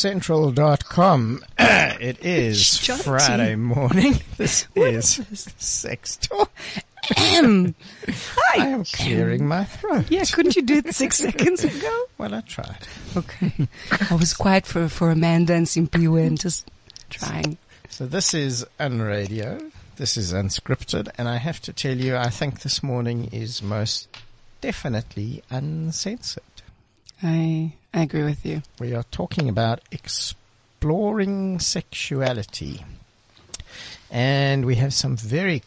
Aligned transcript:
CliffCentral.com. 0.00 1.44
it 1.58 2.24
is 2.24 2.78
Friday 3.02 3.54
morning. 3.54 4.14
This 4.38 4.66
is 4.74 5.52
Sex 5.58 6.16
Talk. 6.16 6.50
Hi. 7.04 7.74
I 8.54 8.66
am 8.68 8.84
clearing 8.84 9.46
my 9.46 9.64
throat. 9.64 10.06
Yeah, 10.08 10.24
couldn't 10.24 10.56
you 10.56 10.62
do 10.62 10.76
it 10.76 10.94
six 10.94 11.18
seconds 11.26 11.64
ago? 11.64 12.04
Well, 12.16 12.34
I 12.34 12.40
tried. 12.40 12.88
Okay. 13.14 13.52
I 14.10 14.14
was 14.14 14.32
quiet 14.32 14.64
for, 14.64 14.88
for 14.88 15.10
Amanda 15.10 15.52
and 15.52 15.68
Simply 15.68 16.06
and 16.06 16.40
just 16.40 16.70
trying. 17.10 17.58
So 17.90 18.06
this 18.06 18.32
is 18.32 18.64
Unradio. 18.78 19.70
This 19.96 20.16
is 20.16 20.32
unscripted. 20.32 21.10
And 21.18 21.28
I 21.28 21.36
have 21.36 21.60
to 21.60 21.74
tell 21.74 21.98
you, 21.98 22.16
I 22.16 22.30
think 22.30 22.60
this 22.60 22.82
morning 22.82 23.28
is 23.32 23.62
most 23.62 24.08
definitely 24.62 25.42
uncensored. 25.50 26.42
I 27.22 27.72
I 27.92 28.02
agree 28.02 28.22
with 28.24 28.44
you. 28.46 28.62
We 28.78 28.94
are 28.94 29.02
talking 29.10 29.48
about 29.48 29.80
exploring 29.90 31.58
sexuality. 31.58 32.84
And 34.10 34.64
we 34.64 34.76
have 34.76 34.92
some 34.94 35.16
very, 35.16 35.62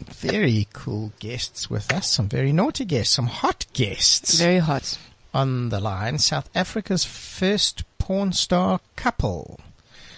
very 0.00 0.66
cool 0.72 1.12
guests 1.20 1.68
with 1.70 1.92
us, 1.92 2.10
some 2.10 2.28
very 2.28 2.52
naughty 2.52 2.84
guests, 2.84 3.14
some 3.14 3.26
hot 3.26 3.66
guests 3.72 4.38
Very 4.38 4.58
hot. 4.58 4.98
on 5.32 5.68
the 5.68 5.80
line. 5.80 6.18
South 6.18 6.48
Africa's 6.54 7.04
first 7.04 7.84
porn 7.98 8.32
star 8.32 8.80
couple. 8.96 9.60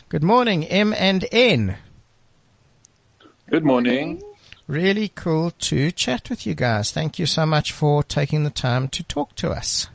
Good 0.08 0.22
morning, 0.22 0.64
M 0.64 0.94
and 0.96 1.26
N. 1.32 1.76
Good 3.50 3.64
morning. 3.64 4.22
Really 4.68 5.08
cool 5.08 5.52
to 5.52 5.90
chat 5.92 6.28
with 6.30 6.46
you 6.46 6.54
guys. 6.54 6.90
Thank 6.90 7.18
you 7.18 7.26
so 7.26 7.46
much 7.46 7.72
for 7.72 8.02
taking 8.02 8.44
the 8.44 8.50
time 8.50 8.88
to 8.88 9.02
talk 9.02 9.34
to 9.36 9.50
us. 9.50 9.88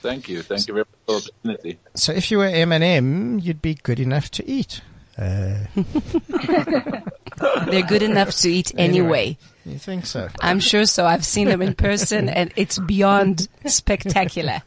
Thank 0.00 0.28
you. 0.28 0.42
Thank 0.42 0.68
you 0.68 0.74
very 0.74 0.84
much 0.86 1.00
for 1.06 1.20
the 1.20 1.32
opportunity. 1.52 1.78
So 1.94 2.12
if 2.12 2.30
you 2.30 2.38
were 2.38 2.46
M&M, 2.46 3.38
you'd 3.40 3.62
be 3.62 3.74
good 3.74 4.00
enough 4.00 4.30
to 4.32 4.48
eat. 4.48 4.80
Uh, 5.16 5.58
They're 7.66 7.82
good 7.82 8.02
enough 8.02 8.30
to 8.36 8.48
eat 8.50 8.72
anyway. 8.78 9.36
you 9.66 9.78
think 9.78 10.06
so? 10.06 10.28
I'm 10.40 10.60
sure 10.60 10.86
so. 10.86 11.04
I've 11.06 11.24
seen 11.24 11.48
them 11.48 11.60
in 11.62 11.74
person 11.74 12.28
and 12.38 12.52
it's 12.56 12.78
beyond 12.78 13.48
spectacular. 13.66 14.62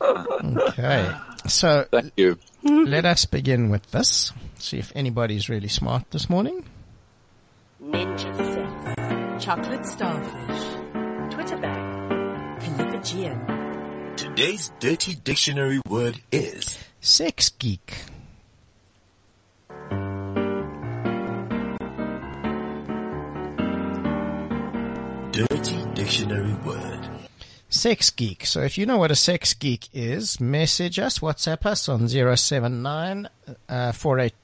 Okay. 0.00 1.10
So 1.48 1.86
Thank 1.90 2.12
you. 2.16 2.38
let 2.62 3.04
us 3.06 3.24
begin 3.24 3.70
with 3.70 3.90
this. 3.90 4.32
See 4.58 4.78
if 4.78 4.92
anybody's 4.94 5.48
really 5.48 5.68
smart 5.68 6.10
this 6.10 6.28
morning. 6.30 6.64
Ninja 7.82 8.36
Sex, 8.36 9.44
Chocolate 9.44 9.84
Starfish, 9.86 11.34
Twitter 11.34 11.56
Bag, 11.56 12.60
Callipygian, 12.62 13.51
Today's 14.22 14.70
dirty 14.78 15.16
dictionary 15.16 15.80
word 15.88 16.20
is 16.30 16.78
Sex 17.00 17.48
geek. 17.48 18.04
dirty 25.32 25.84
dictionary 25.94 26.54
word. 26.64 27.00
Sex 27.68 28.10
geek. 28.10 28.46
So 28.46 28.60
if 28.60 28.78
you 28.78 28.86
know 28.86 28.96
what 28.96 29.10
a 29.10 29.16
sex 29.16 29.54
geek 29.54 29.88
is, 29.92 30.40
message 30.40 31.00
us, 31.00 31.18
WhatsApp 31.18 31.66
us 31.66 31.88
on 31.88 32.08
079 32.08 33.28
uh, 33.68 33.90
48 33.90 34.34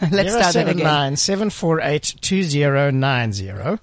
Let's 0.12 0.32
start 0.32 0.54
that 0.54 0.68
again. 0.68 1.14
748-2090. 1.14 3.80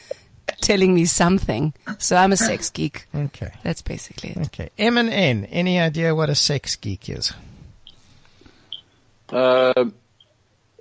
telling 0.61 0.95
me 0.95 1.05
something. 1.05 1.73
So 1.99 2.15
I'm 2.15 2.31
a 2.31 2.37
sex 2.37 2.69
geek. 2.69 3.07
Okay. 3.13 3.51
That's 3.63 3.81
basically 3.81 4.31
it. 4.31 4.47
Okay. 4.47 4.69
M 4.77 4.97
and 4.97 5.09
N. 5.09 5.45
Any 5.45 5.79
idea 5.79 6.15
what 6.15 6.29
a 6.29 6.35
sex 6.35 6.75
geek 6.75 7.09
is? 7.09 7.33
Um 9.29 9.93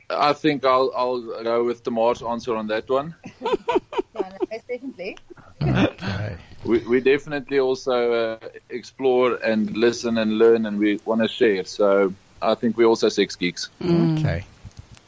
I 0.09 0.33
think 0.33 0.65
I'll 0.65 0.93
I'll 0.97 1.43
go 1.45 1.65
with 1.65 1.85
Tamar's 1.85 2.23
answer 2.23 2.57
on 2.57 2.67
that 2.69 2.89
one. 2.89 3.15
definitely. 4.51 5.17
Okay. 5.63 6.37
We 6.65 6.79
we 6.81 7.01
definitely 7.01 7.59
also 7.59 8.13
uh, 8.13 8.49
explore 8.69 9.37
and 9.37 9.77
listen 9.77 10.19
and 10.19 10.39
learn, 10.39 10.67
and 10.67 10.79
we 10.79 11.01
want 11.05 11.23
to 11.23 11.29
share. 11.29 11.65
So 11.65 12.13
I 12.43 12.55
think 12.55 12.77
we're 12.77 12.87
also 12.87 13.09
sex 13.09 13.37
geeks. 13.37 13.69
Okay. 13.83 14.45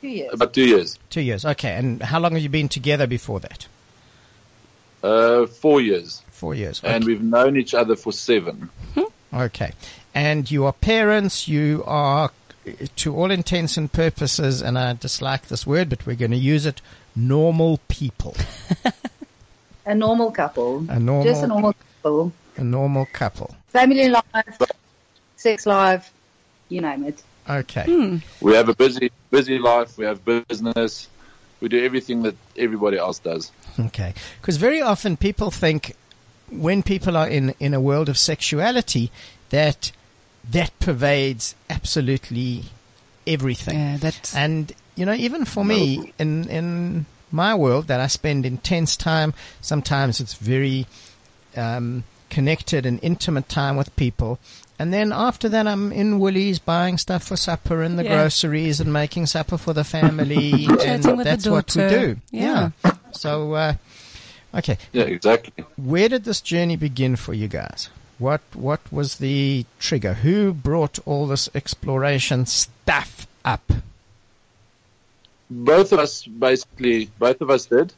Two 0.00 0.08
years. 0.08 0.34
About 0.34 0.52
two 0.52 0.66
years. 0.66 0.98
Two 1.10 1.20
years. 1.20 1.44
Okay. 1.44 1.74
And 1.76 2.02
how 2.02 2.18
long 2.18 2.32
have 2.32 2.42
you 2.42 2.48
been 2.48 2.68
together 2.68 3.06
before 3.06 3.38
that? 3.40 3.68
Uh, 5.04 5.46
four 5.46 5.82
years. 5.82 6.22
Four 6.30 6.54
years. 6.54 6.80
And 6.82 7.04
we've 7.04 7.22
known 7.22 7.56
each 7.58 7.74
other 7.74 7.94
for 7.94 8.10
seven. 8.12 8.70
Okay. 9.32 9.72
And 10.14 10.50
you 10.50 10.64
are 10.64 10.72
parents, 10.72 11.46
you 11.46 11.82
are, 11.86 12.30
to 12.96 13.14
all 13.14 13.30
intents 13.30 13.76
and 13.76 13.92
purposes, 13.92 14.62
and 14.62 14.78
I 14.78 14.94
dislike 14.94 15.48
this 15.48 15.66
word, 15.66 15.90
but 15.90 16.06
we're 16.06 16.16
going 16.16 16.30
to 16.30 16.38
use 16.38 16.64
it, 16.64 16.80
normal 17.14 17.80
people. 17.88 18.34
A 19.86 19.94
normal 19.94 20.30
couple. 20.30 20.86
A 20.88 20.98
normal- 20.98 21.24
Just 21.24 21.42
a 21.44 21.46
normal 21.46 21.74
couple. 21.74 22.32
A 22.56 22.64
normal 22.64 23.06
couple. 23.12 23.54
Family 23.68 24.08
life. 24.08 24.22
sex 25.36 25.66
life, 25.66 26.10
you 26.70 26.80
name 26.80 27.04
it. 27.04 27.22
Okay. 27.50 28.20
We 28.40 28.54
have 28.54 28.70
a 28.70 28.74
busy, 28.74 29.10
busy 29.30 29.58
life. 29.58 29.98
We 29.98 30.06
have 30.06 30.24
business. 30.24 31.08
We 31.64 31.70
do 31.70 31.82
everything 31.82 32.24
that 32.24 32.36
everybody 32.58 32.98
else 32.98 33.18
does. 33.18 33.50
Okay. 33.80 34.12
Because 34.38 34.58
very 34.58 34.82
often 34.82 35.16
people 35.16 35.50
think 35.50 35.96
when 36.50 36.82
people 36.82 37.16
are 37.16 37.26
in, 37.26 37.54
in 37.58 37.72
a 37.72 37.80
world 37.80 38.10
of 38.10 38.18
sexuality 38.18 39.10
that 39.48 39.90
that 40.50 40.78
pervades 40.78 41.54
absolutely 41.70 42.64
everything. 43.26 43.78
Yeah, 43.78 43.96
that. 43.96 44.34
And, 44.36 44.74
you 44.94 45.06
know, 45.06 45.14
even 45.14 45.46
for 45.46 45.64
me, 45.64 46.12
in, 46.18 46.50
in 46.50 47.06
my 47.32 47.54
world 47.54 47.86
that 47.86 47.98
I 47.98 48.08
spend 48.08 48.44
intense 48.44 48.94
time, 48.94 49.32
sometimes 49.62 50.20
it's 50.20 50.34
very, 50.34 50.86
um, 51.56 52.04
connected 52.34 52.84
and 52.86 52.98
intimate 53.02 53.48
time 53.48 53.76
with 53.76 53.94
people. 53.96 54.38
And 54.78 54.92
then 54.92 55.12
after 55.12 55.48
that, 55.50 55.66
I'm 55.68 55.92
in 55.92 56.18
Woolies 56.18 56.58
buying 56.58 56.98
stuff 56.98 57.22
for 57.22 57.36
supper 57.36 57.82
and 57.86 57.96
the 57.98 58.02
Yeah. 58.04 58.14
groceries 58.16 58.80
and 58.80 58.92
making 58.92 59.26
supper 59.26 59.56
for 59.56 59.72
the 59.72 59.84
family. 59.84 60.52
and 60.68 60.80
Chatting 60.80 61.16
with 61.16 61.26
the 61.26 61.30
that's 61.30 61.46
what 61.48 61.74
we 61.76 61.82
daughter. 61.82 62.14
do. 62.14 62.20
Yeah. 62.32 62.70
So, 63.12 63.52
uh, 63.54 63.74
okay. 64.58 64.76
Yeah, 64.92 65.04
exactly. 65.04 65.64
Where 65.76 66.08
did 66.08 66.24
this 66.24 66.40
journey 66.40 66.76
begin 66.76 67.14
for 67.16 67.34
you 67.34 67.46
guys? 67.48 67.88
What 68.18 68.42
what 68.54 68.80
was 68.92 69.16
the 69.18 69.64
trigger? 69.78 70.14
Who 70.26 70.52
brought 70.52 70.98
all 71.06 71.26
this 71.28 71.48
exploration 71.54 72.46
stuff 72.46 73.26
up? 73.44 73.72
Both 75.50 75.92
of 75.92 75.98
us, 76.00 76.24
basically, 76.26 77.10
both 77.18 77.40
of 77.40 77.50
us 77.50 77.66
did. 77.66 77.92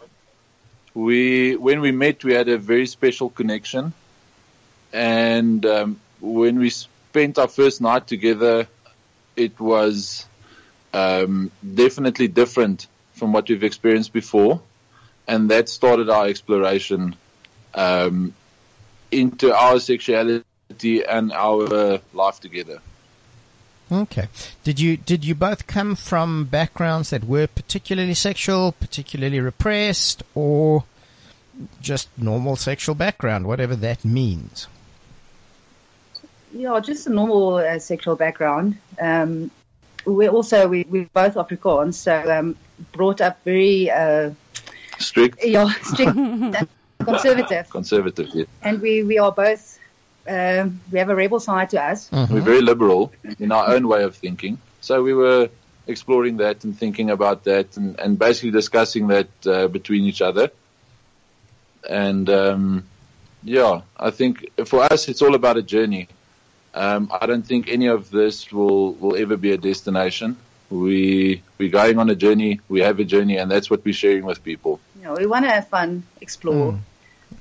We, 0.94 1.56
when 1.56 1.80
we 1.80 1.92
met, 1.92 2.24
we 2.24 2.32
had 2.34 2.48
a 2.48 2.58
very 2.58 2.86
special 2.86 3.28
connection. 3.30 3.92
And 4.96 5.66
um, 5.66 6.00
when 6.20 6.58
we 6.58 6.70
spent 6.70 7.36
our 7.36 7.48
first 7.48 7.82
night 7.82 8.06
together, 8.06 8.66
it 9.36 9.60
was 9.60 10.24
um, 10.94 11.50
definitely 11.74 12.28
different 12.28 12.86
from 13.12 13.34
what 13.34 13.46
we've 13.46 13.62
experienced 13.62 14.14
before. 14.14 14.62
And 15.28 15.50
that 15.50 15.68
started 15.68 16.08
our 16.08 16.26
exploration 16.28 17.14
um, 17.74 18.32
into 19.10 19.54
our 19.54 19.80
sexuality 19.80 21.04
and 21.04 21.30
our 21.30 22.00
life 22.14 22.40
together. 22.40 22.80
Okay. 23.92 24.28
Did 24.64 24.80
you 24.80 24.96
did 24.96 25.26
you 25.26 25.34
both 25.34 25.66
come 25.66 25.94
from 25.94 26.46
backgrounds 26.46 27.10
that 27.10 27.24
were 27.24 27.46
particularly 27.46 28.14
sexual, 28.14 28.72
particularly 28.72 29.40
repressed, 29.40 30.22
or 30.34 30.84
just 31.82 32.08
normal 32.16 32.56
sexual 32.56 32.94
background, 32.94 33.46
whatever 33.46 33.76
that 33.76 34.04
means? 34.06 34.68
Yeah, 36.56 36.80
just 36.80 37.06
a 37.06 37.10
normal 37.10 37.56
uh, 37.56 37.78
sexual 37.78 38.16
background. 38.16 38.78
Um, 39.00 39.50
we 40.04 40.28
also 40.28 40.68
we 40.68 40.84
we 40.84 41.04
both 41.12 41.34
Afrikaans, 41.34 41.94
so 41.94 42.38
um, 42.38 42.56
brought 42.92 43.20
up 43.20 43.42
very 43.44 43.90
uh, 43.90 44.30
Strict, 44.98 45.44
yeah 45.44 45.68
strict, 45.82 46.16
conservative, 47.04 47.68
conservative, 47.68 48.28
yeah. 48.32 48.44
and 48.62 48.80
we 48.80 49.02
we 49.02 49.18
are 49.18 49.30
both 49.30 49.78
um, 50.26 50.80
we 50.90 50.98
have 50.98 51.10
a 51.10 51.14
rebel 51.14 51.38
side 51.38 51.70
to 51.70 51.82
us. 51.82 52.10
We're 52.10 52.40
very 52.40 52.62
liberal 52.62 53.12
in 53.38 53.52
our 53.52 53.74
own 53.74 53.88
way 53.88 54.04
of 54.04 54.16
thinking. 54.16 54.58
So 54.80 55.02
we 55.02 55.12
were 55.12 55.50
exploring 55.86 56.38
that 56.38 56.64
and 56.64 56.76
thinking 56.76 57.10
about 57.10 57.44
that 57.44 57.76
and, 57.76 57.98
and 58.00 58.18
basically 58.18 58.50
discussing 58.50 59.08
that 59.08 59.28
uh, 59.46 59.68
between 59.68 60.04
each 60.04 60.22
other. 60.22 60.50
And 61.88 62.28
um, 62.30 62.84
yeah, 63.42 63.82
I 63.96 64.10
think 64.10 64.50
for 64.66 64.82
us 64.82 65.08
it's 65.08 65.22
all 65.22 65.34
about 65.34 65.56
a 65.58 65.62
journey. 65.62 66.08
Um, 66.76 67.10
I 67.20 67.24
don't 67.26 67.44
think 67.44 67.68
any 67.68 67.86
of 67.86 68.10
this 68.10 68.52
will, 68.52 68.92
will 68.94 69.16
ever 69.16 69.36
be 69.36 69.52
a 69.52 69.56
destination. 69.56 70.36
We 70.68 71.42
we're 71.58 71.70
going 71.70 71.98
on 71.98 72.10
a 72.10 72.14
journey. 72.14 72.60
We 72.68 72.80
have 72.80 73.00
a 73.00 73.04
journey, 73.04 73.38
and 73.38 73.50
that's 73.50 73.70
what 73.70 73.84
we're 73.84 73.94
sharing 73.94 74.24
with 74.24 74.44
people. 74.44 74.78
You 74.96 75.04
know, 75.04 75.14
we 75.14 75.26
want 75.26 75.44
to 75.46 75.50
have 75.50 75.68
fun, 75.68 76.02
explore, 76.20 76.78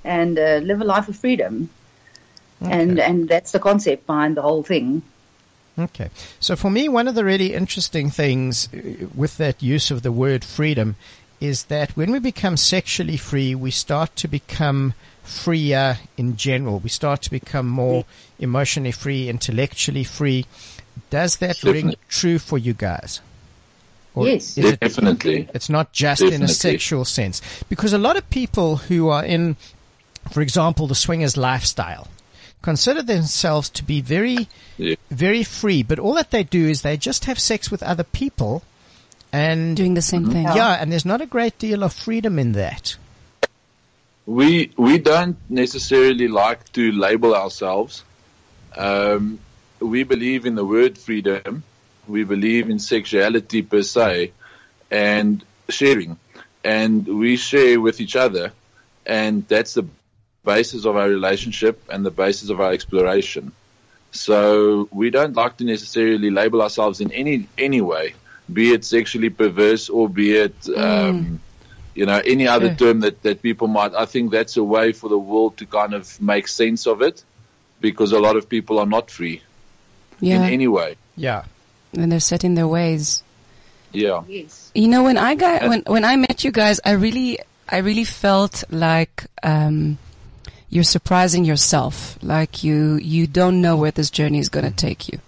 and 0.03 0.39
uh, 0.39 0.61
live 0.63 0.79
a 0.81 0.85
life 0.85 1.09
of 1.09 1.17
freedom. 1.17 1.69
And 2.61 2.99
and 2.99 3.27
that's 3.27 3.51
the 3.51 3.59
concept 3.59 4.07
behind 4.07 4.37
the 4.37 4.41
whole 4.41 4.63
thing. 4.63 5.01
Okay. 5.77 6.09
So 6.39 6.55
for 6.55 6.71
me, 6.71 6.87
one 6.87 7.07
of 7.07 7.15
the 7.15 7.25
really 7.25 7.53
interesting 7.53 8.09
things 8.09 8.69
uh, 8.73 9.07
with 9.13 9.37
that 9.37 9.61
use 9.61 9.91
of 9.91 10.03
the 10.03 10.11
word 10.11 10.45
freedom 10.45 10.95
is 11.41 11.65
that 11.65 11.97
when 11.97 12.11
we 12.11 12.19
become 12.19 12.55
sexually 12.55 13.17
free, 13.17 13.53
we 13.53 13.71
start 13.71 14.15
to 14.15 14.27
become 14.27 14.93
freer 15.25 15.97
in 16.17 16.37
general. 16.37 16.79
We 16.79 16.89
start 16.89 17.21
to 17.23 17.31
become 17.31 17.67
more 17.67 18.03
mm. 18.03 18.05
emotionally 18.39 18.91
free, 18.91 19.29
intellectually 19.29 20.03
free. 20.03 20.45
Does 21.09 21.37
that 21.37 21.61
ring 21.63 21.95
true 22.07 22.39
for 22.39 22.57
you 22.57 22.73
guys? 22.73 23.21
Yes. 24.15 24.57
is 24.57 24.65
it- 24.65 24.79
Definitely. 24.79 25.49
it's 25.53 25.69
not 25.69 25.91
just 25.91 26.21
in 26.21 26.41
a 26.41 26.47
sexual 26.47 27.03
sense. 27.05 27.41
Because 27.67 27.91
a 27.93 27.97
lot 27.97 28.15
of 28.15 28.29
people 28.29 28.77
who 28.77 29.09
are 29.09 29.25
in, 29.25 29.57
for 30.31 30.41
example, 30.41 30.87
the 30.87 30.95
swingers 30.95 31.35
lifestyle 31.35 32.07
consider 32.61 33.03
themselves 33.03 33.69
to 33.69 33.83
be 33.83 34.01
very, 34.01 34.47
Yeah. 34.77 34.95
very 35.11 35.43
free, 35.43 35.83
but 35.83 35.99
all 35.99 36.13
that 36.15 36.31
they 36.31 36.43
do 36.43 36.67
is 36.69 36.81
they 36.81 36.97
just 36.97 37.25
have 37.25 37.39
sex 37.39 37.69
with 37.69 37.83
other 37.83 38.03
people 38.03 38.63
and 39.33 39.75
Doing 39.75 39.95
the 39.95 40.01
same 40.01 40.23
mm-hmm. 40.23 40.31
thing. 40.31 40.43
yeah, 40.55 40.77
and 40.79 40.91
there's 40.91 41.05
not 41.05 41.19
a 41.21 41.25
great 41.25 41.59
deal 41.59 41.83
of 41.83 41.91
freedom 41.91 42.39
in 42.39 42.53
that. 42.53 42.95
We 44.25 44.71
we 44.75 44.97
don't 44.97 45.37
necessarily 45.49 46.27
like 46.27 46.71
to 46.73 46.91
label 46.91 47.35
ourselves. 47.35 48.03
Um, 48.75 49.39
we 49.79 50.03
believe 50.03 50.45
in 50.45 50.55
the 50.55 50.65
word 50.65 50.97
freedom. 50.97 51.63
We 52.07 52.23
believe 52.23 52.69
in 52.69 52.79
sexuality 52.79 53.61
per 53.61 53.83
se, 53.83 54.31
and 54.89 55.43
sharing, 55.69 56.17
and 56.63 57.07
we 57.07 57.37
share 57.37 57.79
with 57.79 57.99
each 58.01 58.15
other, 58.15 58.51
and 59.05 59.47
that's 59.47 59.73
the 59.75 59.85
basis 60.43 60.85
of 60.85 60.95
our 60.95 61.09
relationship 61.09 61.81
and 61.89 62.05
the 62.05 62.11
basis 62.11 62.49
of 62.49 62.61
our 62.61 62.71
exploration. 62.71 63.51
So 64.11 64.87
we 64.91 65.09
don't 65.09 65.35
like 65.35 65.57
to 65.57 65.65
necessarily 65.65 66.29
label 66.29 66.61
ourselves 66.61 67.01
in 67.01 67.11
any 67.11 67.47
any 67.57 67.81
way, 67.81 68.15
be 68.51 68.71
it 68.71 68.85
sexually 68.85 69.29
perverse 69.29 69.89
or 69.89 70.07
be 70.09 70.35
it. 70.35 70.55
Um, 70.75 71.41
you 71.95 72.05
know, 72.05 72.21
any 72.25 72.47
other 72.47 72.67
Yeah. 72.67 72.75
term 72.75 72.99
that, 72.99 73.23
that 73.23 73.41
people 73.41 73.67
might, 73.67 73.93
I 73.95 74.05
think 74.05 74.31
that's 74.31 74.57
a 74.57 74.63
way 74.63 74.91
for 74.91 75.09
the 75.09 75.17
world 75.17 75.57
to 75.57 75.65
kind 75.65 75.93
of 75.93 76.21
make 76.21 76.47
sense 76.47 76.85
of 76.85 77.01
it 77.01 77.23
because 77.81 78.11
a 78.11 78.19
lot 78.19 78.35
of 78.35 78.47
people 78.49 78.79
are 78.79 78.85
not 78.85 79.09
free 79.09 79.41
yeah. 80.19 80.35
in 80.35 80.53
any 80.53 80.67
way. 80.67 80.97
Yeah. 81.15 81.43
and 81.93 82.11
they're 82.11 82.19
set 82.19 82.43
in 82.43 82.55
their 82.55 82.67
ways. 82.67 83.23
Yeah. 83.93 84.23
Yes. 84.27 84.71
You 84.75 84.89
know, 84.89 85.03
when 85.03 85.17
I 85.17 85.35
got 85.35 85.69
when 85.69 85.83
when 85.87 86.03
I 86.03 86.17
met 86.17 86.43
you 86.43 86.51
guys, 86.51 86.81
I 86.83 86.91
really 86.91 87.39
I 87.69 87.77
really 87.77 88.03
felt 88.03 88.65
like 88.69 89.25
um, 89.41 89.97
you're 90.69 90.83
surprising 90.83 91.45
yourself. 91.45 92.17
Like 92.21 92.63
you 92.65 92.95
you 92.95 93.27
don't 93.27 93.61
know 93.61 93.77
where 93.77 93.91
this 93.91 94.09
journey 94.11 94.39
is 94.39 94.49
going 94.49 94.65
to 94.65 94.75
take 94.75 95.07
you. 95.07 95.19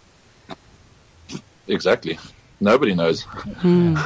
Exactly. 1.70 2.20
Nobody 2.60 2.96
knows. 2.96 3.22
Hmm. 3.22 3.98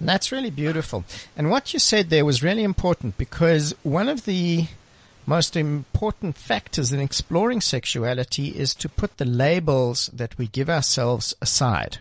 That's 0.00 0.32
really 0.32 0.50
beautiful. 0.50 1.04
And 1.36 1.50
what 1.50 1.72
you 1.72 1.78
said 1.78 2.08
there 2.08 2.24
was 2.24 2.42
really 2.42 2.62
important 2.62 3.18
because 3.18 3.74
one 3.82 4.08
of 4.08 4.24
the 4.24 4.66
most 5.26 5.56
important 5.56 6.36
factors 6.38 6.90
in 6.90 7.00
exploring 7.00 7.60
sexuality 7.60 8.48
is 8.48 8.74
to 8.76 8.88
put 8.88 9.18
the 9.18 9.26
labels 9.26 10.08
that 10.14 10.38
we 10.38 10.46
give 10.46 10.70
ourselves 10.70 11.34
aside. 11.42 11.98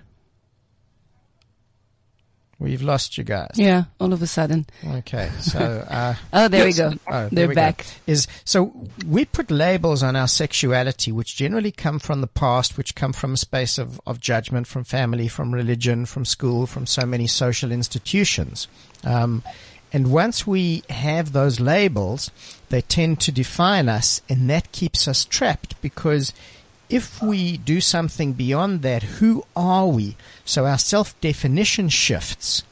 We've 2.59 2.81
lost 2.81 3.19
you 3.19 3.23
guys. 3.23 3.51
Yeah, 3.55 3.83
all 3.99 4.13
of 4.13 4.21
a 4.23 4.27
sudden. 4.27 4.65
Okay, 4.83 5.29
so 5.41 5.59
uh, 5.89 6.15
Oh, 6.33 6.47
there 6.47 6.67
Yes. 6.67 6.77
we 6.77 6.83
go. 6.83 6.97
Oh, 7.07 7.29
They're 7.31 7.47
we 7.47 7.53
go. 7.53 7.61
back. 7.61 7.85
Is 8.07 8.27
so 8.45 8.73
we 9.07 9.25
put 9.25 9.51
labels 9.51 10.01
on 10.01 10.15
our 10.15 10.27
sexuality, 10.27 11.11
which 11.11 11.35
generally 11.35 11.71
come 11.71 11.99
from 11.99 12.21
the 12.21 12.27
past, 12.27 12.75
which 12.75 12.95
come 12.95 13.13
from 13.13 13.33
a 13.35 13.37
space 13.37 13.77
of, 13.77 14.01
of 14.07 14.19
judgment, 14.19 14.65
from 14.65 14.83
family, 14.83 15.27
from 15.27 15.53
religion, 15.53 16.07
from 16.07 16.25
school, 16.25 16.65
from 16.65 16.87
so 16.87 17.05
many 17.05 17.27
social 17.27 17.71
institutions. 17.71 18.67
Um, 19.03 19.43
and 19.93 20.11
once 20.11 20.45
we 20.47 20.81
have 20.89 21.33
those 21.33 21.59
labels, 21.59 22.31
they 22.69 22.81
tend 22.81 23.21
to 23.21 23.31
define 23.31 23.87
us, 23.87 24.21
and 24.27 24.49
that 24.49 24.71
keeps 24.71 25.07
us 25.07 25.23
trapped 25.25 25.79
because 25.81 26.33
if 26.89 27.21
we 27.21 27.57
do 27.57 27.81
something 27.81 28.33
beyond 28.33 28.81
that, 28.81 29.03
who 29.03 29.45
are 29.55 29.87
we? 29.87 30.15
So 30.45 30.65
our 30.65 30.77
self-definition 30.77 31.89
shifts, 31.89 32.63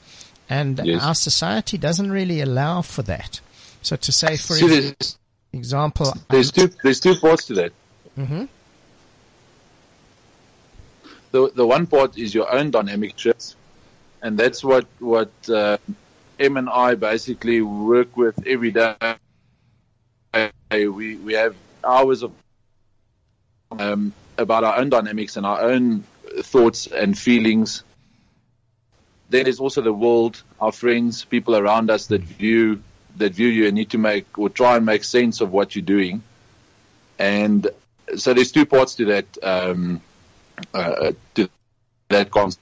and 0.49 0.79
Yes. 0.83 1.03
our 1.03 1.15
society 1.15 1.77
doesn't 1.77 2.11
really 2.11 2.41
allow 2.41 2.81
for 2.81 3.01
that. 3.03 3.39
So 3.81 3.95
to 3.95 4.11
say, 4.11 4.37
for 4.37 4.55
there's, 4.57 5.17
example, 5.53 6.13
there's 6.29 6.51
two, 6.51 6.71
there's 6.83 6.99
two 6.99 7.15
parts 7.15 7.45
to 7.47 7.53
that. 7.55 7.71
Mhm. 8.17 8.47
The, 11.31 11.51
the 11.53 11.67
one 11.67 11.85
part 11.85 12.17
is 12.17 12.33
your 12.33 12.51
own 12.53 12.71
dynamic 12.71 13.17
shifts. 13.17 13.55
And 14.21 14.37
that's 14.37 14.63
what, 14.63 14.85
what, 14.99 15.29
uh, 15.49 15.77
M 16.39 16.57
and 16.57 16.69
I 16.69 16.95
basically 16.95 17.61
work 17.61 18.15
with 18.17 18.35
every 18.47 18.71
day. 18.71 18.95
We, 20.71 21.15
we 21.17 21.33
have 21.33 21.55
hours 21.83 22.23
of, 22.23 22.31
um, 23.79 24.13
about 24.37 24.63
our 24.63 24.77
own 24.77 24.89
dynamics 24.89 25.37
and 25.37 25.45
our 25.45 25.61
own 25.61 26.03
thoughts 26.41 26.87
and 26.87 27.17
feelings. 27.17 27.83
Then 29.29 29.43
there's 29.43 29.59
also 29.59 29.81
the 29.81 29.93
world, 29.93 30.41
our 30.59 30.71
friends, 30.71 31.25
people 31.25 31.55
around 31.55 31.89
us 31.89 32.07
that 32.07 32.21
view 32.21 32.81
that 33.17 33.33
view 33.33 33.47
you 33.47 33.65
and 33.67 33.75
need 33.75 33.91
to 33.91 33.97
make 33.97 34.37
or 34.37 34.49
try 34.49 34.75
and 34.75 34.85
make 34.85 35.03
sense 35.03 35.39
of 35.39 35.51
what 35.51 35.75
you're 35.75 35.85
doing. 35.85 36.21
And 37.17 37.67
so 38.17 38.33
there's 38.33 38.51
two 38.51 38.65
parts 38.65 38.95
to 38.95 39.05
that 39.05 39.37
um, 39.41 40.01
uh, 40.73 41.13
to 41.35 41.49
that 42.09 42.29
concept. 42.29 42.61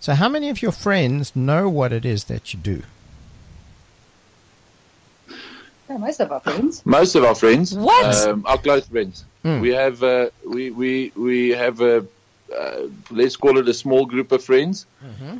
So, 0.00 0.14
how 0.14 0.28
many 0.28 0.48
of 0.48 0.62
your 0.62 0.72
friends 0.72 1.36
know 1.36 1.68
what 1.68 1.92
it 1.92 2.04
is 2.04 2.24
that 2.24 2.52
you 2.52 2.58
do? 2.58 2.82
Yeah, 5.88 5.98
most 5.98 6.20
of 6.20 6.32
our 6.32 6.40
friends. 6.40 6.84
Most 6.84 7.14
of 7.14 7.24
our 7.24 7.34
friends, 7.34 7.74
What? 7.74 8.26
Um, 8.26 8.44
our 8.46 8.58
close 8.58 8.86
friends, 8.88 9.24
we 9.44 9.70
have 9.70 10.02
uh, 10.02 10.30
we 10.46 10.70
we 10.70 11.12
we 11.16 11.50
have 11.50 11.80
a 11.80 12.06
uh, 12.56 12.82
let's 13.10 13.36
call 13.36 13.58
it 13.58 13.68
a 13.68 13.74
small 13.74 14.04
group 14.06 14.30
of 14.32 14.44
friends, 14.44 14.86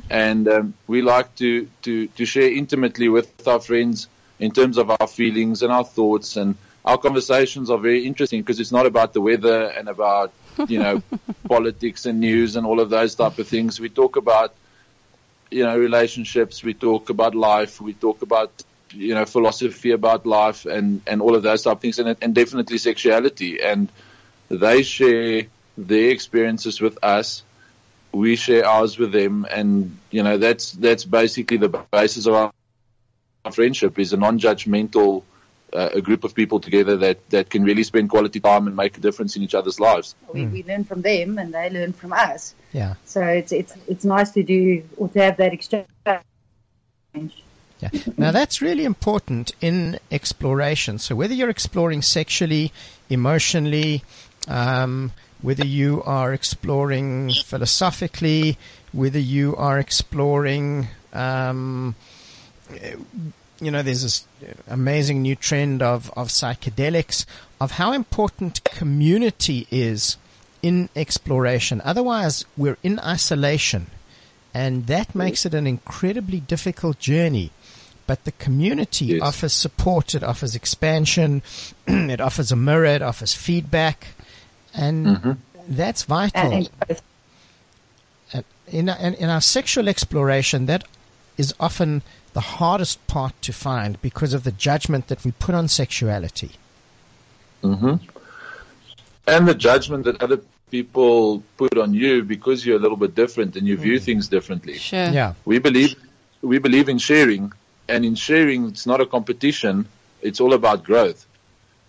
and 0.09 0.47
um, 0.47 0.73
we 0.87 1.01
like 1.01 1.35
to 1.35 1.67
to 1.83 2.07
to 2.07 2.25
share 2.25 2.51
intimately 2.51 3.07
with 3.09 3.47
our 3.47 3.59
friends 3.59 4.07
in 4.39 4.51
terms 4.51 4.77
of 4.77 4.89
our 4.89 5.07
feelings 5.07 5.61
and 5.61 5.71
our 5.71 5.85
thoughts 5.85 6.37
and 6.37 6.55
our 6.83 6.97
conversations 6.97 7.69
are 7.69 7.77
very 7.77 8.05
interesting 8.05 8.41
because 8.41 8.59
it's 8.59 8.71
not 8.71 8.85
about 8.85 9.13
the 9.13 9.21
weather 9.21 9.67
and 9.77 9.87
about 9.87 10.33
you 10.67 10.79
know 10.79 11.01
politics 11.47 12.05
and 12.05 12.19
news 12.19 12.55
and 12.55 12.65
all 12.65 12.79
of 12.79 12.89
those 12.89 13.15
type 13.15 13.37
of 13.39 13.47
things. 13.47 13.79
We 13.79 13.89
talk 13.89 14.15
about 14.17 14.53
you 15.51 15.63
know 15.63 15.77
relationships. 15.77 16.63
We 16.63 16.73
talk 16.73 17.09
about 17.09 17.35
life. 17.35 17.79
We 17.79 17.93
talk 17.93 18.21
about 18.21 18.51
you 18.93 19.13
know 19.13 19.25
philosophy 19.25 19.91
about 19.91 20.25
life 20.25 20.65
and 20.65 21.01
and 21.07 21.21
all 21.21 21.35
of 21.35 21.43
those 21.43 21.63
type 21.63 21.77
of 21.77 21.81
things 21.81 21.99
and 21.99 22.15
and 22.21 22.35
definitely 22.35 22.77
sexuality. 22.77 23.61
And 23.61 23.89
they 24.49 24.83
share 24.83 25.43
their 25.77 26.09
experiences 26.09 26.79
with 26.81 26.97
us. 27.03 27.43
We 28.11 28.35
share 28.35 28.65
ours 28.65 28.99
with 28.99 29.11
them, 29.11 29.45
and 29.49 29.97
you 30.11 30.23
know 30.23 30.37
that's 30.37 30.71
that's 30.71 31.05
basically 31.05 31.57
the 31.57 31.69
basis 31.91 32.25
of 32.27 32.33
our 32.35 32.53
our 33.45 33.51
friendship 33.51 33.99
is 33.99 34.13
a 34.13 34.17
non-judgmental 34.17 35.23
uh, 35.73 35.89
a 35.93 36.01
group 36.01 36.23
of 36.23 36.35
people 36.35 36.59
together 36.59 36.97
that, 36.97 37.29
that 37.31 37.49
can 37.49 37.63
really 37.63 37.83
spend 37.83 38.09
quality 38.09 38.39
time 38.39 38.67
and 38.67 38.75
make 38.75 38.97
a 38.97 39.01
difference 39.01 39.35
in 39.35 39.41
each 39.41 39.55
other's 39.55 39.79
lives. 39.79 40.15
We, 40.31 40.45
we 40.45 40.63
learn 40.63 40.83
from 40.83 41.01
them 41.01 41.37
and 41.39 41.53
they 41.53 41.69
learn 41.69 41.93
from 41.93 42.13
us. 42.13 42.53
Yeah. 42.71 42.95
So 43.05 43.21
it's 43.21 43.51
it's 43.51 43.73
it's 43.87 44.05
nice 44.05 44.31
to 44.31 44.43
do 44.43 44.83
or 44.97 45.09
to 45.09 45.21
have 45.21 45.37
that 45.37 45.53
exchange. 45.53 45.87
Yeah. 47.83 47.89
Now 48.17 48.31
that's 48.31 48.61
really 48.61 48.85
important 48.85 49.51
in 49.59 49.99
exploration. 50.09 50.99
So 50.99 51.15
whether 51.15 51.33
you're 51.33 51.49
exploring 51.49 52.01
sexually, 52.01 52.71
emotionally, 53.09 54.03
um, 54.47 55.11
whether 55.41 55.65
you 55.65 56.01
are 56.03 56.33
exploring 56.33 57.31
philosophically, 57.43 58.57
whether 58.93 59.19
you 59.19 59.55
are 59.57 59.77
exploring, 59.79 60.87
um, 61.11 61.95
you 63.59 63.71
know, 63.71 63.81
there's 63.81 64.03
this 64.03 64.25
amazing 64.67 65.21
new 65.21 65.35
trend 65.35 65.81
of, 65.81 66.09
of 66.15 66.29
psychedelics, 66.29 67.25
of 67.59 67.71
how 67.71 67.91
important 67.91 68.63
community 68.63 69.67
is 69.69 70.15
in 70.61 70.87
exploration. 70.95 71.81
Otherwise, 71.83 72.45
we're 72.55 72.77
in 72.81 72.99
isolation, 72.99 73.87
and 74.53 74.87
that 74.87 75.13
makes 75.13 75.45
it 75.45 75.53
an 75.53 75.67
incredibly 75.67 76.39
difficult 76.39 76.99
journey. 76.99 77.51
But 78.05 78.25
the 78.25 78.33
community 78.33 79.05
Yes. 79.05 79.21
offers 79.21 79.53
support, 79.53 80.13
it 80.13 80.23
offers 80.23 80.55
expansion, 80.55 81.41
it 81.87 82.19
offers 82.19 82.51
a 82.51 82.55
mirror, 82.55 82.85
it 82.85 83.01
offers 83.01 83.33
feedback, 83.33 84.07
and 84.73 85.05
mm-hmm. 85.05 85.31
that's 85.69 86.03
vital. 86.03 86.51
And, 86.51 86.69
and 88.33 88.43
in, 88.67 88.89
in, 88.89 89.13
in 89.13 89.29
our 89.29 89.41
sexual 89.41 89.87
exploration, 89.87 90.65
that 90.65 90.83
is 91.37 91.53
often 91.59 92.01
the 92.33 92.41
hardest 92.41 93.05
part 93.07 93.39
to 93.43 93.53
find 93.53 94.01
because 94.01 94.33
of 94.33 94.43
the 94.43 94.51
judgment 94.51 95.07
that 95.07 95.23
we 95.23 95.31
put 95.31 95.55
on 95.55 95.67
sexuality. 95.67 96.51
Mm-hmm. 97.63 97.95
And 99.27 99.47
the 99.47 99.55
judgment 99.55 100.03
that 100.05 100.21
other 100.21 100.41
people 100.69 101.43
put 101.55 101.77
on 101.77 101.93
you 101.93 102.23
because 102.23 102.65
you're 102.65 102.75
a 102.75 102.79
little 102.79 102.97
bit 102.97 103.15
different 103.15 103.55
and 103.55 103.67
you 103.67 103.77
view 103.77 103.99
mm. 103.99 104.03
things 104.03 104.27
differently. 104.27 104.77
Sure. 104.77 105.09
Yeah. 105.09 105.33
We 105.45 105.59
believe 105.59 105.95
we 106.41 106.57
believe 106.57 106.89
in 106.89 106.97
sharing, 106.97 107.53
and 107.87 108.05
in 108.05 108.15
sharing, 108.15 108.67
it's 108.69 108.85
not 108.85 109.01
a 109.01 109.05
competition. 109.05 109.87
It's 110.21 110.39
all 110.39 110.53
about 110.53 110.83
growth. 110.83 111.25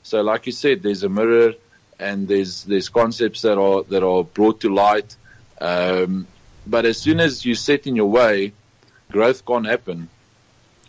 So, 0.03 0.21
like 0.23 0.47
you 0.47 0.53
said, 0.53 0.83
there's 0.83 1.03
a 1.03 1.09
mirror, 1.09 1.55
and 1.99 2.29
there's 2.29 2.65
there's 2.65 2.89
concepts 2.89 3.43
that 3.43 3.59
are 3.59 3.83
that 3.85 4.03
are 4.03 4.25
brought 4.25 4.61
to 4.61 4.75
light. 4.75 5.17
Um, 5.61 6.27
but 6.67 6.85
as 6.85 6.99
soon 6.99 7.21
as 7.21 7.45
you 7.45 7.55
set 7.55 7.87
in 7.87 7.97
your 7.97 8.11
way, 8.11 8.53
growth 9.11 9.45
can't 9.47 9.67
happen. 9.67 10.09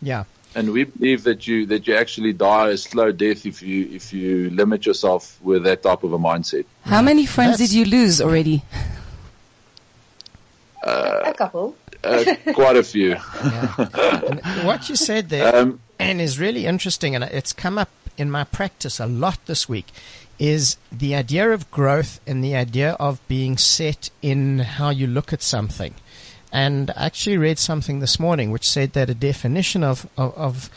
Yeah. 0.01 0.23
And 0.55 0.71
we 0.71 0.85
believe 0.85 1.23
that 1.23 1.47
you 1.47 1.65
that 1.67 1.85
you 1.87 1.95
actually 1.95 2.33
die 2.33 2.69
a 2.69 2.77
slow 2.77 3.11
death 3.11 3.45
if 3.45 3.61
you 3.61 3.89
if 3.91 4.13
you 4.13 4.49
limit 4.49 4.85
yourself 4.85 5.37
with 5.41 5.63
that 5.63 5.83
type 5.83 6.03
of 6.03 6.13
a 6.13 6.17
mindset. 6.19 6.65
How 6.83 7.01
many 7.01 7.25
friends 7.25 7.57
That's- 7.59 7.69
did 7.69 7.75
you 7.77 7.85
lose 7.85 8.21
already? 8.21 8.63
a 10.83 11.33
couple. 11.37 11.75
Uh, 12.05 12.53
quite 12.53 12.77
a 12.77 12.83
few. 12.83 13.15
And 13.77 14.41
what 14.63 14.89
you 14.89 14.95
said 14.95 15.29
there, 15.29 15.55
Um, 15.55 15.79
and 15.99 16.21
is 16.21 16.39
really 16.39 16.65
interesting, 16.65 17.15
and 17.15 17.23
it's 17.23 17.53
come 17.53 17.77
up 17.77 17.89
in 18.17 18.29
my 18.29 18.43
practice 18.43 18.99
a 18.99 19.05
lot 19.07 19.39
this 19.45 19.67
week, 19.67 19.87
is 20.37 20.77
the 20.91 21.15
idea 21.15 21.49
of 21.49 21.69
growth 21.71 22.19
and 22.27 22.43
the 22.43 22.55
idea 22.55 22.91
of 22.99 23.25
being 23.27 23.57
set 23.57 24.09
in 24.21 24.59
how 24.59 24.89
you 24.89 25.07
look 25.07 25.31
at 25.33 25.41
something. 25.41 25.93
And 26.51 26.91
I 26.91 27.07
actually 27.07 27.37
read 27.37 27.59
something 27.59 27.99
this 27.99 28.19
morning 28.19 28.51
which 28.51 28.67
said 28.67 28.93
that 28.93 29.09
a 29.09 29.13
definition 29.13 29.83
of, 29.83 30.07
of, 30.17 30.33
of, 30.37 30.69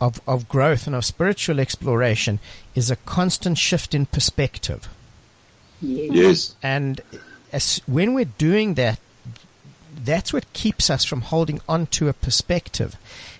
of, 0.00 0.20
of 0.26 0.48
growth 0.48 0.86
and 0.86 0.96
of 0.96 1.04
spiritual 1.04 1.60
exploration 1.60 2.40
is 2.74 2.90
a 2.90 2.96
constant 2.96 3.58
shift 3.58 3.94
in 3.94 4.06
perspective. 4.06 4.88
yes. 5.80 6.56
And 6.62 7.00
as, 7.52 7.80
when 7.86 8.14
we're 8.14 8.24
doing 8.38 8.74
that, 8.74 8.98
that's 9.96 10.32
what 10.32 10.52
keeps 10.52 10.90
us 10.90 11.04
from 11.04 11.22
holding 11.22 11.60
on 11.68 11.86
to 11.86 12.08
a 12.08 12.12
perspective. 12.12 12.96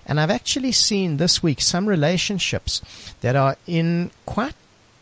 And 0.06 0.20
I've 0.20 0.30
actually 0.30 0.72
seen 0.72 1.16
this 1.16 1.42
week 1.42 1.60
some 1.60 1.86
relationships 1.86 2.82
that 3.20 3.36
are 3.36 3.56
in 3.66 4.10
quite 4.26 4.54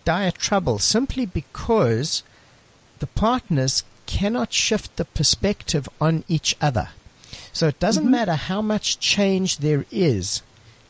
dire 0.05 0.31
trouble 0.31 0.79
simply 0.79 1.27
because 1.27 2.23
the 2.99 3.07
partners 3.07 3.85
cannot 4.07 4.53
shift 4.53 4.97
the 4.97 5.05
perspective 5.05 5.89
on 6.01 6.25
each 6.29 6.57
other. 6.61 6.91
So 7.53 7.69
it 7.69 7.81
doesn't 7.81 8.05
mm-hmm. 8.05 8.13
matter 8.13 8.35
how 8.35 8.63
much 8.63 8.99
change 8.99 9.59
there 9.59 9.85
is, 9.91 10.43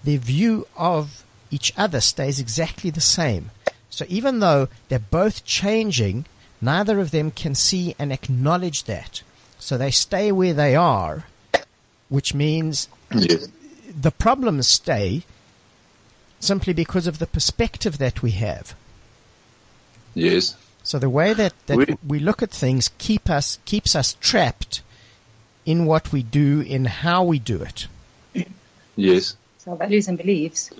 their 0.04 0.18
view 0.18 0.66
of 0.76 1.24
each 1.50 1.72
other 1.76 2.00
stays 2.00 2.38
exactly 2.40 2.90
the 2.90 3.00
same. 3.00 3.50
So 3.90 4.04
even 4.08 4.40
though 4.40 4.68
they're 4.88 4.98
both 4.98 5.44
changing, 5.44 6.24
neither 6.60 6.98
of 6.98 7.10
them 7.10 7.30
can 7.30 7.54
see 7.54 7.94
and 7.98 8.12
acknowledge 8.12 8.84
that. 8.84 9.22
So 9.62 9.78
they 9.78 9.92
stay 9.92 10.32
where 10.32 10.52
they 10.52 10.74
are, 10.74 11.22
which 12.08 12.34
means 12.34 12.88
Yes. 13.14 13.46
the 13.88 14.10
problems 14.10 14.66
stay 14.66 15.22
simply 16.40 16.72
because 16.72 17.06
of 17.06 17.20
the 17.20 17.28
perspective 17.28 17.98
that 17.98 18.22
we 18.22 18.32
have. 18.32 18.74
Yes. 20.14 20.56
So 20.82 20.98
the 20.98 21.08
way 21.08 21.32
that, 21.32 21.52
that 21.66 21.76
we, 21.76 21.96
We- 22.04 22.18
look 22.18 22.42
at 22.42 22.50
things 22.50 22.90
keep 22.98 23.30
us 23.30 23.60
keeps 23.64 23.94
us 23.94 24.16
trapped 24.20 24.82
in 25.64 25.86
what 25.86 26.10
we 26.10 26.24
do, 26.24 26.60
in 26.60 26.84
how 26.84 27.22
we 27.22 27.38
do 27.38 27.62
it. 27.62 27.86
Yes. 28.96 29.36
So 29.58 29.76
values 29.76 30.08
and 30.08 30.18
beliefs. 30.18 30.70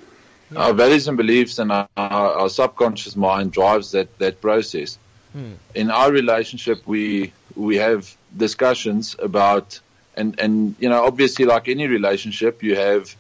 Our 0.56 0.72
values 0.72 1.06
and 1.06 1.16
beliefs 1.16 1.60
and 1.60 1.70
our, 1.70 1.88
our, 1.96 2.32
our 2.40 2.48
subconscious 2.48 3.14
mind 3.14 3.52
drives 3.52 3.92
that, 3.92 4.18
that 4.18 4.40
process. 4.40 4.98
Hmm. 5.32 5.52
In 5.72 5.88
our 5.92 6.10
relationship, 6.10 6.82
we 6.84 7.32
we 7.56 7.76
have 7.76 8.14
discussions 8.37 9.16
about 9.18 9.80
and 10.16 10.38
and 10.38 10.75
you 10.78 10.88
know 10.88 11.04
obviously 11.04 11.44
like 11.44 11.68
any 11.68 11.87
relationship, 11.87 12.62
you 12.62 12.76
have 12.76 13.14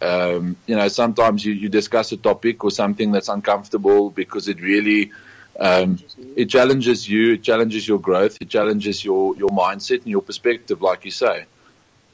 um, 0.00 0.56
you 0.66 0.76
know 0.76 0.88
sometimes 0.88 1.44
you, 1.44 1.52
you 1.52 1.68
discuss 1.68 2.12
a 2.12 2.16
topic 2.16 2.64
or 2.64 2.70
something 2.70 3.12
that's 3.12 3.28
uncomfortable 3.28 4.10
because 4.10 4.48
it 4.48 4.60
really 4.60 5.12
um, 5.58 5.98
it 6.36 6.46
challenges 6.46 7.08
you, 7.08 7.34
it 7.34 7.42
challenges 7.42 7.88
your 7.88 7.98
growth, 7.98 8.38
it 8.40 8.48
challenges 8.48 9.04
your 9.04 9.36
your 9.36 9.50
mindset 9.50 9.98
and 10.02 10.08
your 10.08 10.22
perspective, 10.22 10.82
like 10.82 11.04
you 11.04 11.10
say. 11.10 11.46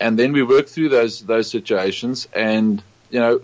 And 0.00 0.18
then 0.18 0.32
we 0.32 0.42
work 0.42 0.68
through 0.68 0.88
those 0.90 1.20
those 1.20 1.50
situations, 1.50 2.28
and 2.32 2.82
you 3.10 3.20
know 3.20 3.42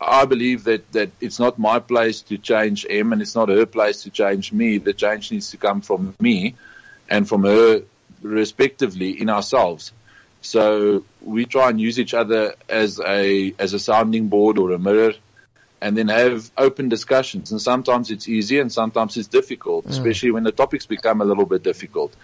I 0.00 0.26
believe 0.26 0.64
that, 0.64 0.90
that 0.92 1.10
it's 1.20 1.40
not 1.40 1.58
my 1.58 1.80
place 1.80 2.22
to 2.22 2.38
change 2.38 2.86
M 2.88 3.12
and 3.12 3.20
it's 3.20 3.34
not 3.34 3.48
her 3.48 3.66
place 3.66 4.04
to 4.04 4.10
change 4.10 4.52
me. 4.52 4.78
The 4.78 4.92
change 4.92 5.32
needs 5.32 5.50
to 5.50 5.56
come 5.56 5.80
from 5.80 6.14
me 6.20 6.54
and 7.08 7.28
from 7.28 7.44
her 7.44 7.82
respectively 8.22 9.20
in 9.20 9.28
ourselves. 9.28 9.92
So 10.40 11.04
we 11.20 11.46
try 11.46 11.70
and 11.70 11.80
use 11.80 11.98
each 11.98 12.14
other 12.14 12.54
as 12.68 13.00
a, 13.00 13.54
as 13.58 13.74
a 13.74 13.78
sounding 13.78 14.28
board 14.28 14.58
or 14.58 14.72
a 14.72 14.78
mirror 14.78 15.12
and 15.80 15.96
then 15.96 16.08
have 16.08 16.50
open 16.56 16.88
discussions. 16.88 17.50
And 17.50 17.60
sometimes 17.60 18.10
it's 18.10 18.28
easy 18.28 18.58
and 18.58 18.72
sometimes 18.72 19.16
it's 19.16 19.28
difficult, 19.28 19.86
especially 19.86 20.30
when 20.30 20.44
the 20.44 20.52
topics 20.52 20.86
become 20.86 21.20
a 21.20 21.24
little 21.24 21.46
bit 21.46 21.62
difficult. 21.62 22.14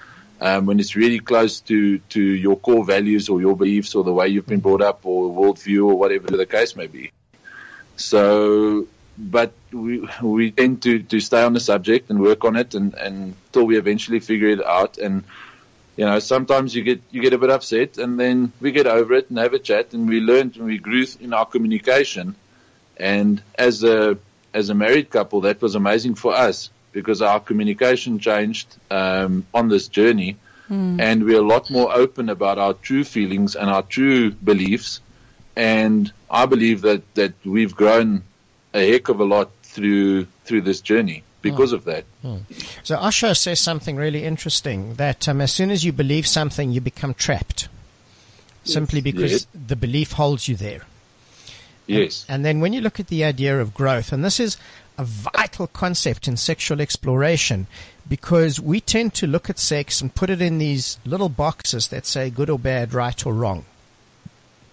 Um, 0.41 0.67
when 0.67 0.81
it's 0.81 0.97
really 0.97 1.21
close 1.21 1.61
to, 1.61 1.99
to 1.99 2.21
your 2.21 2.57
core 2.57 2.85
values 2.85 3.29
or 3.29 3.41
your 3.41 3.57
beliefs 3.57 3.95
or 3.95 4.03
the 4.03 4.13
way 4.13 4.29
you've 4.29 4.47
been 4.47 4.61
brought 4.61 4.83
up 4.83 5.07
or 5.07 5.31
worldview 5.31 5.87
or 5.87 5.95
whatever 5.95 6.37
the 6.37 6.45
case 6.45 6.75
may 6.75 6.89
be. 6.89 7.13
So, 7.97 8.89
but 9.17 9.53
we, 9.73 10.09
we 10.23 10.51
tend 10.51 10.83
to, 10.83 11.03
to 11.03 11.21
stay 11.21 11.43
on 11.43 11.53
the 11.53 11.61
subject 11.61 12.11
and 12.11 12.21
work 12.21 12.45
on 12.45 12.57
it 12.57 12.75
and, 12.75 12.95
and 12.95 13.35
until 13.47 13.65
we 13.65 13.79
eventually 13.79 14.21
figure 14.21 14.49
it 14.49 14.65
out. 14.65 14.99
And, 14.99 15.25
you 15.97 16.05
know, 16.05 16.19
sometimes 16.19 16.75
you 16.75 16.83
get, 16.83 17.01
you 17.11 17.23
get 17.23 17.33
a 17.33 17.39
bit 17.39 17.51
upset 17.51 17.99
and 17.99 18.19
then 18.19 18.53
we 18.61 18.73
get 18.73 18.87
over 18.87 19.15
it 19.15 19.31
and 19.31 19.39
have 19.39 19.55
a 19.55 19.59
chat 19.59 19.93
and 19.95 20.09
we 20.09 20.21
learned 20.21 20.57
and 20.57 20.67
we 20.67 20.79
grew 20.79 21.07
in 21.21 21.33
our 21.33 21.47
communication. 21.47 22.35
And 22.97 23.43
as 23.57 23.85
a, 23.85 24.19
as 24.53 24.69
a 24.69 24.75
married 24.75 25.11
couple, 25.11 25.43
that 25.43 25.63
was 25.63 25.75
amazing 25.75 26.17
for 26.17 26.35
us 26.35 26.71
because 26.93 27.23
our 27.23 27.41
communication 27.41 28.19
changed, 28.19 28.77
um, 28.91 29.47
on 29.53 29.69
this 29.69 29.89
journey. 29.89 30.37
And 31.01 31.25
we're 31.25 31.41
a 31.41 31.47
lot 31.47 31.71
more 31.71 31.95
open 31.95 32.31
about 32.31 32.59
our 32.59 32.73
true 32.73 33.05
feelings 33.05 33.55
and 33.55 33.69
our 33.69 33.83
true 33.83 34.31
beliefs. 34.31 35.01
And 35.55 36.11
I 36.31 36.47
believe 36.47 36.81
that, 36.83 37.15
that 37.15 37.35
we've 37.45 37.75
grown 37.75 38.23
a 38.75 38.91
heck 38.91 39.09
of 39.09 39.21
a 39.21 39.25
lot 39.25 39.51
through, 39.63 40.27
through 40.45 40.61
this 40.63 40.81
journey 40.81 41.23
because 41.41 41.71
hmm. 41.71 41.77
of 41.77 41.85
that. 41.85 42.05
Hmm. 42.23 42.39
So 42.83 42.99
Osho 42.99 43.33
says 43.33 43.61
something 43.61 43.97
really 43.97 44.25
interesting 44.25 44.95
that 44.95 45.29
um, 45.29 45.41
as 45.41 45.53
soon 45.53 45.71
as 45.71 45.85
you 45.85 45.93
believe 45.93 46.27
something, 46.27 46.73
you 46.73 46.81
become 46.81 47.15
trapped. 47.15 47.69
Simply 48.65 49.03
because 49.03 49.33
Yes. 49.33 49.47
the 49.55 49.77
belief 49.77 50.13
holds 50.13 50.49
you 50.49 50.57
there. 50.57 50.83
Yes. 51.87 52.25
And 52.29 52.47
then 52.47 52.61
when 52.61 52.73
you 52.73 52.81
look 52.81 52.99
at 52.99 53.09
the 53.09 53.23
idea 53.23 53.61
of 53.61 53.75
growth, 53.75 54.11
and 54.11 54.25
this 54.25 54.41
is 54.41 54.57
a 54.97 55.05
vital 55.05 55.67
concept 55.67 56.27
in 56.27 56.39
sexual 56.39 56.81
exploration 56.81 57.67
because 58.09 58.59
we 58.61 58.81
tend 58.81 59.13
to 59.15 59.27
look 59.27 59.51
at 59.51 59.59
sex 59.59 60.01
and 60.01 60.15
put 60.15 60.31
it 60.31 60.41
in 60.41 60.59
these 60.59 60.99
little 61.05 61.29
boxes 61.29 61.89
that 61.89 62.07
say 62.07 62.31
good 62.31 62.49
or 62.49 62.59
bad, 62.59 62.95
right 62.95 63.27
or 63.27 63.35
wrong. 63.35 63.67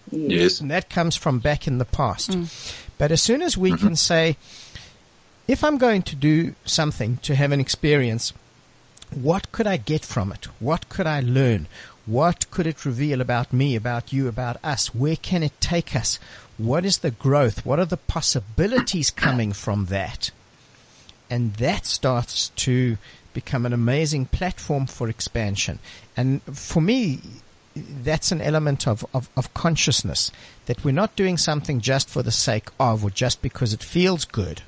Yes. 0.10 0.60
And 0.60 0.72
that 0.72 0.90
comes 0.90 1.16
from 1.16 1.40
back 1.40 1.68
in 1.68 1.78
the 1.78 1.86
past. 1.86 2.32
Mm. 2.32 2.88
But 3.02 3.12
as 3.12 3.20
soon 3.20 3.42
as 3.42 3.58
we 3.58 3.72
mm-hmm. 3.72 3.88
can 3.88 3.96
say, 3.96 4.38
if 5.48 5.64
I'm 5.64 5.80
going 5.80 6.04
to 6.04 6.16
do 6.16 6.54
something 6.66 7.18
to 7.24 7.34
have 7.34 7.52
an 7.52 7.60
experience, 7.60 8.32
what 9.10 9.52
could 9.52 9.66
I 9.66 9.78
get 9.78 10.06
from 10.06 10.32
it? 10.32 10.46
What 10.60 10.88
could 10.88 11.08
I 11.08 11.20
learn? 11.20 11.66
What 12.06 12.52
could 12.52 12.68
it 12.68 12.86
reveal 12.86 13.20
about 13.20 13.52
me, 13.52 13.76
about 13.76 14.14
you, 14.14 14.28
about 14.28 14.58
us? 14.64 14.94
Where 14.94 15.16
can 15.16 15.42
it 15.42 15.60
take 15.60 15.96
us? 15.96 16.20
What 16.60 16.86
is 16.86 17.00
the 17.00 17.10
growth? 17.10 17.66
What 17.66 17.80
are 17.80 17.86
the 17.86 17.98
possibilities 17.98 19.10
coming 19.10 19.52
from 19.52 19.88
that? 19.88 20.30
And 21.28 21.56
that 21.56 21.88
starts 21.88 22.50
to 22.68 23.00
become 23.34 23.66
an 23.66 23.74
amazing 23.74 24.28
platform 24.28 24.86
for 24.86 25.10
expansion. 25.10 25.80
And 26.16 26.44
for 26.44 26.84
me, 26.84 27.22
that's 27.76 28.32
an 28.32 28.42
element 28.42 28.88
of, 28.88 29.06
of, 29.14 29.30
of 29.38 29.54
consciousness 29.54 30.32
that 30.66 30.84
we're 30.84 30.92
not 30.92 31.16
doing 31.16 31.38
something 31.38 31.80
just 31.80 32.10
for 32.10 32.22
the 32.24 32.32
sake 32.32 32.70
of 32.80 33.04
or 33.04 33.10
just 33.10 33.42
because 33.42 33.74
it 33.74 33.82
feels 33.84 34.26
good 34.26 34.62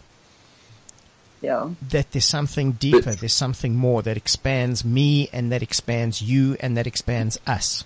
Yeah. 1.41 1.71
that 1.89 2.11
there's 2.11 2.25
something 2.25 2.73
deeper, 2.73 3.13
there's 3.13 3.33
something 3.33 3.75
more 3.75 4.01
that 4.03 4.15
expands 4.17 4.85
me 4.85 5.29
and 5.33 5.51
that 5.51 5.61
expands 5.61 6.21
you 6.21 6.55
and 6.61 6.77
that 6.77 6.87
expands 6.87 7.37
us. 7.45 7.83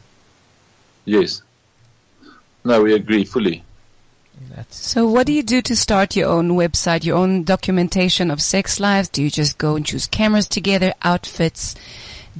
Yes. 1.05 1.41
No, 2.63 2.83
we 2.83 2.93
agree 2.93 3.23
fully. 3.23 3.63
That's 4.55 4.77
So 4.77 5.07
what 5.07 5.25
do 5.25 5.33
you 5.33 5.41
do 5.41 5.63
to 5.63 5.75
start 5.75 6.15
your 6.15 6.29
own 6.29 6.49
website, 6.51 7.03
your 7.03 7.17
own 7.17 7.43
documentation 7.43 8.29
of 8.29 8.39
sex 8.41 8.79
lives? 8.79 9.09
Do 9.09 9.23
you 9.23 9.31
just 9.31 9.57
go 9.57 9.75
and 9.75 9.83
choose 9.85 10.05
cameras 10.05 10.47
together, 10.47 10.93
outfits? 11.01 11.73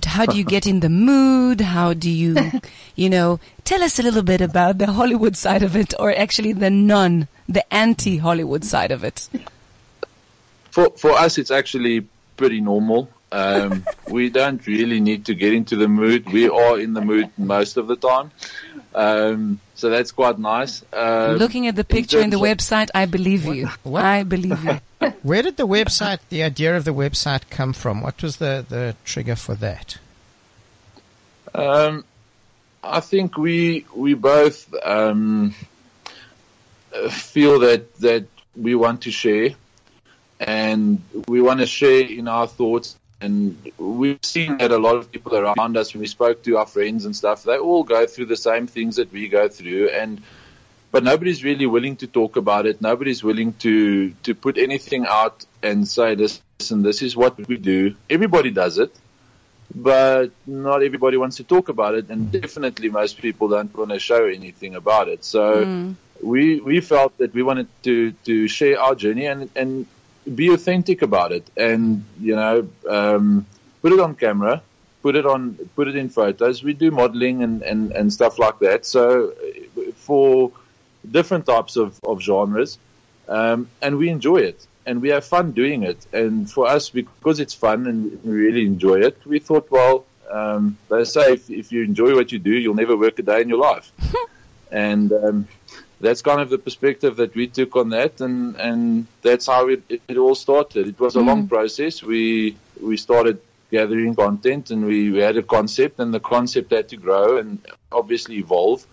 How 0.06 0.25
do 0.25 0.38
you 0.38 0.44
get 0.44 0.66
in 0.66 0.80
the 0.80 0.89
mood? 0.89 1.62
How 1.62 1.94
do 1.94 2.10
you, 2.10 2.51
you 2.96 3.10
know, 3.10 3.39
tell 3.63 3.84
us 3.84 4.00
a 4.00 4.04
little 4.04 4.24
bit 4.24 4.42
about 4.42 4.77
the 4.77 4.92
Hollywood 4.92 5.36
side 5.36 5.64
of 5.64 5.75
it 5.75 5.94
or 6.00 6.14
actually 6.14 6.53
the 6.53 6.70
non, 6.70 7.27
the 7.48 7.72
anti-Hollywood 7.74 8.64
side 8.64 8.92
of 8.92 9.03
it? 9.03 9.29
For 10.72 10.92
for 10.92 11.12
us, 11.12 11.38
it's 11.38 11.51
actually 11.51 12.07
pretty 12.36 12.62
normal. 12.62 13.10
Um, 13.31 13.86
we 14.07 14.29
don't 14.29 14.66
really 14.68 15.00
need 15.00 15.25
to 15.25 15.36
get 15.36 15.53
into 15.53 15.75
the 15.75 15.88
mood. 15.88 16.31
We 16.31 16.50
are 16.50 16.79
in 16.79 16.94
the 16.94 17.01
mood 17.01 17.29
most 17.38 17.77
of 17.77 17.88
the 17.88 17.96
time, 17.96 18.31
um, 18.96 19.60
so 19.75 19.90
that's 19.90 20.12
quite 20.12 20.40
nice. 20.40 20.83
Um, 20.94 21.38
Looking 21.38 21.68
at 21.68 21.75
the 21.75 21.83
picture 21.83 22.20
in 22.20 22.29
the 22.29 22.38
terms 22.38 22.50
website, 22.50 22.90
I 22.96 23.05
believe 23.05 23.46
you. 23.46 23.68
What? 23.83 24.05
I 24.05 24.24
believe 24.24 24.64
you. 24.64 24.79
Where 25.22 25.42
did 25.42 25.57
the 25.57 25.68
website, 25.68 26.20
the 26.29 26.44
idea 26.44 26.75
of 26.75 26.86
the 26.86 26.94
website 26.94 27.50
come 27.50 27.74
from? 27.74 28.01
What 28.01 28.22
was 28.22 28.38
the, 28.38 28.66
the 28.68 28.96
trigger 29.05 29.36
for 29.36 29.55
that? 29.55 29.98
Um, 31.53 32.03
I 32.83 33.00
think 33.00 33.38
we 33.38 33.86
we 33.96 34.14
both 34.14 34.74
um, 34.83 35.55
feel 37.10 37.60
that 37.60 37.96
that 37.98 38.25
we 38.55 38.75
want 38.75 39.01
to 39.03 39.12
share, 39.12 39.51
and 40.40 41.01
we 41.27 41.42
want 41.42 41.60
to 41.60 41.66
share 41.66 42.05
in 42.05 42.27
our 42.27 42.48
thoughts. 42.48 42.96
And 43.20 43.72
we've 43.79 44.20
seen 44.22 44.60
that 44.60 44.72
a 44.72 44.77
lot 44.77 44.98
of 44.98 45.12
people 45.12 45.36
around 45.36 45.75
us, 45.75 45.94
when 45.94 46.01
we 46.01 46.07
spoke 46.07 46.44
to 46.44 46.57
our 46.57 46.68
friends 46.68 47.05
and 47.05 47.16
stuff, 47.16 47.44
they 47.44 47.57
all 47.57 47.83
go 47.83 48.05
through 48.05 48.25
the 48.25 48.38
same 48.38 48.68
things 48.68 48.98
that 48.98 49.12
we 49.12 49.27
go 49.27 49.50
through, 49.50 49.90
and 49.90 50.22
but 50.98 51.03
nobody's 51.03 51.44
really 51.44 51.68
willing 51.68 51.96
to 51.96 52.07
talk 52.07 52.38
about 52.38 52.66
it. 52.66 52.81
Nobody's 52.81 53.24
willing 53.24 53.53
to 53.66 53.75
to 54.24 54.33
put 54.33 54.57
anything 54.57 55.05
out 55.05 55.46
and 55.62 55.88
say 55.88 56.16
this 56.16 56.42
and 56.72 56.83
this 56.83 57.03
is 57.03 57.16
what 57.16 57.38
we 57.48 57.57
do. 57.57 57.96
Everybody 58.10 58.50
does 58.50 58.79
it 58.79 58.92
but 59.75 60.31
not 60.48 60.81
everybody 60.81 61.18
wants 61.18 61.38
to 61.38 61.44
talk 61.44 61.70
about 61.70 61.94
it, 61.94 62.10
and 62.10 62.31
definitely 62.31 62.90
most 62.90 63.22
people 63.22 63.48
don't 63.48 63.77
want 63.77 63.92
to 63.92 64.00
show 64.00 64.25
anything 64.25 64.74
about 64.75 65.07
it. 65.07 65.24
So 65.24 65.46
we 66.33 66.60
we 66.60 66.81
felt 66.81 67.16
that 67.20 67.31
we 67.38 67.44
wanted 67.44 67.68
to 67.83 68.12
to 68.27 68.48
share 68.48 68.79
our 68.79 68.96
journey 68.96 69.25
and 69.27 69.51
and 69.55 69.86
be 70.42 70.48
authentic 70.50 71.03
about 71.03 71.31
it, 71.31 71.46
and 71.55 72.05
you 72.20 72.36
know 72.36 72.68
um, 72.90 73.46
put 73.83 73.92
it 73.92 74.00
on 74.00 74.16
camera, 74.16 74.64
put 75.03 75.16
it 75.16 75.27
on 75.27 75.42
put 75.75 75.88
it 75.88 75.96
in 75.96 76.10
photos. 76.10 76.64
We 76.64 76.74
do 76.74 76.90
modeling 76.90 77.44
and 77.44 77.62
and 77.62 77.92
and 77.92 78.12
stuff 78.12 78.40
like 78.40 78.57
that. 78.60 78.86
So 78.86 79.03
uh, 79.31 79.92
for 80.07 80.51
different 81.11 81.46
types 81.46 81.75
of 81.75 82.00
of 82.03 82.22
genres, 82.22 82.77
um, 83.27 83.70
and 83.81 83.98
we 83.98 84.09
enjoy 84.09 84.37
it 84.37 84.67
and 84.87 85.01
we 85.01 85.09
have 85.09 85.25
fun 85.25 85.51
doing 85.51 85.83
it. 85.83 86.07
And 86.13 86.50
for 86.50 86.65
us, 86.65 86.89
because 86.89 87.41
it's 87.41 87.53
fun 87.53 87.87
and 87.87 88.24
we 88.24 88.31
really 88.31 88.65
enjoy 88.65 89.01
it, 89.01 89.17
we 89.25 89.39
thought, 89.39 89.70
well, 89.70 90.05
um, 90.31 90.77
they 90.89 91.03
say 91.03 91.33
if, 91.33 91.50
if 91.50 91.72
you 91.74 91.83
enjoy 91.83 92.15
what 92.15 92.31
you 92.31 92.39
do, 92.39 92.51
you'll 92.51 92.74
never 92.74 92.96
work 92.96 93.20
a 93.20 93.22
day 93.22 93.41
in 93.41 93.50
your 93.50 93.59
life. 93.59 93.91
and 94.72 95.11
um, 95.11 95.48
that's 96.00 96.22
kind 96.22 96.39
of 96.39 96.50
the 96.50 96.57
perspective 96.57 97.17
that 97.17 97.35
we 97.35 97.48
took 97.48 97.75
on 97.75 97.89
that, 97.89 98.22
and 98.22 98.55
and 98.57 99.07
that's 99.22 99.48
how 99.48 99.67
it, 99.67 99.83
it, 99.89 100.01
it 100.07 100.17
all 100.17 100.35
started. 100.35 100.87
It 100.87 101.00
was 101.00 101.15
a 101.15 101.22
long 101.22 101.48
process. 101.48 102.03
We 102.03 102.55
we 102.79 102.98
started 102.98 103.39
gathering 103.72 104.15
content, 104.15 104.70
and 104.72 104.85
we, 104.85 105.11
we 105.11 105.20
had 105.20 105.37
a 105.37 105.43
concept, 105.43 106.00
and 106.00 106.13
the 106.13 106.20
concept 106.20 106.72
had 106.72 106.89
to 106.89 106.98
grow 106.98 107.37
and 107.37 107.59
obviously 107.91 108.35
evolve. 108.35 108.85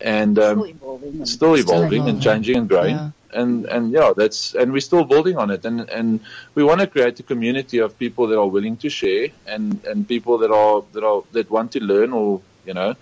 And 0.00 0.38
um, 0.38 0.58
Still 0.60 0.66
evolving. 0.66 1.08
and- 1.14 1.28
still 1.28 1.54
evolving 1.56 2.08
and 2.08 2.22
changing 2.22 2.56
and 2.56 2.68
growing. 2.68 2.96
Yeah. 2.96 3.10
And 3.32 3.64
and 3.66 3.90
yeah, 3.90 4.12
that's 4.16 4.54
and 4.54 4.72
we're 4.72 4.80
still 4.80 5.04
building 5.04 5.36
on 5.36 5.50
it. 5.50 5.64
And 5.64 5.88
and 5.90 6.20
we 6.54 6.62
want 6.62 6.80
to 6.80 6.86
create 6.86 7.18
a 7.18 7.22
community 7.24 7.78
of 7.78 7.98
people 7.98 8.28
that 8.28 8.38
are 8.38 8.46
willing 8.46 8.76
to 8.78 8.88
share 8.88 9.28
and 9.46 9.84
and 9.84 10.06
people 10.06 10.38
that 10.38 10.52
are 10.52 10.84
that 10.92 11.02
are 11.02 11.22
that 11.32 11.50
want 11.50 11.72
to 11.72 11.80
learn 11.80 12.12
or 12.12 12.40
you 12.64 12.74
know 12.74 12.94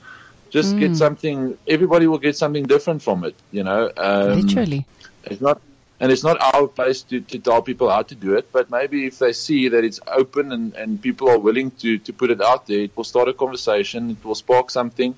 just 0.48 0.78
get 0.78 0.96
something. 0.96 1.58
Everybody 1.68 2.06
will 2.06 2.18
get 2.18 2.36
something 2.36 2.64
different 2.64 3.02
from 3.02 3.24
it. 3.24 3.34
You 3.50 3.64
know, 3.64 3.90
um, 3.96 4.40
Literally. 4.40 4.86
it's 5.24 5.40
not. 5.40 5.60
And 6.00 6.10
it's 6.10 6.24
not 6.24 6.40
our 6.42 6.66
place 6.66 7.02
to, 7.10 7.20
to 7.20 7.38
tell 7.38 7.62
people 7.62 7.88
how 7.88 8.02
to 8.02 8.14
do 8.16 8.34
it, 8.34 8.50
but 8.50 8.72
maybe 8.72 9.06
if 9.06 9.20
they 9.20 9.32
see 9.32 9.68
that 9.68 9.84
it's 9.84 10.00
open 10.08 10.50
and, 10.50 10.74
and 10.74 11.00
people 11.00 11.28
are 11.30 11.38
willing 11.38 11.70
to, 11.82 11.96
to 11.98 12.12
put 12.12 12.28
it 12.32 12.40
out 12.42 12.66
there, 12.66 12.80
it 12.80 12.96
will 12.96 13.04
start 13.04 13.28
a 13.28 13.32
conversation, 13.32 14.10
it 14.10 14.24
will 14.24 14.34
spark 14.34 14.72
something. 14.72 15.14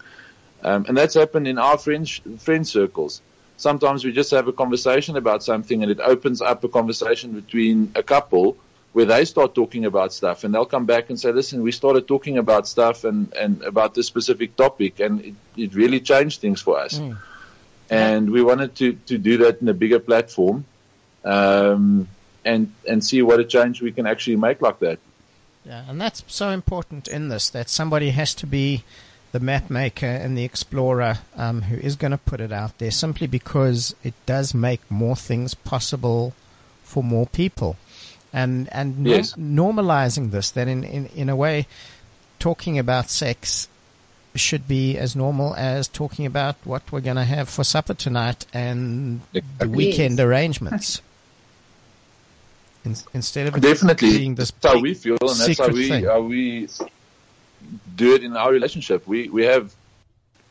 Um, 0.65 0.87
and 0.89 0.97
that's 0.97 1.15
happened 1.15 1.47
in 1.47 1.59
our 1.59 1.77
friends 1.79 2.21
friend 2.39 2.67
circles. 2.67 3.21
Sometimes 3.57 4.05
we 4.05 4.13
just 4.13 4.31
have 4.33 4.49
a 4.49 4.53
conversation 4.53 5.17
about 5.17 5.45
something 5.45 5.83
and 5.83 5.93
it 5.93 6.01
opens 6.01 6.41
up 6.41 6.65
a 6.65 6.69
conversation 6.69 7.33
between 7.33 7.93
a 7.95 8.03
couple 8.03 8.57
where 8.95 9.05
they 9.05 9.25
start 9.25 9.55
talking 9.55 9.85
about 9.85 10.13
stuff 10.13 10.43
and 10.45 10.55
they'll 10.55 10.65
come 10.65 10.87
back 10.87 11.11
and 11.11 11.21
say, 11.21 11.31
listen, 11.33 11.63
we 11.63 11.71
started 11.71 12.09
talking 12.09 12.39
about 12.39 12.67
stuff 12.67 13.05
and, 13.05 13.33
and 13.35 13.63
about 13.63 13.95
this 13.95 14.07
specific 14.07 14.57
topic 14.57 15.01
and 15.01 15.21
it, 15.21 15.35
it 15.57 15.75
really 15.75 16.01
changed 16.01 16.41
things 16.41 16.61
for 16.61 16.79
us. 16.79 17.01
And 17.91 18.31
we 18.31 18.43
wanted 18.43 18.75
to, 18.77 18.95
to 19.07 19.19
do 19.19 19.39
that 19.39 19.61
in 19.61 19.69
a 19.69 19.75
bigger 19.75 19.99
platform 19.99 20.65
um, 21.25 22.09
and, 22.45 22.73
and 22.89 23.05
see 23.05 23.21
what 23.23 23.39
a 23.41 23.45
change 23.45 23.83
we 23.83 23.93
can 23.93 24.07
actually 24.07 24.37
make 24.37 24.63
like 24.63 24.79
that. 24.81 24.99
Yeah, 25.65 25.85
and 25.89 26.01
that's 26.01 26.25
so 26.27 26.51
important 26.51 27.09
in 27.09 27.29
this 27.29 27.51
that 27.51 27.69
somebody 27.69 28.11
has 28.11 28.35
to 28.37 28.47
be 28.47 28.85
the 29.35 29.41
map 29.41 29.69
maker 29.69 30.07
and 30.07 30.39
the 30.39 30.45
explorer 30.45 31.19
um, 31.37 31.63
who 31.63 31.75
is 31.77 31.97
going 31.97 32.13
to 32.13 32.17
put 32.19 32.41
it 32.41 32.53
out 32.53 32.79
there 32.79 32.93
simply 32.93 33.27
because 33.27 33.93
it 34.05 34.15
does 34.27 34.55
make 34.55 34.81
more 34.89 35.17
things 35.17 35.55
possible 35.55 36.33
for 36.85 37.03
more 37.03 37.27
people. 37.27 37.77
And, 38.33 38.69
and 38.71 39.01
no- 39.01 39.11
Yes. 39.11 39.35
normalizing 39.35 40.31
this, 40.31 40.53
that 40.53 40.69
in, 40.69 40.85
in, 40.85 41.07
in 41.17 41.29
a 41.29 41.35
way, 41.35 41.67
talking 42.39 42.79
about 42.79 43.11
sex 43.11 43.67
should 44.37 44.69
be 44.69 44.97
as 44.97 45.17
normal 45.17 45.53
as 45.57 45.89
talking 45.89 46.27
about 46.27 46.55
what 46.63 46.93
we're 46.93 47.01
going 47.01 47.17
to 47.17 47.25
have 47.25 47.49
for 47.49 47.65
supper 47.65 47.95
tonight 47.95 48.47
and 48.55 49.21
the 49.59 49.69
weekend 49.69 50.19
Yes. 50.19 50.27
arrangements. 50.27 51.01
In, 52.85 52.95
instead 53.15 53.47
of 53.47 53.59
Definitely, 53.63 54.19
being 54.19 54.35
this 54.35 54.51
that's 54.61 54.75
how 54.75 54.79
we 54.79 54.93
feel, 54.93 55.17
and 55.23 55.31
that's 55.41 55.59
how 55.59 55.69
we 55.69 55.89
thing. 55.89 56.05
how 56.05 56.21
we 56.21 56.69
do 57.97 58.15
it 58.15 58.23
in 58.25 58.37
our 58.37 58.51
relationship. 58.53 59.07
We 59.07 59.29
we 59.29 59.45
have 59.45 59.75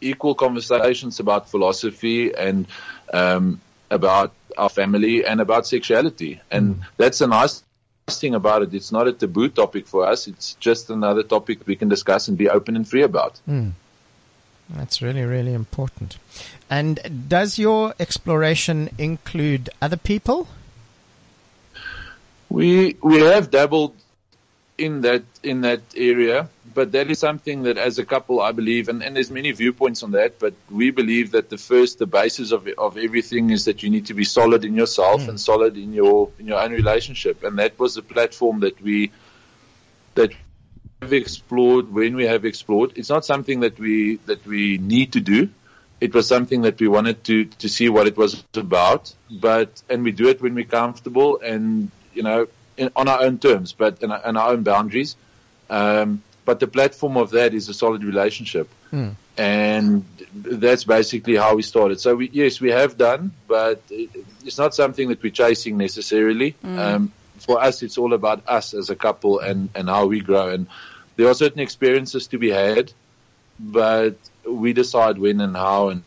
equal 0.01 0.35
conversations 0.35 1.19
about 1.19 1.49
philosophy 1.49 2.33
and 2.35 2.65
um, 3.13 3.61
about 3.89 4.31
our 4.57 4.69
family 4.69 5.25
and 5.25 5.39
about 5.41 5.65
sexuality, 5.67 6.39
and 6.51 6.75
Mm. 6.75 6.85
that's 6.97 7.21
a 7.21 7.27
nice 7.27 7.63
thing 8.07 8.35
about 8.35 8.61
it. 8.63 8.73
It's 8.73 8.91
not 8.91 9.07
a 9.07 9.13
taboo 9.13 9.47
topic 9.49 9.87
for 9.87 10.05
us. 10.05 10.27
It's 10.27 10.55
just 10.59 10.89
another 10.89 11.23
topic 11.23 11.65
we 11.65 11.75
can 11.75 11.89
discuss 11.89 12.27
and 12.27 12.37
be 12.37 12.49
open 12.49 12.75
and 12.75 12.87
free 12.87 13.03
about. 13.03 13.39
That's 14.69 15.01
really, 15.01 15.23
really 15.23 15.53
important. 15.53 16.17
And 16.69 16.99
does 17.29 17.57
your 17.59 17.93
exploration 17.99 18.89
include 18.97 19.69
other 19.81 19.97
people? 19.97 20.47
We 22.49 22.95
we 23.01 23.21
have 23.21 23.49
dabbled 23.51 23.95
in 24.77 25.01
that 25.01 25.23
in 25.43 25.61
that 25.61 25.81
area, 25.95 26.49
but 26.73 26.91
that 26.93 27.09
is 27.09 27.19
something 27.19 27.63
that 27.63 27.77
as 27.77 27.99
a 27.99 28.05
couple 28.05 28.41
I 28.41 28.51
believe 28.51 28.89
and, 28.89 29.03
and 29.03 29.15
there's 29.15 29.31
many 29.31 29.51
viewpoints 29.51 30.03
on 30.03 30.11
that, 30.11 30.39
but 30.39 30.53
we 30.69 30.91
believe 30.91 31.31
that 31.31 31.49
the 31.49 31.57
first 31.57 31.99
the 31.99 32.05
basis 32.05 32.51
of 32.51 32.67
of 32.77 32.97
everything 32.97 33.49
is 33.49 33.65
that 33.65 33.83
you 33.83 33.89
need 33.89 34.07
to 34.07 34.13
be 34.13 34.23
solid 34.23 34.65
in 34.65 34.75
yourself 34.75 35.27
and 35.27 35.39
solid 35.39 35.77
in 35.77 35.93
your 35.93 36.29
in 36.39 36.47
your 36.47 36.59
own 36.59 36.71
relationship. 36.71 37.43
And 37.43 37.59
that 37.59 37.77
was 37.79 37.95
the 37.95 38.01
platform 38.01 38.61
that 38.61 38.81
we 38.81 39.11
that 40.15 40.31
have 41.01 41.13
explored 41.13 41.93
when 41.93 42.15
we 42.15 42.25
have 42.25 42.45
explored. 42.45 42.93
It's 42.95 43.09
not 43.09 43.25
something 43.25 43.61
that 43.61 43.79
we 43.79 44.17
that 44.25 44.45
we 44.45 44.77
need 44.77 45.13
to 45.13 45.21
do. 45.21 45.49
It 46.01 46.13
was 46.13 46.27
something 46.27 46.63
that 46.63 46.79
we 46.79 46.87
wanted 46.87 47.23
to 47.25 47.45
to 47.45 47.69
see 47.69 47.89
what 47.89 48.07
it 48.07 48.17
was 48.17 48.43
about, 48.55 49.13
but 49.29 49.81
and 49.89 50.03
we 50.03 50.11
do 50.11 50.27
it 50.29 50.41
when 50.41 50.55
we're 50.55 50.65
comfortable 50.65 51.39
and 51.39 51.91
you 52.13 52.23
know 52.23 52.47
in, 52.77 52.91
on 52.95 53.07
our 53.07 53.21
own 53.21 53.39
terms, 53.39 53.73
but 53.73 54.01
in 54.01 54.11
our, 54.11 54.29
in 54.29 54.37
our 54.37 54.51
own 54.51 54.63
boundaries. 54.63 55.15
Um, 55.69 56.23
but 56.45 56.59
the 56.59 56.67
platform 56.67 57.17
of 57.17 57.31
that 57.31 57.53
is 57.53 57.69
a 57.69 57.73
solid 57.73 58.03
relationship, 58.03 58.69
hmm. 58.89 59.09
and 59.37 60.05
that's 60.33 60.83
basically 60.83 61.35
how 61.35 61.55
we 61.55 61.61
started. 61.61 61.99
So 61.99 62.15
we, 62.15 62.29
yes, 62.31 62.59
we 62.59 62.71
have 62.71 62.97
done, 62.97 63.31
but 63.47 63.81
it's 63.89 64.57
not 64.57 64.75
something 64.75 65.09
that 65.09 65.23
we're 65.23 65.31
chasing 65.31 65.77
necessarily. 65.77 66.51
Hmm. 66.61 66.79
Um, 66.79 67.13
for 67.39 67.61
us, 67.61 67.81
it's 67.83 67.97
all 67.97 68.13
about 68.13 68.43
us 68.47 68.73
as 68.73 68.89
a 68.89 68.95
couple 68.95 69.39
and 69.39 69.69
and 69.75 69.89
how 69.89 70.05
we 70.07 70.19
grow. 70.21 70.49
And 70.49 70.67
there 71.15 71.27
are 71.27 71.33
certain 71.33 71.59
experiences 71.59 72.27
to 72.27 72.37
be 72.37 72.49
had, 72.49 72.91
but 73.59 74.15
we 74.47 74.73
decide 74.73 75.17
when 75.17 75.41
and 75.41 75.55
how 75.55 75.89
and 75.89 76.03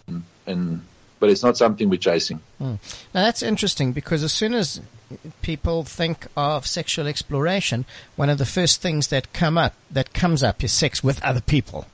and. 0.47 0.83
But 1.19 1.31
it's 1.31 1.43
not 1.43 1.57
something 1.57 1.89
we're 1.89 1.97
chasing. 1.97 2.41
Hmm. 2.59 2.75
Now 3.15 3.23
that's 3.25 3.43
interesting 3.43 3.93
because 3.93 4.23
as 4.23 4.35
soon 4.35 4.53
as 4.53 4.83
people 5.43 5.85
think 5.85 6.27
of 6.37 6.67
sexual 6.67 7.07
exploration, 7.07 7.85
one 8.17 8.29
of 8.31 8.39
the 8.39 8.47
first 8.47 8.83
things 8.83 9.09
that 9.09 9.33
come 9.33 9.57
up 9.57 9.75
that 9.91 10.13
comes 10.13 10.43
up 10.43 10.63
is 10.65 10.73
sex 10.73 11.03
with 11.03 11.23
other 11.23 11.41
people, 11.41 11.87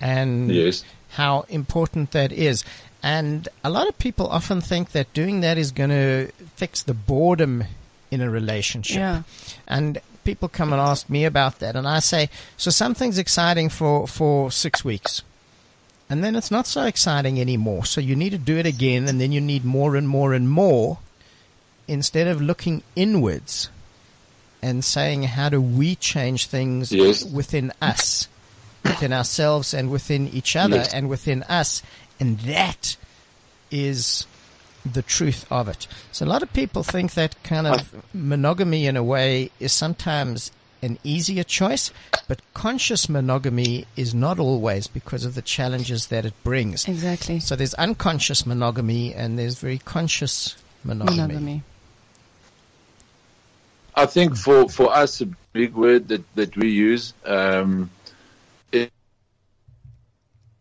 and 0.00 0.50
Yes. 0.52 0.84
how 1.10 1.44
important 1.48 2.12
that 2.12 2.32
is. 2.32 2.64
And 3.02 3.48
a 3.62 3.70
lot 3.70 3.88
of 3.88 3.98
people 3.98 4.26
often 4.28 4.60
think 4.60 4.92
that 4.92 5.12
doing 5.12 5.40
that 5.40 5.58
is 5.58 5.72
going 5.72 5.90
to 5.90 6.30
fix 6.56 6.82
the 6.82 6.94
boredom 6.94 7.64
in 8.10 8.20
a 8.22 8.30
relationship. 8.30 8.96
Yeah. 8.96 9.22
And 9.68 10.00
people 10.24 10.48
come 10.48 10.72
and 10.72 10.80
ask 10.80 11.10
me 11.10 11.24
about 11.24 11.58
that, 11.58 11.76
and 11.76 11.86
I 11.86 11.98
say, 11.98 12.30
so 12.56 12.70
something's 12.70 13.18
exciting 13.18 13.68
for, 13.68 14.06
for 14.06 14.50
six 14.50 14.84
weeks. 14.84 15.22
And 16.08 16.22
then 16.22 16.36
it's 16.36 16.50
not 16.50 16.66
so 16.66 16.84
exciting 16.84 17.40
anymore. 17.40 17.84
So 17.86 18.00
you 18.00 18.14
need 18.14 18.30
to 18.30 18.38
do 18.38 18.56
it 18.56 18.66
again, 18.66 19.08
and 19.08 19.20
then 19.20 19.32
you 19.32 19.40
need 19.40 19.64
more 19.64 19.96
and 19.96 20.08
more 20.08 20.32
and 20.32 20.48
more 20.48 20.98
instead 21.88 22.26
of 22.26 22.40
looking 22.40 22.82
inwards 22.96 23.68
and 24.62 24.84
saying, 24.84 25.24
how 25.24 25.48
do 25.48 25.60
we 25.60 25.94
change 25.94 26.46
things 26.46 26.90
Yes. 26.92 27.24
within 27.24 27.72
us, 27.82 28.28
within 28.84 29.12
ourselves, 29.12 29.74
and 29.74 29.90
within 29.90 30.28
each 30.28 30.56
other, 30.56 30.76
Yes. 30.76 30.94
and 30.94 31.08
within 31.08 31.42
us? 31.44 31.82
And 32.18 32.38
that 32.40 32.96
is 33.70 34.26
the 34.90 35.02
truth 35.02 35.46
of 35.50 35.68
it. 35.68 35.86
So 36.12 36.24
a 36.24 36.28
lot 36.28 36.42
of 36.42 36.52
people 36.52 36.82
think 36.82 37.14
that 37.14 37.34
kind 37.42 37.66
of 37.66 37.92
monogamy 38.14 38.86
in 38.86 38.96
a 38.96 39.02
way 39.02 39.50
is 39.58 39.72
sometimes 39.72 40.50
an 40.82 40.98
easier 41.02 41.42
choice, 41.44 41.90
but 42.28 42.40
conscious 42.52 43.08
monogamy 43.08 43.86
is 43.96 44.14
not 44.14 44.38
always 44.38 44.86
because 44.86 45.24
of 45.24 45.34
the 45.34 45.40
challenges 45.40 46.08
that 46.08 46.26
it 46.26 46.34
brings. 46.44 46.86
Exactly. 46.86 47.40
So 47.40 47.56
there's 47.56 47.72
unconscious 47.74 48.44
monogamy 48.44 49.14
and 49.14 49.38
there's 49.38 49.58
very 49.58 49.78
conscious 49.78 50.56
monogamy. 50.84 51.16
Monogamy. 51.16 51.62
I 53.94 54.06
think 54.06 54.36
for, 54.36 54.68
for 54.68 54.92
us, 54.94 55.20
a 55.20 55.26
big 55.52 55.74
word 55.74 56.08
that, 56.08 56.22
that 56.34 56.56
we 56.56 56.70
use 56.70 57.14
um, 57.24 57.90
i- 58.72 58.90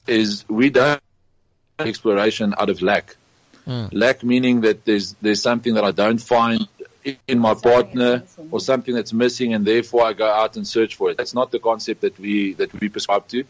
is 0.07 0.45
we 0.47 0.69
don't 0.69 1.01
exploration 1.79 2.53
out 2.57 2.69
of 2.69 2.81
lack. 2.81 3.15
Lack 3.91 4.23
meaning 4.23 4.61
that 4.61 4.83
there's 4.83 5.13
there's 5.21 5.41
something 5.41 5.75
that 5.75 5.85
I 5.85 5.91
don't 5.91 6.17
find 6.21 6.67
in 7.27 7.39
my 7.39 7.53
partner 7.53 8.23
or 8.51 8.59
something 8.59 8.93
that's 8.93 9.13
missing, 9.13 9.53
and 9.53 9.65
therefore 9.65 10.03
I 10.05 10.11
go 10.13 10.29
out 10.29 10.57
and 10.57 10.67
search 10.67 10.95
for 10.95 11.09
it. 11.11 11.17
That's 11.17 11.33
not 11.33 11.51
the 11.51 11.59
concept 11.59 12.01
that 12.01 12.19
we 12.19 12.53
that 12.55 12.73
we 12.79 12.89
prescribe 12.89 13.27
to. 13.29 13.45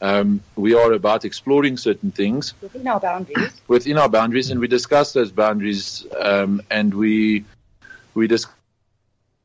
Um, 0.00 0.42
we 0.56 0.74
are 0.74 0.92
about 0.92 1.24
exploring 1.24 1.76
certain 1.76 2.10
things 2.10 2.54
Within 2.60 2.88
our 2.88 2.98
boundaries. 2.98 3.52
within 3.68 3.98
our 3.98 4.08
boundaries, 4.08 4.50
and 4.50 4.58
we 4.60 4.66
discuss 4.66 5.12
those 5.12 5.30
boundaries, 5.30 6.04
um, 6.20 6.60
and 6.68 6.92
we 6.92 7.44
we 8.14 8.26
discuss 8.26 8.52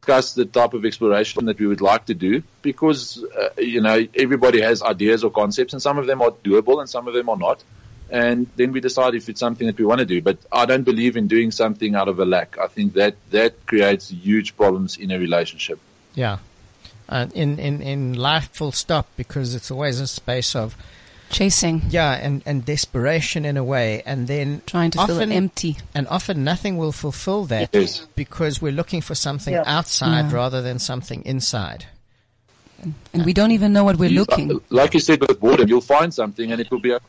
the 0.08 0.46
type 0.46 0.74
of 0.74 0.86
exploration 0.86 1.46
that 1.46 1.60
we 1.60 1.68
would 1.68 1.82
like 1.82 2.06
to 2.06 2.14
do 2.14 2.42
because 2.62 3.24
uh, 3.24 3.50
you 3.58 3.82
know 3.82 4.08
everybody 4.16 4.62
has 4.62 4.82
ideas 4.82 5.24
or 5.24 5.30
concepts, 5.30 5.74
and 5.74 5.82
some 5.82 5.98
of 5.98 6.08
them 6.08 6.22
are 6.22 6.32
doable, 6.32 6.80
and 6.80 6.90
some 6.90 7.08
of 7.08 7.14
them 7.14 7.30
are 7.30 7.38
not. 7.38 7.64
And 8.10 8.48
then 8.56 8.72
we 8.72 8.80
decide 8.80 9.16
if 9.16 9.28
it's 9.28 9.40
something 9.40 9.68
that 9.68 9.78
we 9.78 9.86
want 9.86 10.00
to 10.00 10.06
do. 10.06 10.22
But 10.22 10.38
I 10.52 10.66
don't 10.66 10.84
believe 10.84 11.18
in 11.18 11.28
doing 11.28 11.52
something 11.52 11.94
out 11.94 12.08
of 12.08 12.20
a 12.20 12.26
lack. 12.26 12.58
I 12.58 12.68
think 12.68 12.94
that 12.94 13.16
that 13.32 13.66
creates 13.66 14.10
huge 14.10 14.56
problems 14.56 14.98
in 14.98 15.12
a 15.12 15.20
relationship. 15.20 15.80
Yeah. 16.16 16.38
Uh, 17.10 17.28
in, 17.34 17.60
in, 17.60 17.82
in 17.82 18.14
life 18.14 18.50
full 18.52 18.72
stop 18.72 19.08
because 19.16 19.56
it's 19.56 19.72
always 19.72 20.00
a 20.00 20.08
space 20.08 20.56
of, 20.56 20.76
Chasing. 21.30 21.82
yeah, 21.90 22.12
and, 22.14 22.42
and 22.46 22.64
desperation 22.66 23.44
in 23.46 23.58
a 23.58 23.64
way. 23.64 24.02
And 24.06 24.28
then 24.28 24.62
Trying 24.66 24.92
to 24.92 25.06
fill 25.06 25.16
often, 25.18 25.32
it 25.32 25.36
empty. 25.36 25.78
and 25.94 26.08
often 26.08 26.44
nothing 26.44 26.78
will 26.78 26.92
fulfill 26.92 27.46
that 27.46 27.70
Yes. 27.74 28.08
because 28.16 28.62
we're 28.62 28.72
looking 28.72 29.02
for 29.02 29.14
something 29.16 29.54
Yeah. 29.54 29.64
outside 29.66 30.30
Yeah. 30.32 30.36
rather 30.36 30.62
than 30.62 30.80
something 30.80 31.22
inside. 31.26 31.86
And 33.14 33.26
we 33.26 33.34
don't 33.34 33.52
even 33.52 33.74
know 33.74 33.84
what 33.84 33.98
we're 33.98 34.10
You- 34.10 34.22
uh, 34.22 34.26
looking. 34.30 34.62
like 34.70 34.94
you 34.94 35.00
said 35.00 35.20
with 35.22 35.40
boredom, 35.40 35.68
you'll 35.68 35.82
find 35.82 36.14
something, 36.14 36.52
and 36.52 36.62
it 36.62 36.70
will 36.72 36.80
be. 36.80 36.92
A, 36.92 37.00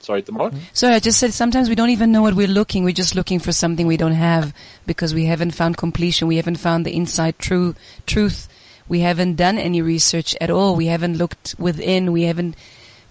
sorry, 0.00 0.22
Tamar. 0.22 0.50
Hmm? 0.50 0.58
Sorry, 0.72 0.94
I 0.94 0.98
just 1.00 1.18
said 1.18 1.32
sometimes 1.34 1.68
we 1.68 1.74
don't 1.74 1.90
even 1.90 2.12
know 2.12 2.22
what 2.22 2.34
we're 2.34 2.46
looking. 2.48 2.84
We're 2.84 2.92
just 2.92 3.14
looking 3.14 3.38
for 3.38 3.52
something 3.52 3.86
we 3.86 3.96
don't 3.96 4.12
have 4.12 4.54
because 4.86 5.12
we 5.14 5.26
haven't 5.26 5.50
found 5.52 5.76
completion. 5.76 6.28
We 6.28 6.36
haven't 6.36 6.56
found 6.56 6.86
the 6.86 6.94
inside 6.94 7.38
true 7.38 7.74
truth. 8.06 8.48
We 8.88 9.00
haven't 9.00 9.34
done 9.34 9.58
any 9.58 9.82
research 9.82 10.36
at 10.40 10.50
all. 10.50 10.76
We 10.76 10.86
haven't 10.86 11.16
looked 11.16 11.54
within. 11.58 12.12
We 12.12 12.22
haven't 12.22 12.56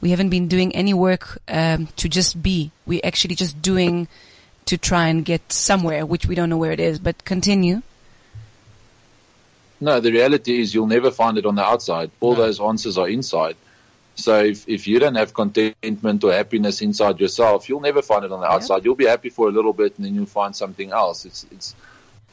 we 0.01 0.11
haven't 0.11 0.29
been 0.29 0.47
doing 0.47 0.75
any 0.75 0.93
work 0.93 1.39
um, 1.47 1.87
to 1.97 2.09
just 2.09 2.41
be. 2.41 2.71
We're 2.85 3.01
actually 3.03 3.35
just 3.35 3.61
doing 3.61 4.07
to 4.65 4.77
try 4.77 5.07
and 5.07 5.23
get 5.25 5.51
somewhere, 5.51 6.05
which 6.05 6.25
we 6.25 6.35
don't 6.35 6.49
know 6.49 6.57
where 6.57 6.71
it 6.71 6.79
is. 6.79 6.99
But 6.99 7.25
continue. 7.25 7.81
No, 9.81 9.99
the 9.99 10.11
reality 10.11 10.59
is 10.59 10.73
you'll 10.73 10.87
never 10.87 11.11
find 11.11 11.37
it 11.37 11.45
on 11.45 11.55
the 11.55 11.63
outside. 11.63 12.11
All 12.19 12.35
those 12.35 12.59
answers 12.59 12.97
are 12.97 13.09
inside. 13.09 13.55
So 14.15 14.43
if, 14.43 14.67
if 14.69 14.87
you 14.87 14.99
don't 14.99 15.15
have 15.15 15.33
contentment 15.33 16.23
or 16.23 16.31
happiness 16.31 16.81
inside 16.81 17.19
yourself, 17.19 17.67
you'll 17.67 17.81
never 17.81 18.01
find 18.01 18.23
it 18.23 18.31
on 18.31 18.39
the 18.39 18.47
outside. 18.47 18.85
You'll 18.85 18.95
be 18.95 19.05
happy 19.05 19.29
for 19.29 19.49
a 19.49 19.51
little 19.51 19.73
bit 19.73 19.97
and 19.97 20.05
then 20.05 20.15
you'll 20.15 20.25
find 20.25 20.55
something 20.55 20.91
else. 20.91 21.25
It's, 21.25 21.45
it's, 21.51 21.75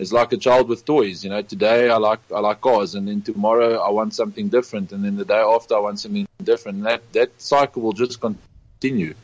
it's 0.03 0.13
like 0.13 0.33
a 0.33 0.37
child 0.37 0.69
with 0.69 0.85
toys. 0.85 1.25
You 1.25 1.31
know, 1.31 1.43
today 1.43 1.89
I 1.89 1.97
like, 1.97 2.21
I 2.35 2.41
like 2.41 2.61
cars 2.61 2.95
and 2.97 3.09
then 3.09 3.23
tomorrow 3.23 3.79
I 3.79 3.91
want 3.91 4.15
something 4.15 4.49
different 4.49 4.93
and 4.93 5.05
then 5.05 5.17
the 5.17 5.25
day 5.25 5.43
after 5.57 5.75
I 5.77 5.79
want 5.79 6.01
something 6.01 6.27
different. 6.43 6.79
And 6.79 6.87
that, 6.87 7.03
that 7.13 7.31
cycle 7.41 7.81
will 7.83 7.93
just 8.05 8.21
continue. 8.21 9.15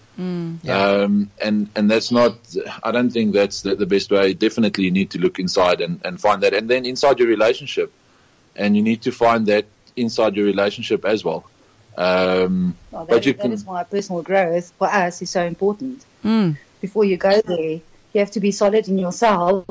Um, 0.68 1.30
and, 1.40 1.68
and 1.76 1.90
that's 1.90 2.10
not, 2.10 2.34
I 2.82 2.90
don't 2.92 3.10
think 3.10 3.34
that's 3.34 3.62
the, 3.62 3.74
the 3.76 3.86
best 3.86 4.10
way. 4.10 4.34
Definitely 4.34 4.84
you 4.84 4.90
need 4.90 5.10
to 5.10 5.18
look 5.18 5.38
inside 5.38 5.80
and, 5.80 6.00
and 6.04 6.20
find 6.20 6.42
that. 6.42 6.54
And 6.54 6.68
then 6.68 6.86
inside 6.86 7.18
your 7.18 7.28
relationship, 7.28 7.92
and 8.56 8.76
you 8.76 8.82
need 8.82 9.02
to 9.02 9.12
find 9.12 9.46
that 9.46 9.66
inside 9.94 10.34
your 10.34 10.46
relationship 10.46 11.04
as 11.04 11.24
well. 11.24 11.44
Um, 11.96 12.76
Well, 12.90 13.04
that, 13.04 13.14
but 13.14 13.26
you 13.26 13.32
that 13.34 13.42
can, 13.42 13.52
is 13.52 13.64
why 13.64 13.84
personal 13.84 14.22
growth 14.22 14.72
for 14.78 14.88
us 14.88 15.22
is 15.22 15.30
so 15.30 15.44
important. 15.44 16.04
Mm. 16.24 16.56
Before 16.80 17.04
you 17.04 17.16
go 17.16 17.40
there, 17.40 17.80
you 18.12 18.18
have 18.24 18.30
to 18.32 18.40
be 18.40 18.50
solid 18.50 18.88
in 18.88 18.98
yourself 18.98 19.64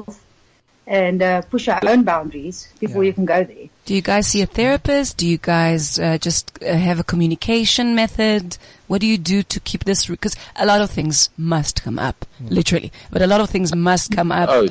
and 0.88 1.22
uh, 1.22 1.42
push 1.42 1.68
our 1.68 1.82
own 1.86 2.04
boundaries 2.04 2.70
before 2.80 3.04
Yeah. 3.04 3.08
you 3.10 3.14
can 3.14 3.26
go 3.26 3.44
there. 3.44 3.68
Do 3.86 3.94
you 3.94 4.02
guys 4.02 4.28
see 4.28 4.42
a 4.42 4.46
therapist? 4.46 5.18
Do 5.18 5.28
you 5.28 5.38
guys 5.38 6.00
uh, 6.00 6.18
just 6.18 6.58
uh, 6.64 6.74
have 6.74 7.00
a 7.00 7.04
communication 7.04 7.94
method? 7.94 8.58
What 8.88 9.02
do 9.02 9.08
you 9.08 9.18
do 9.18 9.44
to 9.44 9.60
keep 9.60 9.84
this? 9.84 10.06
Because 10.08 10.36
a 10.56 10.66
lot 10.66 10.82
of 10.82 10.90
things 10.90 11.30
must 11.38 11.84
come 11.84 12.00
up, 12.00 12.26
literally. 12.42 12.92
But 13.12 13.22
a 13.22 13.28
lot 13.28 13.42
of 13.42 13.50
things 13.50 13.76
must 13.76 14.12
come 14.12 14.32
up. 14.32 14.50
oh, 14.50 14.68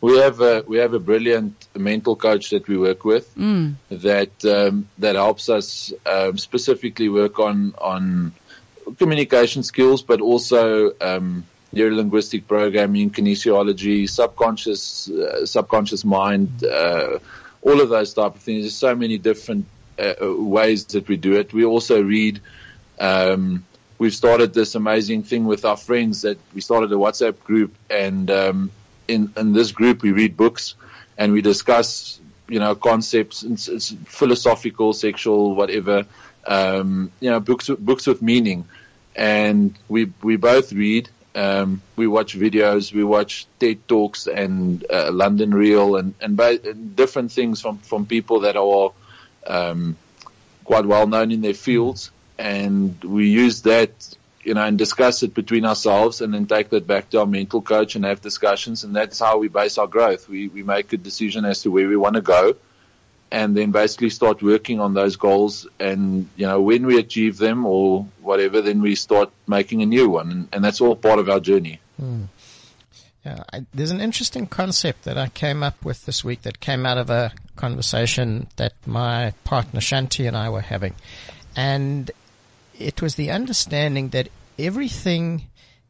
we 0.00 0.16
have 0.18 0.40
a, 0.40 0.64
we 0.66 0.78
have 0.78 0.94
a 0.94 0.98
brilliant 1.00 1.66
mental 1.76 2.16
coach 2.16 2.50
that 2.50 2.68
we 2.68 2.76
work 2.78 3.04
with 3.04 3.34
Mm. 3.36 3.74
that, 3.90 4.44
um, 4.44 4.88
that 4.98 5.16
helps 5.16 5.48
us, 5.48 5.92
um, 6.06 6.38
specifically 6.38 7.08
work 7.08 7.38
on, 7.38 7.74
on 7.78 8.32
communication 8.98 9.62
skills, 9.62 10.02
but 10.02 10.20
also, 10.20 10.92
um, 11.00 11.44
neurolinguistic 11.74 12.46
programming, 12.46 13.10
kinesiology, 13.10 14.08
subconscious, 14.08 15.10
uh, 15.10 15.44
subconscious 15.44 16.04
mind, 16.04 16.64
uh, 16.64 17.18
all 17.62 17.80
of 17.80 17.88
those 17.88 18.14
type 18.14 18.34
of 18.34 18.40
things. 18.40 18.62
There's 18.62 18.76
so 18.76 18.94
many 18.94 19.18
different 19.18 19.66
uh, 19.98 20.14
ways 20.20 20.84
that 20.86 21.08
we 21.08 21.16
do 21.16 21.34
it. 21.34 21.52
We 21.52 21.64
also 21.64 22.02
read. 22.02 22.40
Um, 22.98 23.64
we've 23.98 24.14
started 24.14 24.54
this 24.54 24.74
amazing 24.74 25.24
thing 25.24 25.44
with 25.44 25.64
our 25.64 25.76
friends 25.76 26.22
that 26.22 26.38
we 26.54 26.60
started 26.60 26.92
a 26.92 26.96
WhatsApp 26.96 27.42
group, 27.44 27.74
and 27.90 28.30
um, 28.30 28.70
in 29.06 29.32
in 29.36 29.52
this 29.52 29.72
group 29.72 30.02
we 30.02 30.12
read 30.12 30.36
books 30.36 30.74
and 31.16 31.32
we 31.32 31.42
discuss, 31.42 32.20
you 32.48 32.60
know, 32.60 32.76
concepts, 32.76 33.42
it's, 33.42 33.68
it's 33.68 33.90
philosophical, 34.06 34.92
sexual, 34.92 35.54
whatever, 35.56 36.06
um, 36.46 37.10
you 37.20 37.28
know, 37.28 37.40
books 37.40 37.68
books 37.68 38.06
with 38.06 38.22
meaning, 38.22 38.64
and 39.14 39.76
we 39.88 40.12
we 40.22 40.36
both 40.36 40.72
read. 40.72 41.10
Um, 41.34 41.82
we 41.94 42.06
watch 42.06 42.36
videos, 42.36 42.92
we 42.92 43.04
watch 43.04 43.46
TED 43.60 43.86
talks 43.86 44.26
and 44.26 44.84
uh, 44.90 45.10
London 45.12 45.52
Real 45.54 45.96
and 45.96 46.14
and, 46.20 46.36
ba- 46.36 46.60
and 46.64 46.96
different 46.96 47.32
things 47.32 47.60
from 47.60 47.78
from 47.78 48.06
people 48.06 48.40
that 48.40 48.56
are 48.56 48.92
um, 49.46 49.96
quite 50.64 50.86
well 50.86 51.06
known 51.06 51.30
in 51.30 51.40
their 51.40 51.54
fields, 51.54 52.10
and 52.38 53.02
we 53.04 53.28
use 53.28 53.62
that, 53.62 53.90
you 54.42 54.54
know, 54.54 54.64
and 54.64 54.78
discuss 54.78 55.22
it 55.22 55.34
between 55.34 55.64
ourselves, 55.64 56.20
and 56.20 56.32
then 56.34 56.46
take 56.46 56.70
that 56.70 56.86
back 56.86 57.10
to 57.10 57.20
our 57.20 57.26
mental 57.26 57.62
coach 57.62 57.94
and 57.94 58.04
have 58.04 58.20
discussions, 58.20 58.84
and 58.84 58.96
that's 58.96 59.18
how 59.18 59.38
we 59.38 59.48
base 59.48 59.78
our 59.78 59.86
growth. 59.86 60.28
We 60.28 60.48
we 60.48 60.62
make 60.62 60.92
a 60.92 60.96
decision 60.96 61.44
as 61.44 61.62
to 61.62 61.70
where 61.70 61.88
we 61.88 61.96
want 61.96 62.16
to 62.16 62.22
go, 62.22 62.56
and 63.30 63.56
then 63.56 63.70
basically 63.70 64.10
start 64.10 64.42
working 64.42 64.80
on 64.80 64.94
those 64.94 65.16
goals, 65.16 65.66
and 65.78 66.28
you 66.36 66.46
know, 66.46 66.60
when 66.60 66.86
we 66.86 66.98
achieve 66.98 67.38
them 67.38 67.66
or 67.66 68.06
whatever, 68.22 68.60
then 68.60 68.80
we 68.80 68.94
start 68.94 69.30
making 69.46 69.82
a 69.82 69.86
new 69.86 70.08
one, 70.08 70.30
and, 70.30 70.48
and 70.52 70.64
that's 70.64 70.80
all 70.80 70.96
part 70.96 71.18
of 71.18 71.28
our 71.28 71.40
journey. 71.40 71.80
Hmm. 71.98 72.24
Yeah, 73.24 73.42
I, 73.52 73.66
there's 73.74 73.90
an 73.90 74.00
interesting 74.00 74.46
concept 74.46 75.04
that 75.04 75.18
I 75.18 75.28
came 75.28 75.62
up 75.62 75.84
with 75.84 76.06
this 76.06 76.24
week 76.24 76.42
that 76.42 76.60
came 76.60 76.86
out 76.86 76.98
of 76.98 77.10
a 77.10 77.32
conversation 77.56 78.46
that 78.56 78.72
my 78.86 79.34
partner 79.44 79.80
Shanti 79.80 80.26
and 80.26 80.36
I 80.36 80.48
were 80.48 80.60
having. 80.60 80.94
And 81.56 82.10
it 82.78 83.02
was 83.02 83.16
the 83.16 83.30
understanding 83.30 84.10
that 84.10 84.28
everything 84.58 85.46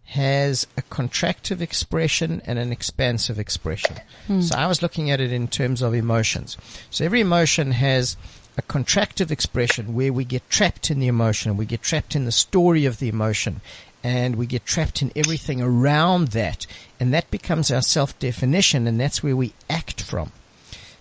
has 0.08 0.66
a 0.78 0.82
contractive 0.82 1.60
expression 1.60 2.40
and 2.46 2.58
an 2.58 2.72
expansive 2.72 3.38
expression. 3.38 3.96
Hmm. 4.26 4.40
So 4.40 4.56
I 4.56 4.66
was 4.66 4.80
looking 4.80 5.10
at 5.10 5.20
it 5.20 5.32
in 5.32 5.48
terms 5.48 5.82
of 5.82 5.92
emotions. 5.92 6.56
So 6.88 7.04
every 7.04 7.20
emotion 7.20 7.72
has 7.72 8.16
a 8.56 8.62
contractive 8.62 9.30
expression 9.30 9.94
where 9.94 10.12
we 10.12 10.24
get 10.24 10.48
trapped 10.48 10.90
in 10.90 10.98
the 10.98 11.08
emotion, 11.08 11.58
we 11.58 11.66
get 11.66 11.82
trapped 11.82 12.16
in 12.16 12.24
the 12.24 12.32
story 12.32 12.86
of 12.86 12.98
the 12.98 13.08
emotion, 13.08 13.60
and 14.02 14.36
we 14.36 14.46
get 14.46 14.64
trapped 14.64 15.02
in 15.02 15.12
everything 15.14 15.60
around 15.60 16.28
that, 16.28 16.66
and 16.98 17.12
that 17.12 17.30
becomes 17.30 17.70
our 17.70 17.82
self-definition, 17.82 18.86
and 18.86 18.98
that's 18.98 19.22
where 19.22 19.36
we 19.36 19.52
act 19.68 20.00
from. 20.02 20.32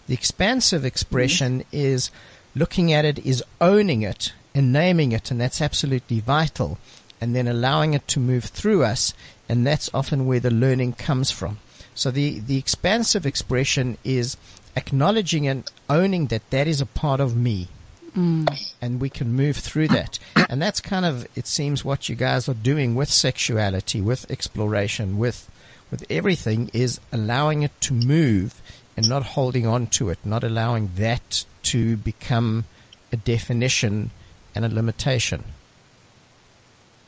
The 0.08 0.15
expansive 0.15 0.84
expression 0.84 1.63
is 1.72 2.12
looking 2.56 2.91
at 2.91 3.06
it, 3.06 3.20
is 3.26 3.43
owning 3.62 4.02
it 4.02 4.34
and 4.54 4.74
naming 4.74 5.13
it, 5.13 5.32
and 5.32 5.39
that's 5.39 5.62
absolutely 5.62 6.20
vital, 6.20 6.78
and 7.19 7.36
then 7.36 7.47
allowing 7.47 7.93
it 7.93 8.08
to 8.10 8.19
move 8.19 8.45
through 8.45 8.84
us, 8.84 9.13
and 9.49 9.65
that's 9.65 9.89
often 9.93 10.25
where 10.25 10.39
the 10.39 10.51
learning 10.51 10.93
comes 10.93 11.32
from. 11.32 11.60
So 11.95 12.12
the, 12.12 12.39
the 12.39 12.58
expansive 12.58 13.25
expression 13.25 13.97
is 14.03 14.38
acknowledging 14.75 15.47
and 15.47 15.69
owning 15.89 16.27
that 16.27 16.47
that 16.51 16.67
is 16.67 16.80
a 16.80 16.86
part 16.86 17.19
of 17.19 17.36
me. 17.36 17.69
Mm. 18.15 18.47
And 18.82 19.01
we 19.01 19.10
can 19.10 19.34
move 19.34 19.58
through 19.58 19.88
that. 19.89 20.19
And 20.49 20.62
that's 20.62 20.80
kind 20.80 21.06
of, 21.06 21.27
it 21.36 21.47
seems, 21.47 21.84
what 21.84 22.10
you 22.10 22.15
guys 22.15 22.47
are 22.47 22.53
doing 22.53 22.93
with 22.93 23.10
sexuality, 23.10 24.01
with 24.01 24.30
exploration, 24.30 25.17
with, 25.17 25.49
with 25.89 26.06
everything 26.10 26.69
is 26.73 26.99
allowing 27.12 27.63
it 27.63 27.80
to 27.82 27.93
move 27.93 28.62
and 28.95 29.08
not 29.08 29.23
holding 29.23 29.67
on 29.67 29.88
to 29.88 30.10
it, 30.10 30.19
not 30.23 30.43
allowing 30.43 30.91
that 30.95 31.45
to 31.63 31.97
become 31.97 32.65
a 33.12 33.17
definition 33.17 34.12
and 34.53 34.65
a 34.65 34.69
limitation. 34.69 35.43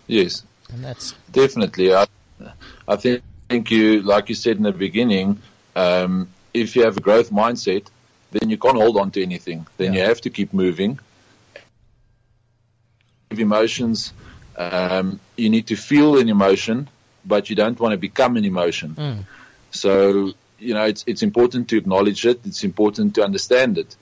Yes. 0.09 0.43
And 0.73 0.83
that's, 0.83 1.13
Definitely. 1.31 1.93
I, 1.93 2.05
I 2.87 2.95
think, 2.95 3.21
think 3.47 3.71
you, 3.71 4.01
like 4.01 4.29
you 4.29 4.35
said 4.35 4.57
in 4.57 4.63
the 4.63 4.71
beginning, 4.71 5.39
um, 5.75 6.29
if 6.53 6.75
you 6.75 6.83
have 6.83 6.97
a 6.97 7.01
growth 7.01 7.29
mindset, 7.31 7.85
then 8.31 8.49
you 8.49 8.57
can't 8.57 8.75
hold 8.75 8.97
on 8.97 9.11
to 9.11 9.21
anything. 9.21 9.67
Then 9.77 9.93
Yeah. 9.93 10.01
you 10.01 10.07
have 10.07 10.21
to 10.21 10.29
keep 10.29 10.51
moving. 10.51 10.99
Emotions, 13.31 14.11
um, 14.57 15.19
you 15.37 15.49
need 15.49 15.67
to 15.67 15.75
feel 15.75 16.17
an 16.17 16.27
emotion, 16.27 16.89
but 17.23 17.49
you 17.49 17.55
don't 17.55 17.79
want 17.79 17.91
to 17.91 17.97
become 17.97 18.35
an 18.37 18.45
emotion. 18.45 19.25
So, 19.71 20.33
you 20.57 20.73
know, 20.73 20.85
it's, 20.85 21.03
it's 21.05 21.21
important 21.21 21.69
to 21.69 21.77
acknowledge 21.77 22.25
it. 22.25 22.41
It's 22.45 22.63
important 22.63 23.15
to 23.15 23.23
understand 23.23 23.77
it, 23.77 23.95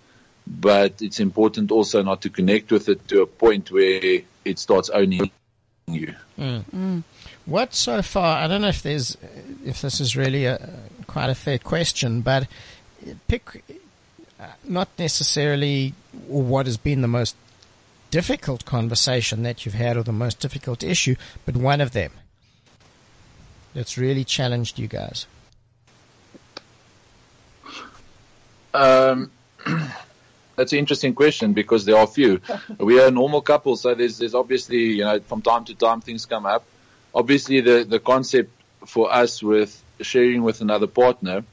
but 0.48 1.02
it's 1.02 1.20
important 1.20 1.72
also 1.72 2.02
not 2.02 2.22
to 2.22 2.30
connect 2.30 2.72
with 2.72 2.88
it 2.88 3.06
to 3.10 3.22
a 3.22 3.28
point 3.28 3.70
where 3.70 4.22
it 4.46 4.60
starts 4.60 4.90
owning 4.90 5.30
you. 5.88 6.14
What 7.46 7.74
so 7.74 8.02
far? 8.02 8.38
I 8.38 8.48
don't 8.48 8.62
know 8.62 8.68
if 8.68 8.84
there's, 8.84 9.18
if 9.66 9.82
this 9.82 10.00
is 10.00 10.16
really 10.16 10.46
a 10.46 10.70
quite 11.08 11.30
a 11.30 11.36
fair 11.36 11.58
question, 11.58 12.22
but 12.22 12.48
pick 13.28 13.64
uh, 14.40 14.48
not 14.66 14.90
necessarily 15.00 15.94
what 16.28 16.66
has 16.66 16.78
been 16.78 17.02
the 17.02 17.08
most 17.08 17.36
difficult 18.12 18.66
conversation 18.66 19.44
that 19.44 19.66
you've 19.66 19.76
had 19.76 19.98
or 19.98 20.04
the 20.04 20.12
most 20.12 20.40
difficult 20.40 20.84
issue, 20.84 21.16
but 21.46 21.56
one 21.56 21.82
of 21.82 21.92
them 21.92 22.12
that's 23.74 23.98
really 23.98 24.24
challenged 24.24 24.78
you 24.78 24.88
guys. 24.88 25.26
Um, 28.74 29.32
that's 30.58 30.74
an 30.74 30.80
interesting 30.80 31.14
question 31.14 31.54
because 31.54 31.86
there 31.86 31.96
are 31.96 32.08
few. 32.08 32.42
we 32.80 33.00
are 33.00 33.08
a 33.08 33.12
normal 33.12 33.42
couple, 33.42 33.78
so 33.78 33.96
there's 33.96 34.18
there's 34.18 34.36
obviously 34.36 34.84
you 34.98 35.06
know 35.06 35.20
from 35.22 35.42
time 35.42 35.64
to 35.66 35.76
time 35.76 36.02
things 36.02 36.26
come 36.26 36.46
up. 36.46 36.66
Obviously, 37.16 37.62
the 37.62 37.86
the 37.86 38.00
concept 38.00 38.52
for 38.86 39.14
us 39.14 39.42
with 39.42 39.82
sharing 40.02 40.44
with 40.44 40.60
another 40.62 40.88
partner 40.88 41.44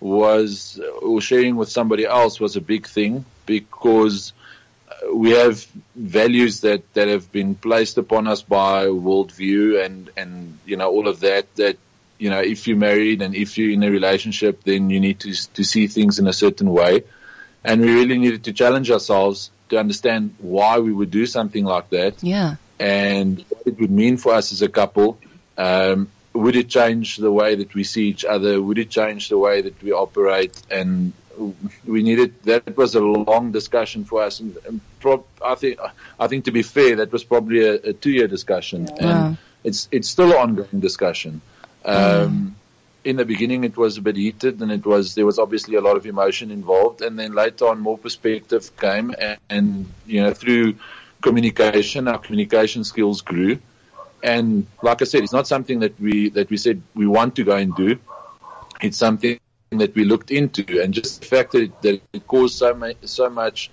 was 0.00 0.80
or 1.00 1.20
sharing 1.20 1.56
with 1.56 1.70
somebody 1.70 2.04
else 2.04 2.40
was 2.40 2.56
a 2.56 2.60
big 2.60 2.86
thing 2.86 3.24
because 3.46 4.32
uh, 4.88 5.14
we 5.14 5.30
have 5.30 5.64
values 5.94 6.60
that 6.62 6.82
that 6.94 7.06
have 7.06 7.30
been 7.30 7.54
placed 7.54 7.96
upon 7.96 8.26
us 8.26 8.42
by 8.42 8.86
worldview 8.86 9.84
and 9.84 10.10
and 10.16 10.58
you 10.66 10.76
know 10.76 10.90
all 10.90 11.06
of 11.06 11.20
that 11.20 11.54
that 11.54 11.76
you 12.18 12.30
know 12.30 12.40
if 12.40 12.66
you're 12.66 12.76
married 12.76 13.22
and 13.22 13.36
if 13.36 13.56
you're 13.56 13.70
in 13.70 13.84
a 13.84 13.90
relationship 13.90 14.64
then 14.64 14.90
you 14.90 14.98
need 14.98 15.20
to 15.20 15.32
to 15.52 15.62
see 15.62 15.86
things 15.86 16.18
in 16.18 16.26
a 16.26 16.32
certain 16.32 16.70
way 16.70 17.04
and 17.64 17.80
we 17.80 17.92
really 17.94 18.18
needed 18.18 18.44
to 18.44 18.52
challenge 18.52 18.90
ourselves 18.90 19.50
to 19.68 19.78
understand 19.78 20.34
why 20.38 20.78
we 20.78 20.92
would 20.92 21.10
do 21.10 21.26
something 21.26 21.64
like 21.64 21.88
that 21.90 22.14
Yeah. 22.22 22.56
and 22.78 23.44
what 23.48 23.66
it 23.66 23.80
would 23.80 23.90
mean 23.90 24.16
for 24.16 24.34
us 24.34 24.52
as 24.52 24.62
a 24.62 24.68
couple. 24.68 25.18
Um, 25.56 26.08
would 26.34 26.56
it 26.56 26.68
change 26.68 27.16
the 27.18 27.30
way 27.30 27.54
that 27.56 27.74
we 27.74 27.84
see 27.84 28.04
each 28.08 28.24
other? 28.24 28.60
Would 28.60 28.78
it 28.78 28.90
change 28.90 29.28
the 29.28 29.38
way 29.38 29.60
that 29.62 29.82
we 29.82 29.92
operate? 29.92 30.60
And 30.70 31.12
we 31.86 32.02
needed 32.02 32.34
that 32.44 32.76
was 32.76 32.94
a 32.94 33.00
long 33.00 33.52
discussion 33.52 34.04
for 34.04 34.22
us. 34.22 34.40
And, 34.40 34.56
and 34.66 34.80
prob- 35.00 35.24
I 35.44 35.54
think 35.54 35.78
I 36.18 36.26
think 36.28 36.44
to 36.46 36.52
be 36.52 36.62
fair, 36.62 36.96
that 36.96 37.12
was 37.12 37.24
probably 37.24 37.66
a, 37.66 37.74
a 37.74 37.92
two-year 37.92 38.28
discussion, 38.28 38.88
and 38.98 39.06
Wow. 39.10 39.36
it's 39.64 39.88
it's 39.90 40.08
still 40.08 40.30
an 40.32 40.38
ongoing 40.38 40.80
discussion. 40.80 41.40
Um, 41.84 42.56
in 43.04 43.16
the 43.16 43.24
beginning 43.24 43.64
it 43.64 43.76
was 43.76 43.96
a 43.98 44.02
bit 44.02 44.16
heated 44.16 44.60
and 44.60 44.70
it 44.70 44.86
was 44.86 45.14
there 45.14 45.26
was 45.26 45.38
obviously 45.38 45.74
a 45.76 45.80
lot 45.80 45.96
of 45.96 46.06
emotion 46.06 46.50
involved. 46.50 47.02
And 47.02 47.18
then 47.18 47.32
later 47.32 47.66
on 47.66 47.80
more 47.80 47.98
perspective 47.98 48.70
came 48.76 49.14
and, 49.18 49.38
and 49.50 49.92
you 50.06 50.22
know 50.22 50.32
through 50.32 50.76
communication 51.20 52.08
our 52.08 52.18
communication 52.18 52.84
skills 52.84 53.22
grew. 53.22 53.58
And 54.22 54.66
like 54.82 55.02
I 55.02 55.04
said 55.04 55.22
it's 55.22 55.32
not 55.32 55.46
something 55.46 55.80
that 55.80 55.98
we 56.00 56.30
that 56.30 56.50
we 56.50 56.56
said 56.56 56.82
we 56.94 57.06
want 57.06 57.36
to 57.36 57.44
go 57.44 57.56
and 57.56 57.74
do. 57.74 57.98
It's 58.80 58.98
something 58.98 59.38
that 59.70 59.94
we 59.94 60.04
looked 60.04 60.30
into. 60.30 60.82
And 60.82 60.92
just 60.92 61.20
the 61.20 61.26
fact 61.26 61.52
that 61.52 61.62
it, 61.62 61.82
that 61.82 62.02
it 62.12 62.26
caused 62.26 62.56
so 62.56 62.74
much 62.74 62.96
so 63.04 63.28
much 63.30 63.70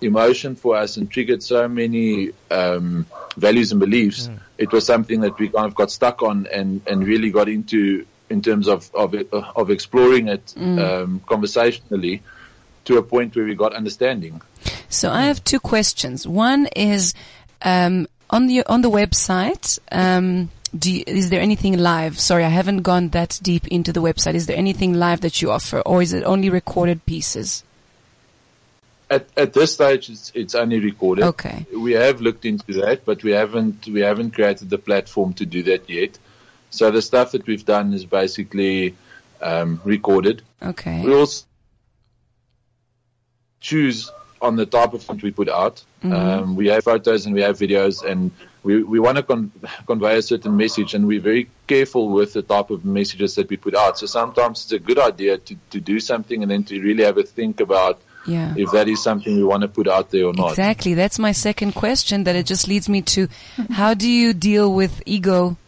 emotion 0.00 0.56
for 0.56 0.76
us 0.76 0.96
and 0.96 1.10
triggered 1.10 1.42
so 1.42 1.68
many 1.68 2.30
um, 2.50 3.06
values 3.36 3.72
and 3.72 3.80
beliefs. 3.80 4.30
It 4.56 4.72
was 4.72 4.86
something 4.86 5.20
that 5.22 5.38
we 5.38 5.48
kind 5.48 5.66
of 5.66 5.74
got 5.74 5.90
stuck 5.90 6.22
on 6.22 6.46
and, 6.46 6.80
and 6.86 7.06
really 7.06 7.30
got 7.30 7.48
into 7.48 8.06
in 8.30 8.40
terms 8.40 8.68
of 8.68 8.90
of, 8.94 9.14
of 9.56 9.70
exploring 9.70 10.28
it 10.28 10.54
um, 10.56 11.20
conversationally 11.26 12.22
to 12.84 12.96
a 12.96 13.02
point 13.02 13.36
where 13.36 13.44
we 13.44 13.54
got 13.54 13.74
understanding. 13.74 14.40
So 14.88 15.10
I 15.10 15.22
have 15.22 15.44
two 15.44 15.60
questions. 15.60 16.26
One 16.26 16.66
is 16.74 17.14
um, 17.62 18.06
on 18.30 18.46
the 18.46 18.64
on 18.66 18.82
the 18.82 18.90
website. 18.90 19.78
Um, 19.92 20.50
do 20.76 20.92
you, 20.92 21.04
is 21.06 21.30
there 21.30 21.40
anything 21.40 21.78
live? 21.78 22.18
Sorry, 22.18 22.44
I 22.44 22.48
haven't 22.48 22.82
gone 22.82 23.08
that 23.08 23.40
deep 23.42 23.66
into 23.68 23.92
the 23.92 24.00
website. 24.00 24.34
Is 24.34 24.46
there 24.46 24.56
anything 24.56 24.94
live 24.94 25.20
that 25.22 25.42
you 25.42 25.50
offer, 25.50 25.80
or 25.80 26.00
is 26.00 26.12
it 26.12 26.22
only 26.24 26.48
recorded 26.48 27.04
pieces? 27.06 27.64
At, 29.10 29.26
at 29.36 29.52
this 29.52 29.72
stage, 29.72 30.08
it's, 30.08 30.30
it's 30.36 30.54
only 30.54 30.78
recorded. 30.78 31.24
Okay. 31.24 31.66
We 31.76 31.92
have 31.92 32.20
looked 32.20 32.44
into 32.44 32.72
that, 32.74 33.04
but 33.04 33.24
we 33.24 33.32
haven't 33.32 33.86
we 33.88 34.00
haven't 34.00 34.32
created 34.32 34.70
the 34.70 34.78
platform 34.78 35.32
to 35.34 35.46
do 35.46 35.64
that 35.64 35.90
yet. 35.90 36.16
So 36.70 36.90
the 36.90 37.02
stuff 37.02 37.32
that 37.32 37.46
we've 37.46 37.64
done 37.64 37.92
is 37.92 38.04
basically 38.04 38.94
um, 39.42 39.80
recorded. 39.84 40.42
Okay. 40.62 41.02
We 41.04 41.12
also 41.14 41.44
choose 43.60 44.10
on 44.40 44.56
the 44.56 44.64
type 44.64 44.94
of 44.94 45.06
content 45.06 45.22
we 45.22 45.30
put 45.32 45.48
out. 45.48 45.82
Um, 46.02 46.56
we 46.56 46.68
have 46.68 46.84
photos 46.84 47.26
and 47.26 47.34
we 47.34 47.42
have 47.42 47.58
videos, 47.58 48.02
and 48.02 48.30
we, 48.62 48.82
we 48.82 48.98
want 48.98 49.18
to 49.18 49.22
con- 49.22 49.52
convey 49.86 50.16
a 50.16 50.22
certain 50.22 50.56
message, 50.56 50.94
and 50.94 51.06
we're 51.06 51.20
very 51.20 51.50
careful 51.66 52.08
with 52.08 52.32
the 52.32 52.40
type 52.40 52.70
of 52.70 52.84
messages 52.86 53.34
that 53.34 53.50
we 53.50 53.58
put 53.58 53.74
out. 53.74 53.98
So 53.98 54.06
sometimes 54.06 54.62
it's 54.64 54.72
a 54.72 54.78
good 54.78 54.98
idea 54.98 55.36
to, 55.36 55.56
to 55.72 55.80
do 55.80 56.00
something 56.00 56.40
and 56.42 56.50
then 56.50 56.64
to 56.64 56.80
really 56.80 57.04
have 57.04 57.18
a 57.18 57.22
think 57.22 57.60
about 57.60 58.00
Yeah. 58.26 58.54
if 58.56 58.70
that 58.70 58.88
is 58.88 59.02
something 59.02 59.36
we 59.36 59.44
want 59.44 59.60
to 59.62 59.68
put 59.68 59.88
out 59.88 60.10
there 60.10 60.24
or 60.24 60.32
not. 60.32 60.50
Exactly. 60.52 60.94
That's 60.94 61.18
my 61.18 61.32
second 61.32 61.72
question. 61.74 62.24
That 62.24 62.34
it 62.36 62.46
just 62.46 62.66
leads 62.66 62.88
me 62.88 63.02
to, 63.02 63.28
how 63.70 63.92
do 63.92 64.08
you 64.08 64.32
deal 64.32 64.72
with 64.72 65.02
ego, 65.04 65.58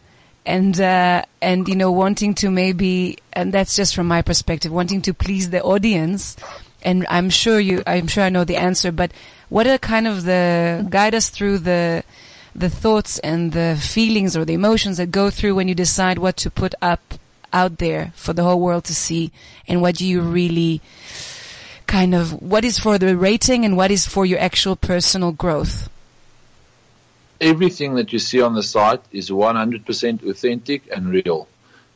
and 0.44 0.80
uh, 0.80 1.24
and 1.40 1.68
you 1.68 1.76
know 1.76 1.90
wanting 1.90 2.34
to 2.36 2.50
maybe, 2.50 3.18
and 3.32 3.52
that's 3.52 3.76
just 3.76 3.94
from 3.94 4.08
my 4.08 4.22
perspective, 4.22 4.72
wanting 4.72 5.02
to 5.02 5.14
please 5.14 5.50
the 5.50 5.62
audience. 5.62 6.36
And 6.84 7.06
I'm 7.08 7.30
sure 7.30 7.60
you, 7.60 7.82
I'm 7.86 8.08
sure 8.08 8.24
I 8.24 8.28
know 8.28 8.44
the 8.44 8.56
answer. 8.56 8.90
But 8.90 9.12
what 9.48 9.66
are 9.66 9.78
kind 9.78 10.08
of 10.08 10.24
the 10.24 10.86
guide 10.90 11.14
us 11.14 11.28
through 11.28 11.58
the 11.58 12.02
the 12.54 12.68
thoughts 12.68 13.18
and 13.20 13.52
the 13.52 13.78
feelings 13.80 14.36
or 14.36 14.44
the 14.44 14.52
emotions 14.54 14.98
that 14.98 15.10
go 15.10 15.30
through 15.30 15.54
when 15.54 15.68
you 15.68 15.74
decide 15.74 16.18
what 16.18 16.36
to 16.38 16.50
put 16.50 16.74
up 16.82 17.14
out 17.52 17.78
there 17.78 18.12
for 18.16 18.32
the 18.32 18.42
whole 18.42 18.60
world 18.60 18.84
to 18.84 18.94
see, 18.94 19.30
and 19.68 19.80
what 19.80 19.96
do 19.96 20.06
you 20.06 20.20
really 20.20 20.80
kind 21.86 22.14
of 22.14 22.40
what 22.40 22.64
is 22.64 22.78
for 22.78 22.96
the 22.96 23.16
rating 23.16 23.64
and 23.66 23.76
what 23.76 23.90
is 23.90 24.06
for 24.06 24.24
your 24.24 24.38
actual 24.38 24.76
personal 24.76 25.30
growth. 25.30 25.90
Everything 27.42 27.96
that 27.96 28.12
you 28.12 28.20
see 28.20 28.40
on 28.40 28.54
the 28.54 28.62
site 28.62 29.02
is 29.10 29.28
100% 29.28 30.30
authentic 30.30 30.88
and 30.94 31.08
real. 31.08 31.48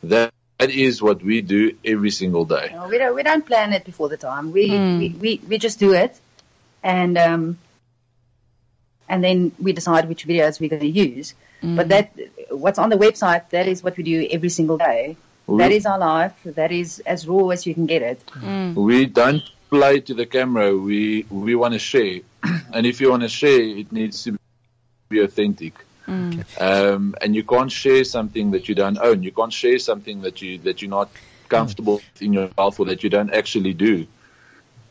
That, 0.02 0.32
that 0.58 0.70
is 0.70 1.00
what 1.00 1.22
we 1.22 1.40
do 1.40 1.76
every 1.84 2.10
single 2.10 2.44
day. 2.44 2.72
No, 2.72 2.88
we 2.88 2.98
don't 2.98 3.14
we 3.14 3.22
don't 3.22 3.46
plan 3.46 3.72
it 3.72 3.84
before 3.84 4.08
the 4.08 4.16
time. 4.16 4.50
We 4.50 4.68
hmm. 4.76 4.98
we, 4.98 5.08
we, 5.10 5.40
we 5.48 5.58
just 5.58 5.78
do 5.78 5.92
it, 5.92 6.18
and 6.82 7.16
um, 7.16 7.58
and 9.08 9.22
then 9.22 9.52
we 9.60 9.72
decide 9.72 10.08
which 10.08 10.26
videos 10.26 10.58
we're 10.60 10.70
going 10.70 10.82
to 10.82 10.88
use. 10.88 11.34
Hmm. 11.60 11.76
But 11.76 11.88
that 11.90 12.12
what's 12.50 12.78
on 12.78 12.90
the 12.90 12.96
website 12.96 13.50
that 13.50 13.68
is 13.68 13.84
what 13.84 13.96
we 13.96 14.02
do 14.02 14.26
every 14.30 14.48
single 14.48 14.78
day. 14.78 15.16
That 15.48 15.70
is 15.70 15.86
our 15.86 15.98
life. 15.98 16.34
That 16.44 16.72
is 16.72 16.98
as 17.06 17.28
raw 17.28 17.50
as 17.50 17.66
you 17.66 17.74
can 17.74 17.86
get 17.86 18.02
it. 18.02 18.20
Hmm. 18.30 18.74
We 18.74 19.06
don't 19.06 19.42
play 19.70 20.00
to 20.00 20.14
the 20.14 20.26
camera. 20.26 20.76
We 20.76 21.24
we 21.30 21.54
want 21.54 21.74
to 21.74 21.78
share, 21.78 22.20
and 22.74 22.84
if 22.84 23.00
you 23.00 23.10
want 23.10 23.22
to 23.22 23.28
share, 23.28 23.60
it 23.60 23.92
needs 23.92 24.24
to 24.24 24.32
be 24.32 24.38
authentic. 25.12 25.74
Um, 26.58 27.14
and 27.20 27.34
you 27.34 27.42
can't 27.42 27.70
share 27.70 28.04
something 28.04 28.52
that 28.52 28.68
you 28.68 28.74
don't 28.74 28.98
own. 28.98 29.22
You 29.22 29.32
can't 29.32 29.52
share 29.52 29.78
something 29.78 30.22
that 30.22 30.42
you 30.42 30.58
that 30.58 30.82
you're 30.82 30.90
not 30.90 31.10
comfortable 31.48 31.96
with 31.96 32.22
in 32.22 32.32
yourself 32.32 32.80
or 32.80 32.86
that 32.86 33.02
you 33.02 33.10
don't 33.10 33.32
actually 33.32 33.72
do. 33.74 34.06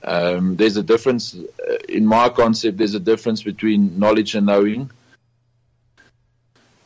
Um, 0.03 0.55
there's 0.55 0.77
a 0.77 0.83
difference 0.83 1.35
uh, 1.35 1.77
in 1.89 2.05
my 2.05 2.29
concept. 2.29 2.77
There's 2.77 2.93
a 2.93 2.99
difference 2.99 3.43
between 3.43 3.97
knowledge 3.99 4.35
and 4.35 4.45
knowing. 4.45 4.91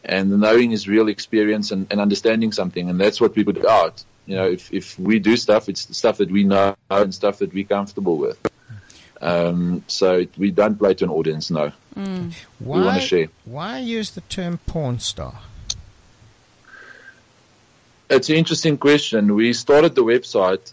And 0.06 0.32
the 0.32 0.38
knowing 0.38 0.72
is 0.72 0.88
real 0.88 1.10
experience 1.10 1.72
and, 1.72 1.88
and 1.92 2.00
understanding 2.00 2.52
something, 2.52 2.90
and 2.90 3.00
that's 3.00 3.20
what 3.20 3.36
we 3.36 3.44
put 3.44 3.64
out. 3.66 4.04
You 4.26 4.36
know, 4.38 4.48
if 4.48 4.72
if 4.74 4.98
we 4.98 5.20
do 5.20 5.36
stuff, 5.38 5.70
it's 5.70 5.86
the 5.86 5.94
stuff 5.94 6.18
that 6.18 6.32
we 6.32 6.44
know 6.44 6.76
and 6.90 7.14
stuff 7.14 7.40
that 7.40 7.54
we're 7.54 7.66
comfortable 7.66 8.18
with. 8.18 8.40
Um, 9.22 9.84
so 9.88 10.26
we 10.38 10.52
don't 10.52 10.78
play 10.78 10.94
to 10.96 11.06
an 11.06 11.10
audience, 11.12 11.52
no. 11.52 11.72
Why, 11.96 12.86
wanna 12.86 13.02
share. 13.02 13.28
why 13.46 13.80
use 13.80 14.12
the 14.12 14.22
term 14.22 14.60
porn 14.66 15.00
star? 15.00 15.42
It's 18.10 18.30
an 18.30 18.36
interesting 18.36 18.78
question. 18.78 19.36
We 19.36 19.54
started 19.54 19.96
the 19.96 20.04
website, 20.04 20.72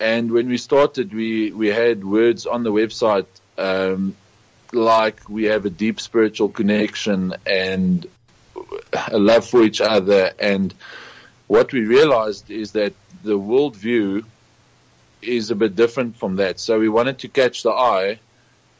and 0.00 0.32
when 0.32 0.48
we 0.48 0.58
started, 0.58 1.14
we, 1.14 1.52
we 1.52 1.68
had 1.68 2.04
words 2.04 2.46
on 2.46 2.62
the 2.62 2.72
website 2.72 3.26
um, 3.56 4.16
like 4.72 5.28
we 5.28 5.44
have 5.44 5.64
a 5.64 5.70
deep 5.70 6.00
spiritual 6.00 6.48
connection 6.48 7.34
and 7.46 8.06
a 9.08 9.18
love 9.18 9.46
for 9.46 9.62
each 9.62 9.80
other. 9.80 10.32
And 10.38 10.74
what 11.46 11.72
we 11.72 11.84
realized 11.84 12.50
is 12.50 12.72
that 12.72 12.92
the 13.22 13.38
worldview 13.38 14.24
is 15.26 15.50
a 15.50 15.54
bit 15.54 15.74
different 15.76 16.16
from 16.16 16.36
that. 16.36 16.60
So 16.60 16.78
we 16.78 16.88
wanted 16.88 17.18
to 17.20 17.28
catch 17.28 17.62
the 17.62 17.70
eye 17.70 18.18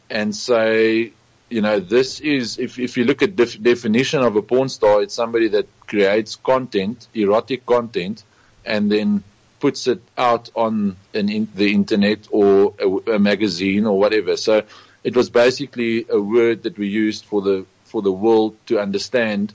and 0.09 0.35
say, 0.35 1.11
you 1.49 1.61
know, 1.61 1.79
this 1.79 2.19
is, 2.19 2.57
if, 2.57 2.79
if 2.79 2.97
you 2.97 3.05
look 3.05 3.21
at 3.21 3.35
def- 3.35 3.61
definition 3.61 4.21
of 4.21 4.35
a 4.35 4.41
porn 4.41 4.69
star, 4.69 5.01
it's 5.01 5.13
somebody 5.13 5.47
that 5.49 5.67
creates 5.87 6.35
content, 6.35 7.07
erotic 7.13 7.65
content, 7.65 8.23
and 8.65 8.91
then 8.91 9.23
puts 9.59 9.87
it 9.87 10.01
out 10.17 10.49
on 10.55 10.95
an 11.13 11.29
in, 11.29 11.47
the 11.55 11.73
internet 11.73 12.27
or 12.31 12.73
a, 12.79 13.13
a 13.13 13.19
magazine 13.19 13.85
or 13.85 13.97
whatever. 13.97 14.37
So 14.37 14.63
it 15.03 15.15
was 15.15 15.29
basically 15.29 16.05
a 16.09 16.19
word 16.19 16.63
that 16.63 16.77
we 16.77 16.87
used 16.87 17.25
for 17.25 17.41
the, 17.41 17.65
for 17.85 18.01
the 18.01 18.11
world 18.11 18.57
to 18.67 18.79
understand, 18.79 19.53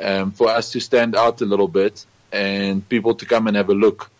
um, 0.00 0.32
for 0.32 0.48
us 0.48 0.72
to 0.72 0.80
stand 0.80 1.16
out 1.16 1.40
a 1.40 1.44
little 1.44 1.68
bit 1.68 2.04
and 2.32 2.88
people 2.88 3.14
to 3.16 3.26
come 3.26 3.46
and 3.46 3.56
have 3.56 3.68
a 3.68 3.74
look. 3.74 4.10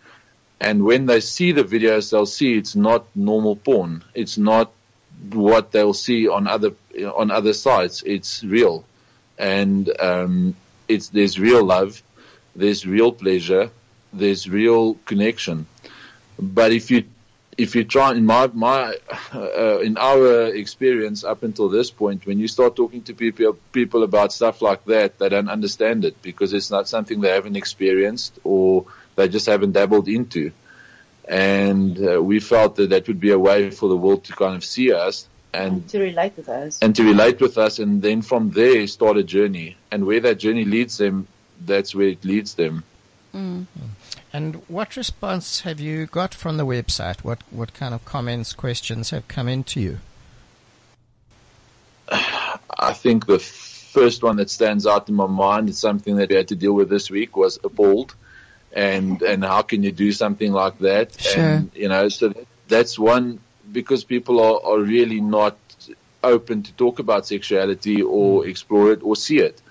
And 0.59 0.85
when 0.85 1.05
they 1.05 1.19
see 1.19 1.51
the 1.51 1.63
videos, 1.63 2.11
they'll 2.11 2.25
see 2.25 2.57
it's 2.57 2.75
not 2.75 3.05
normal 3.15 3.55
porn. 3.55 4.03
It's 4.13 4.37
not 4.37 4.71
what 5.31 5.71
they'll 5.71 5.93
see 5.93 6.27
on 6.27 6.47
other 6.47 6.73
on 7.15 7.31
other 7.31 7.53
sites. 7.53 8.03
It's 8.05 8.43
real, 8.43 8.85
and 9.37 9.91
um, 9.99 10.55
it's 10.87 11.09
there's 11.09 11.39
real 11.39 11.63
love, 11.63 12.01
there's 12.55 12.85
real 12.85 13.11
pleasure, 13.11 13.71
there's 14.11 14.49
real 14.49 14.95
connection. 15.05 15.65
But 16.39 16.71
if 16.71 16.91
you 16.91 17.05
if 17.57 17.75
you 17.75 17.83
try 17.83 18.11
in 18.11 18.25
my 18.25 18.47
my 18.53 18.95
uh, 19.33 19.79
in 19.79 19.97
our 19.97 20.47
experience 20.47 21.23
up 21.23 21.43
until 21.43 21.69
this 21.69 21.91
point, 21.91 22.25
when 22.25 22.39
you 22.39 22.47
start 22.47 22.75
talking 22.75 23.03
to 23.03 23.13
people 23.13 23.57
people 23.71 24.03
about 24.03 24.33
stuff 24.33 24.61
like 24.61 24.85
that, 24.85 25.19
they 25.19 25.29
don't 25.29 25.49
understand 25.49 26.05
it 26.05 26.21
because 26.21 26.53
it's 26.53 26.71
not 26.71 26.87
something 26.87 27.21
they 27.21 27.29
haven't 27.29 27.55
experienced 27.55 28.39
or 28.43 28.85
they 29.15 29.27
just 29.27 29.45
haven't 29.45 29.73
dabbled 29.73 30.07
into. 30.07 30.51
And 31.27 31.97
uh, 32.05 32.21
we 32.21 32.39
felt 32.39 32.75
that 32.75 32.89
that 32.89 33.07
would 33.07 33.19
be 33.19 33.31
a 33.31 33.39
way 33.39 33.69
for 33.69 33.87
the 33.87 33.95
world 33.95 34.25
to 34.25 34.33
kind 34.33 34.55
of 34.55 34.63
see 34.63 34.91
us 34.91 35.27
and 35.53 35.87
to 35.89 35.99
relate 35.99 36.35
with 36.35 36.49
us. 36.49 36.79
and 36.81 36.95
to 36.95 37.03
relate 37.03 37.39
with 37.39 37.57
us, 37.57 37.79
and 37.79 38.01
then 38.01 38.21
from 38.21 38.49
there 38.49 38.85
start 38.87 39.17
a 39.17 39.23
journey. 39.23 39.77
And 39.91 40.05
where 40.05 40.19
that 40.21 40.39
journey 40.39 40.65
leads 40.65 40.97
them, 40.97 41.27
that's 41.63 41.93
where 41.93 42.07
it 42.07 42.25
leads 42.25 42.55
them. 42.55 42.83
And 44.33 44.55
what 44.67 44.95
response 44.95 45.61
have 45.61 45.79
you 45.79 46.05
got 46.05 46.33
from 46.33 46.57
the 46.57 46.65
website? 46.65 47.23
What 47.23 47.39
what 47.49 47.73
kind 47.73 47.93
of 47.93 48.05
comments, 48.05 48.53
questions 48.53 49.09
have 49.09 49.27
come 49.27 49.47
into 49.47 49.79
you? 49.79 49.99
I 52.09 52.93
think 52.93 53.25
the 53.25 53.39
first 53.39 54.23
one 54.23 54.37
that 54.37 54.49
stands 54.49 54.85
out 54.85 55.09
in 55.09 55.15
my 55.15 55.27
mind 55.27 55.69
is 55.69 55.79
something 55.79 56.15
that 56.17 56.29
we 56.29 56.35
had 56.35 56.47
to 56.49 56.55
deal 56.55 56.73
with 56.73 56.89
this 56.89 57.09
week 57.09 57.37
was 57.37 57.59
appalled. 57.63 58.15
And, 58.75 59.21
and 59.21 59.43
how 59.43 59.61
can 59.61 59.83
you 59.83 59.91
do 59.91 60.11
something 60.11 60.51
like 60.51 60.79
that? 60.79 61.19
Sure. 61.19 61.43
And, 61.43 61.71
you 61.75 61.89
know, 61.89 62.09
so 62.09 62.29
that- 62.29 62.47
that's 62.67 62.97
one 62.97 63.39
because 63.71 64.03
people 64.03 64.39
are, 64.39 64.59
are 64.73 64.79
really 64.79 65.21
not 65.21 65.57
open 66.23 66.63
to 66.63 66.71
talk 66.73 66.99
about 66.99 67.27
sexuality 67.27 68.01
or 68.01 68.47
explore 68.47 68.91
it 68.93 69.01
or 69.03 69.15
see 69.15 69.39
it. 69.39 69.61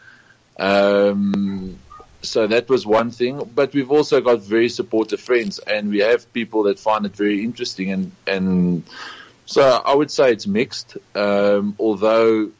Um, 0.58 1.78
so 2.20 2.46
that 2.46 2.68
was 2.68 2.86
one 2.86 3.10
thing, 3.10 3.50
but 3.54 3.72
we've 3.72 3.90
also 3.90 4.20
got 4.20 4.40
very 4.42 4.68
supportive 4.68 5.20
friends 5.20 5.58
and 5.58 5.88
we 5.90 5.98
have 6.00 6.32
people 6.32 6.64
that 6.64 6.78
find 6.78 7.04
it 7.06 7.16
very 7.16 7.42
interesting 7.42 7.90
and, 7.90 8.12
and 8.26 8.84
so 9.46 9.62
I 9.62 9.94
would 9.94 10.10
say 10.10 10.30
it's 10.30 10.46
mixed. 10.46 10.96
Um, 11.16 11.74
although 11.78 12.50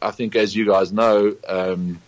I 0.00 0.10
think 0.12 0.36
as 0.36 0.54
you 0.54 0.66
guys 0.66 0.92
know, 0.92 1.34
um, 1.48 2.00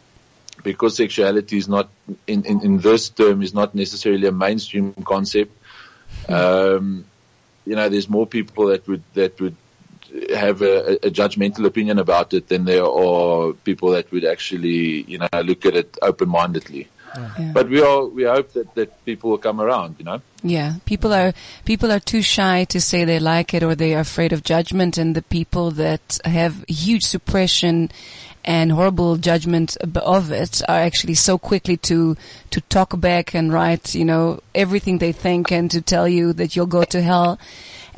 because 0.62 0.96
sexuality 0.96 1.58
is 1.58 1.68
not 1.68 1.88
in, 2.26 2.44
in, 2.44 2.60
in 2.62 2.78
this 2.78 3.08
term 3.08 3.42
is 3.42 3.54
not 3.54 3.74
necessarily 3.74 4.26
a 4.26 4.32
mainstream 4.32 4.92
concept. 5.04 5.52
Um, 6.28 7.04
you 7.64 7.76
know, 7.76 7.88
there's 7.88 8.08
more 8.08 8.26
people 8.26 8.66
that 8.66 8.86
would 8.88 9.02
that 9.14 9.40
would 9.40 9.56
have 10.34 10.62
a, 10.62 11.06
a 11.06 11.10
judgmental 11.10 11.66
opinion 11.66 11.98
about 11.98 12.32
it, 12.32 12.48
than 12.48 12.64
there 12.64 12.84
are 12.84 13.52
people 13.52 13.90
that 13.90 14.10
would 14.12 14.24
actually, 14.24 15.02
you 15.02 15.18
know, 15.18 15.28
look 15.44 15.66
at 15.66 15.74
it 15.74 15.98
open-mindedly. 16.00 16.88
Yeah. 17.16 17.50
But 17.54 17.70
we 17.70 17.80
are, 17.80 18.04
we 18.04 18.24
hope 18.24 18.52
that, 18.52 18.74
that 18.74 19.04
people 19.04 19.30
will 19.30 19.38
come 19.38 19.60
around, 19.60 19.96
you 19.98 20.04
know. 20.04 20.20
Yeah, 20.42 20.74
people 20.84 21.12
are 21.12 21.32
people 21.64 21.90
are 21.90 22.00
too 22.00 22.22
shy 22.22 22.64
to 22.64 22.80
say 22.80 23.04
they 23.04 23.18
like 23.18 23.54
it 23.54 23.62
or 23.62 23.74
they 23.74 23.94
are 23.94 24.00
afraid 24.00 24.32
of 24.32 24.44
judgment, 24.44 24.98
and 24.98 25.16
the 25.16 25.22
people 25.22 25.70
that 25.72 26.20
have 26.24 26.64
huge 26.68 27.04
suppression 27.04 27.90
and 28.46 28.70
horrible 28.70 29.16
judgment 29.16 29.76
of 29.78 30.30
it 30.30 30.62
are 30.68 30.78
actually 30.78 31.14
so 31.14 31.36
quickly 31.36 31.76
to 31.78 32.16
to 32.50 32.60
talk 32.62 32.98
back 33.00 33.34
and 33.34 33.52
write, 33.52 33.94
you 33.94 34.04
know, 34.04 34.40
everything 34.54 34.98
they 34.98 35.12
think 35.12 35.50
and 35.50 35.70
to 35.72 35.82
tell 35.82 36.06
you 36.06 36.32
that 36.32 36.54
you'll 36.54 36.66
go 36.66 36.84
to 36.84 37.02
hell. 37.02 37.38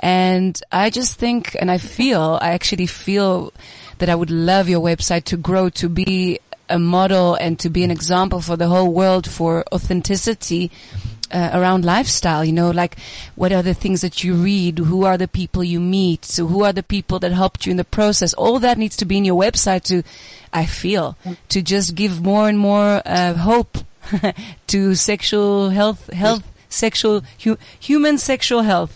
And 0.00 0.60
I 0.72 0.90
just 0.90 1.16
think, 1.16 1.56
and 1.60 1.70
I 1.70 1.78
feel, 1.78 2.38
I 2.40 2.52
actually 2.52 2.86
feel 2.86 3.52
that 3.98 4.08
I 4.08 4.14
would 4.14 4.30
love 4.30 4.68
your 4.68 4.80
website 4.80 5.24
to 5.24 5.36
grow 5.36 5.68
to 5.70 5.88
be 5.88 6.38
a 6.68 6.78
model 6.78 7.34
and 7.34 7.58
to 7.58 7.68
be 7.70 7.82
an 7.84 7.90
example 7.90 8.40
for 8.40 8.56
the 8.56 8.68
whole 8.68 8.92
world 8.92 9.28
for 9.28 9.64
authenticity 9.72 10.70
uh, 11.30 11.50
around 11.52 11.84
lifestyle. 11.84 12.44
You 12.44 12.52
know, 12.52 12.70
like 12.70 12.96
what 13.36 13.52
are 13.52 13.62
the 13.62 13.74
things 13.74 14.00
that 14.00 14.22
you 14.24 14.34
read? 14.34 14.78
Who 14.78 15.04
are 15.04 15.16
the 15.18 15.28
people 15.28 15.62
you 15.64 15.80
meet? 15.80 16.24
So 16.24 16.46
who 16.46 16.64
are 16.64 16.72
the 16.72 16.82
people 16.82 17.18
that 17.20 17.32
helped 17.32 17.66
you 17.66 17.70
in 17.70 17.76
the 17.76 17.84
process? 17.84 18.34
All 18.34 18.58
that 18.60 18.78
needs 18.78 18.96
to 18.96 19.04
be 19.04 19.16
in 19.18 19.24
your 19.24 19.40
website 19.40 19.82
to, 19.84 20.02
I 20.52 20.66
feel, 20.66 21.16
to 21.50 21.62
just 21.62 21.94
give 21.94 22.22
more 22.22 22.48
and 22.48 22.58
more 22.58 23.02
uh, 23.06 23.34
hope 23.34 23.78
to 24.68 24.94
sexual 24.94 25.70
health, 25.70 26.10
health, 26.12 26.42
sexual, 26.68 27.22
hu- 27.44 27.58
human 27.78 28.18
sexual 28.18 28.62
health. 28.62 28.94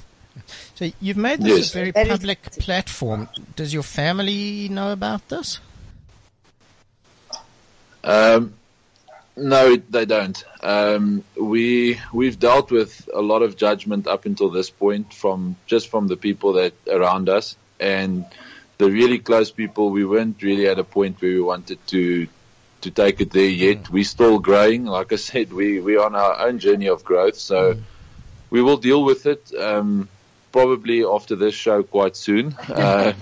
So 0.75 0.91
you've 1.01 1.17
made 1.19 1.41
this 1.41 1.59
Yes. 1.59 1.71
a 1.71 1.93
very 1.93 1.93
public 2.09 2.43
platform. 2.53 3.29
Does 3.57 3.73
your 3.75 3.83
family 3.85 4.69
know 4.69 4.91
about 4.91 5.29
this? 5.29 5.61
Um, 8.05 8.55
no, 9.37 9.77
they 9.77 10.05
don't. 10.05 10.43
Um, 10.63 11.25
we 11.41 11.99
we've 12.13 12.39
dealt 12.39 12.71
with 12.71 13.09
a 13.13 13.23
lot 13.23 13.43
of 13.43 13.57
judgment 13.57 14.07
up 14.07 14.27
until 14.27 14.51
this 14.51 14.71
point 14.71 15.13
from 15.13 15.57
just 15.67 15.89
from 15.89 16.07
the 16.07 16.17
people 16.17 16.55
that 16.55 16.75
around 16.89 17.29
us 17.29 17.57
and 17.81 18.27
the 18.79 18.91
really 18.91 19.19
close 19.19 19.51
people. 19.51 19.91
We 19.91 20.05
weren't 20.05 20.43
really 20.43 20.69
at 20.69 20.79
a 20.79 20.85
point 20.85 21.21
where 21.21 21.31
we 21.31 21.41
wanted 21.41 21.85
to 21.89 22.29
to 22.83 22.91
take 22.91 23.21
it 23.21 23.31
there 23.31 23.49
yet. 23.49 23.89
We're 23.91 24.05
still 24.05 24.39
growing. 24.39 24.85
Like 24.85 25.13
I 25.13 25.17
said, 25.17 25.53
we 25.53 25.81
we're 25.81 26.03
on 26.03 26.15
our 26.15 26.39
own 26.47 26.59
journey 26.59 26.89
of 26.89 27.05
growth. 27.05 27.37
So 27.37 27.77
we 28.51 28.61
will 28.61 28.77
deal 28.77 29.03
with 29.03 29.27
it. 29.27 29.53
Um, 29.55 30.09
probably 30.53 31.03
after 31.03 31.35
this 31.35 31.55
show 31.55 31.83
quite 31.83 32.17
soon. 32.17 32.55
Uh, 32.69 33.13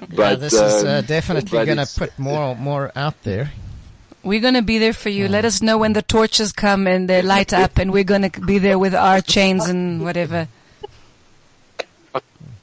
but 0.00 0.18
yeah, 0.18 0.34
this 0.36 0.52
is 0.52 0.84
uh, 0.84 0.98
um, 0.98 1.04
definitely 1.04 1.64
going 1.66 1.76
to 1.76 1.86
put 1.98 2.18
more 2.18 2.54
more 2.54 2.90
out 2.96 3.20
there. 3.22 3.50
We're 4.22 4.40
gonna 4.40 4.62
be 4.62 4.78
there 4.78 4.92
for 4.92 5.08
you. 5.08 5.28
Let 5.28 5.44
us 5.44 5.62
know 5.62 5.78
when 5.78 5.92
the 5.92 6.02
torches 6.02 6.52
come 6.52 6.86
and 6.86 7.08
they 7.08 7.22
light 7.22 7.52
up, 7.52 7.78
and 7.78 7.92
we're 7.92 8.04
gonna 8.04 8.30
be 8.30 8.58
there 8.58 8.78
with 8.78 8.94
our 8.94 9.20
chains 9.20 9.66
and 9.66 10.02
whatever. 10.02 10.48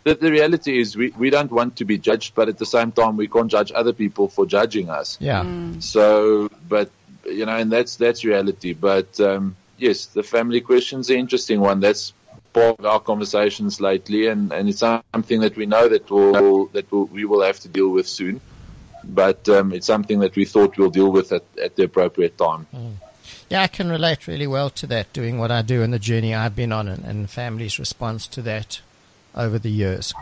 the, 0.04 0.16
the 0.16 0.32
reality 0.32 0.80
is 0.80 0.96
we, 0.96 1.10
we 1.18 1.30
don't 1.30 1.52
want 1.52 1.78
to 1.78 1.86
be 1.86 1.98
judged, 1.98 2.36
but 2.36 2.48
at 2.48 2.58
the 2.58 2.66
same 2.66 2.92
time 2.92 3.18
we 3.18 3.28
can't 3.28 3.50
judge 3.50 3.72
other 3.74 3.94
people 3.94 4.28
for 4.28 4.46
judging 4.46 4.90
us. 4.90 5.18
Yeah. 5.20 5.44
Mm. 5.44 5.82
So, 5.82 6.50
but 6.68 6.92
you 7.26 7.46
know, 7.46 7.58
and 7.58 7.72
that's 7.72 7.96
that's 7.96 8.24
reality. 8.24 8.74
But 8.74 9.20
um, 9.20 9.56
yes, 9.78 10.06
the 10.06 10.24
family 10.24 10.62
question's 10.62 11.10
an 11.10 11.18
interesting 11.18 11.60
one. 11.60 11.80
That's 11.80 12.14
part 12.54 12.80
of 12.80 12.86
our 12.86 13.00
conversations 13.00 13.82
lately, 13.82 14.28
and, 14.28 14.52
and 14.52 14.70
it's 14.70 14.80
something 14.80 15.42
that 15.42 15.56
we 15.56 15.66
know 15.66 15.88
that 15.88 16.10
will 16.10 16.68
that 16.68 16.92
will, 16.92 17.06
we 17.06 17.26
will 17.26 17.42
have 17.42 17.60
to 17.62 17.68
deal 17.68 17.90
with 17.90 18.08
soon. 18.08 18.42
But 19.10 19.48
um, 19.50 19.72
it's 19.74 19.88
something 19.88 20.20
that 20.20 20.36
we 20.36 20.46
thought 20.46 20.78
we'll 20.78 20.90
deal 20.90 21.12
with 21.12 21.32
at, 21.32 21.44
at 21.62 21.76
the 21.76 21.84
appropriate 21.84 22.38
time. 22.38 22.68
Yeah, 23.50 23.62
I 23.62 23.68
can 23.68 23.90
relate 23.90 24.28
really 24.28 24.48
well 24.48 24.70
to 24.72 24.88
that, 24.88 25.14
doing 25.14 25.38
what 25.38 25.52
I 25.52 25.62
do 25.62 25.82
and 25.82 25.94
the 25.94 26.00
journey 26.00 26.36
I've 26.36 26.56
been 26.56 26.72
on 26.74 26.88
and, 26.88 27.06
and 27.06 27.30
family's 27.30 27.80
response 27.80 28.28
to 28.28 28.42
that 28.44 28.82
over 29.36 29.58
the 29.58 29.70
years, 29.72 30.14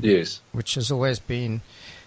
Yes. 0.00 0.40
which 0.52 0.74
has 0.74 0.90
always 0.90 1.18
been 1.18 1.62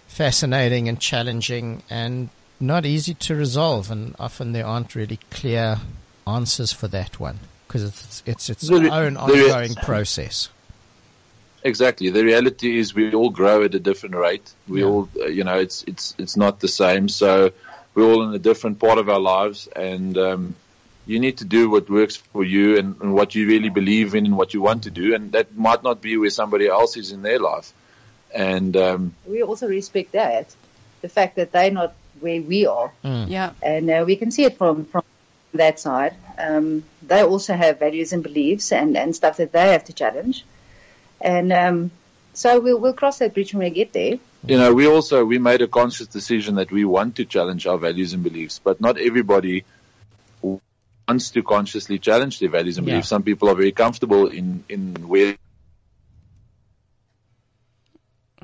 fascinating 0.06 0.88
and 0.88 0.98
challenging 1.00 1.82
and 1.90 2.30
not 2.58 2.86
easy 2.86 3.14
to 3.14 3.34
resolve. 3.34 3.90
And 3.90 4.14
often 4.18 4.52
there 4.52 4.66
aren't 4.66 4.94
really 4.94 5.18
clear 5.30 5.78
answers 6.26 6.72
for 6.72 6.88
that 6.88 7.20
one 7.20 7.40
because 7.66 7.84
it's, 7.84 8.22
it's 8.26 8.50
its 8.50 8.70
re- 8.70 8.88
own 8.90 9.16
ongoing 9.16 9.74
process. 9.74 10.48
Exactly. 11.62 12.10
The 12.10 12.24
reality 12.24 12.78
is 12.78 12.94
we 12.94 13.12
all 13.12 13.30
grow 13.30 13.64
at 13.64 13.74
a 13.74 13.78
different 13.78 14.14
rate. 14.14 14.50
We 14.68 14.80
Yeah. 14.80 14.86
all, 14.86 15.08
uh, 15.20 15.26
you 15.26 15.44
know, 15.44 15.58
it's, 15.58 15.82
it's, 15.84 16.14
it's 16.18 16.36
not 16.36 16.60
the 16.60 16.68
same. 16.68 17.08
So 17.08 17.52
we're 17.94 18.04
all 18.10 18.22
in 18.28 18.34
a 18.34 18.38
different 18.38 18.78
part 18.78 18.98
of 18.98 19.08
our 19.08 19.20
lives 19.20 19.68
and, 19.74 20.16
um, 20.16 20.54
you 21.06 21.18
need 21.18 21.38
to 21.38 21.44
do 21.44 21.68
what 21.68 21.90
works 21.90 22.16
for 22.16 22.44
you 22.44 22.78
and, 22.78 22.94
and 23.00 23.14
what 23.14 23.34
you 23.34 23.46
really 23.48 23.68
believe 23.68 24.14
in 24.14 24.26
and 24.26 24.36
what 24.36 24.54
you 24.54 24.60
want 24.62 24.84
to 24.84 24.90
do. 24.90 25.14
And 25.14 25.32
that 25.32 25.56
might 25.56 25.82
not 25.82 26.00
be 26.00 26.16
where 26.16 26.30
somebody 26.30 26.68
else 26.68 26.96
is 26.96 27.10
in 27.10 27.22
their 27.22 27.40
life. 27.40 27.72
And, 28.32 28.76
um, 28.76 29.14
We 29.26 29.42
also 29.42 29.66
respect 29.66 30.12
that, 30.12 30.54
the 31.00 31.08
fact 31.08 31.36
that 31.36 31.50
they're 31.52 31.72
not 31.72 31.94
where 32.20 32.40
we 32.40 32.66
are, 32.66 32.92
Yeah. 33.02 33.52
and 33.62 33.90
uh, 33.90 34.04
we 34.06 34.16
can 34.16 34.30
see 34.30 34.44
it 34.44 34.56
from 34.56 34.84
from 34.84 35.02
that 35.54 35.80
side. 35.80 36.14
Um, 36.38 36.84
they 37.02 37.22
also 37.22 37.54
have 37.54 37.80
values 37.80 38.12
and 38.12 38.22
beliefs 38.22 38.70
and, 38.72 38.96
and 38.96 39.16
stuff 39.16 39.38
that 39.38 39.52
they 39.52 39.72
have 39.72 39.84
to 39.86 39.92
challenge, 39.92 40.44
and 41.20 41.52
um, 41.52 41.90
so 42.34 42.60
we'll 42.60 42.78
we'll 42.78 42.92
cross 42.94 43.18
that 43.18 43.34
bridge 43.34 43.52
when 43.54 43.64
we 43.64 43.70
get 43.70 43.92
there. 43.92 44.18
you 44.46 44.56
know, 44.56 44.72
we 44.72 44.86
also, 44.86 45.24
we 45.24 45.38
made 45.38 45.60
a 45.62 45.68
conscious 45.68 46.06
decision 46.06 46.54
that 46.56 46.70
we 46.72 46.84
want 46.84 47.16
to 47.16 47.24
challenge 47.24 47.66
our 47.66 47.76
values 47.78 48.12
and 48.14 48.22
beliefs, 48.22 48.60
but 48.62 48.80
not 48.80 48.98
everybody 48.98 49.64
wants 50.42 51.30
to 51.30 51.42
consciously 51.42 51.98
challenge 51.98 52.38
their 52.38 52.48
values 52.48 52.78
and 52.78 52.86
Yeah. 52.86 52.92
beliefs. 52.94 53.08
Some 53.08 53.22
people 53.22 53.48
are 53.50 53.54
very 53.54 53.72
comfortable 53.72 54.28
in, 54.28 54.64
in 54.68 54.94
where 55.08 55.36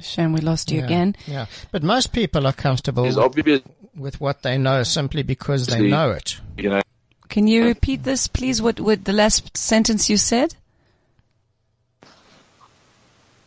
Shame 0.00 0.34
we 0.34 0.40
lost 0.42 0.70
you 0.70 0.80
Yeah, 0.80 0.84
again. 0.84 1.16
Yeah. 1.26 1.46
But 1.72 1.82
most 1.82 2.12
people 2.12 2.46
are 2.46 2.52
comfortable 2.52 3.04
with, 3.04 3.62
with 3.96 4.20
what 4.20 4.42
they 4.42 4.58
know 4.58 4.82
simply 4.82 5.22
because 5.22 5.66
they 5.66 5.88
know 5.88 6.10
it. 6.10 6.38
you 6.58 6.68
know, 6.68 6.82
Can 7.30 7.46
you 7.46 7.64
repeat 7.64 8.02
this, 8.02 8.26
please? 8.28 8.60
What 8.60 8.78
what 8.78 9.04
the 9.06 9.14
last 9.14 9.56
sentence 9.56 10.10
you 10.10 10.18
said? 10.18 10.54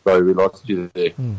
Sorry, 0.04 0.22
we 0.22 0.32
lost 0.32 0.68
you 0.68 0.90
there. 0.94 1.10
Hmm. 1.10 1.34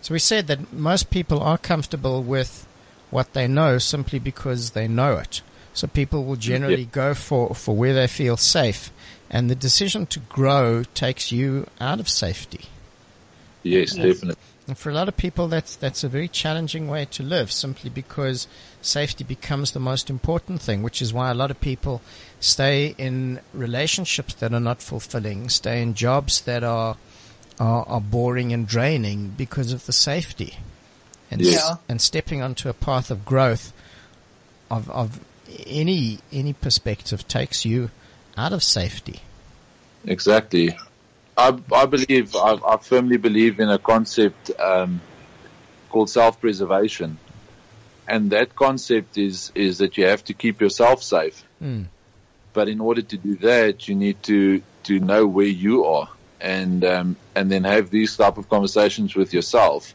So 0.00 0.14
we 0.14 0.18
said 0.18 0.46
that 0.48 0.72
most 0.72 1.10
people 1.10 1.40
are 1.40 1.58
comfortable 1.58 2.22
with 2.22 2.66
what 3.10 3.34
they 3.34 3.46
know 3.46 3.78
simply 3.78 4.18
because 4.18 4.70
they 4.70 4.88
know 4.88 5.16
it. 5.18 5.42
So 5.74 5.86
people 5.86 6.24
will 6.24 6.36
generally 6.36 6.86
go 6.86 7.14
for, 7.14 7.54
for 7.54 7.74
where 7.76 7.94
they 7.94 8.06
feel 8.06 8.36
safe. 8.36 8.90
And 9.30 9.48
the 9.48 9.54
decision 9.54 10.06
to 10.06 10.18
grow 10.18 10.82
takes 10.94 11.32
you 11.32 11.66
out 11.80 12.00
of 12.00 12.08
safety. 12.08 12.66
Yes, 13.62 13.94
definitely. 13.94 14.36
And 14.68 14.78
for 14.78 14.90
a 14.90 14.94
lot 14.94 15.08
of 15.08 15.16
people, 15.16 15.48
that's, 15.48 15.74
that's 15.74 16.04
a 16.04 16.08
very 16.08 16.28
challenging 16.28 16.88
way 16.88 17.04
to 17.06 17.22
live 17.22 17.50
simply 17.50 17.90
because 17.90 18.46
safety 18.80 19.24
becomes 19.24 19.72
the 19.72 19.80
most 19.80 20.08
important 20.08 20.62
thing, 20.62 20.82
which 20.82 21.02
is 21.02 21.12
why 21.12 21.30
a 21.30 21.34
lot 21.34 21.50
of 21.50 21.60
people 21.60 22.00
stay 22.38 22.94
in 22.98 23.40
relationships 23.52 24.34
that 24.34 24.52
are 24.52 24.60
not 24.60 24.80
fulfilling, 24.80 25.48
stay 25.48 25.82
in 25.82 25.94
jobs 25.94 26.42
that 26.42 26.62
are, 26.62 26.96
are, 27.62 27.84
are 27.86 28.00
boring 28.00 28.52
and 28.52 28.66
draining 28.66 29.20
because 29.36 29.72
of 29.72 29.86
the 29.86 29.92
safety. 29.92 30.52
And, 31.30 31.40
Yes. 31.40 31.62
s- 31.70 31.76
and 31.88 32.00
stepping 32.00 32.42
onto 32.42 32.68
a 32.68 32.74
path 32.74 33.10
of 33.10 33.24
growth 33.24 33.72
of, 34.70 34.90
of 34.90 35.08
any, 35.66 36.18
any 36.32 36.52
perspective 36.52 37.26
takes 37.28 37.64
you 37.64 37.90
out 38.36 38.52
of 38.52 38.62
safety. 38.62 39.20
Exactly. 40.04 40.76
I, 41.36 41.48
I 41.72 41.86
believe, 41.86 42.34
I, 42.36 42.58
I 42.72 42.76
firmly 42.78 43.16
believe 43.16 43.60
in 43.60 43.70
a 43.70 43.78
concept 43.78 44.50
um, 44.58 45.00
called 45.90 46.10
self-preservation, 46.10 47.18
and 48.08 48.30
that 48.30 48.54
concept 48.56 49.16
is 49.16 49.52
is 49.54 49.78
that 49.78 49.96
you 49.96 50.04
have 50.06 50.22
to 50.24 50.34
keep 50.34 50.60
yourself 50.60 51.02
safe. 51.02 51.44
Mm. 51.62 51.86
But 52.52 52.68
in 52.68 52.80
order 52.80 53.00
to 53.02 53.16
do 53.16 53.36
that, 53.36 53.88
you 53.88 53.94
need 53.94 54.18
to 54.24 54.60
to 54.88 54.98
know 54.98 55.26
where 55.26 55.46
you 55.66 55.84
are, 55.86 56.08
and 56.42 56.84
um, 56.84 57.16
and 57.34 57.50
then 57.50 57.64
have 57.64 57.88
these 57.90 58.16
type 58.16 58.36
of 58.36 58.48
conversations 58.50 59.14
with 59.14 59.32
yourself, 59.32 59.94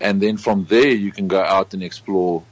and 0.00 0.20
then 0.20 0.36
from 0.38 0.64
there 0.64 0.88
you 0.88 1.12
can 1.12 1.28
go 1.28 1.40
out 1.40 1.74
and 1.74 1.82
explore, 1.82 2.42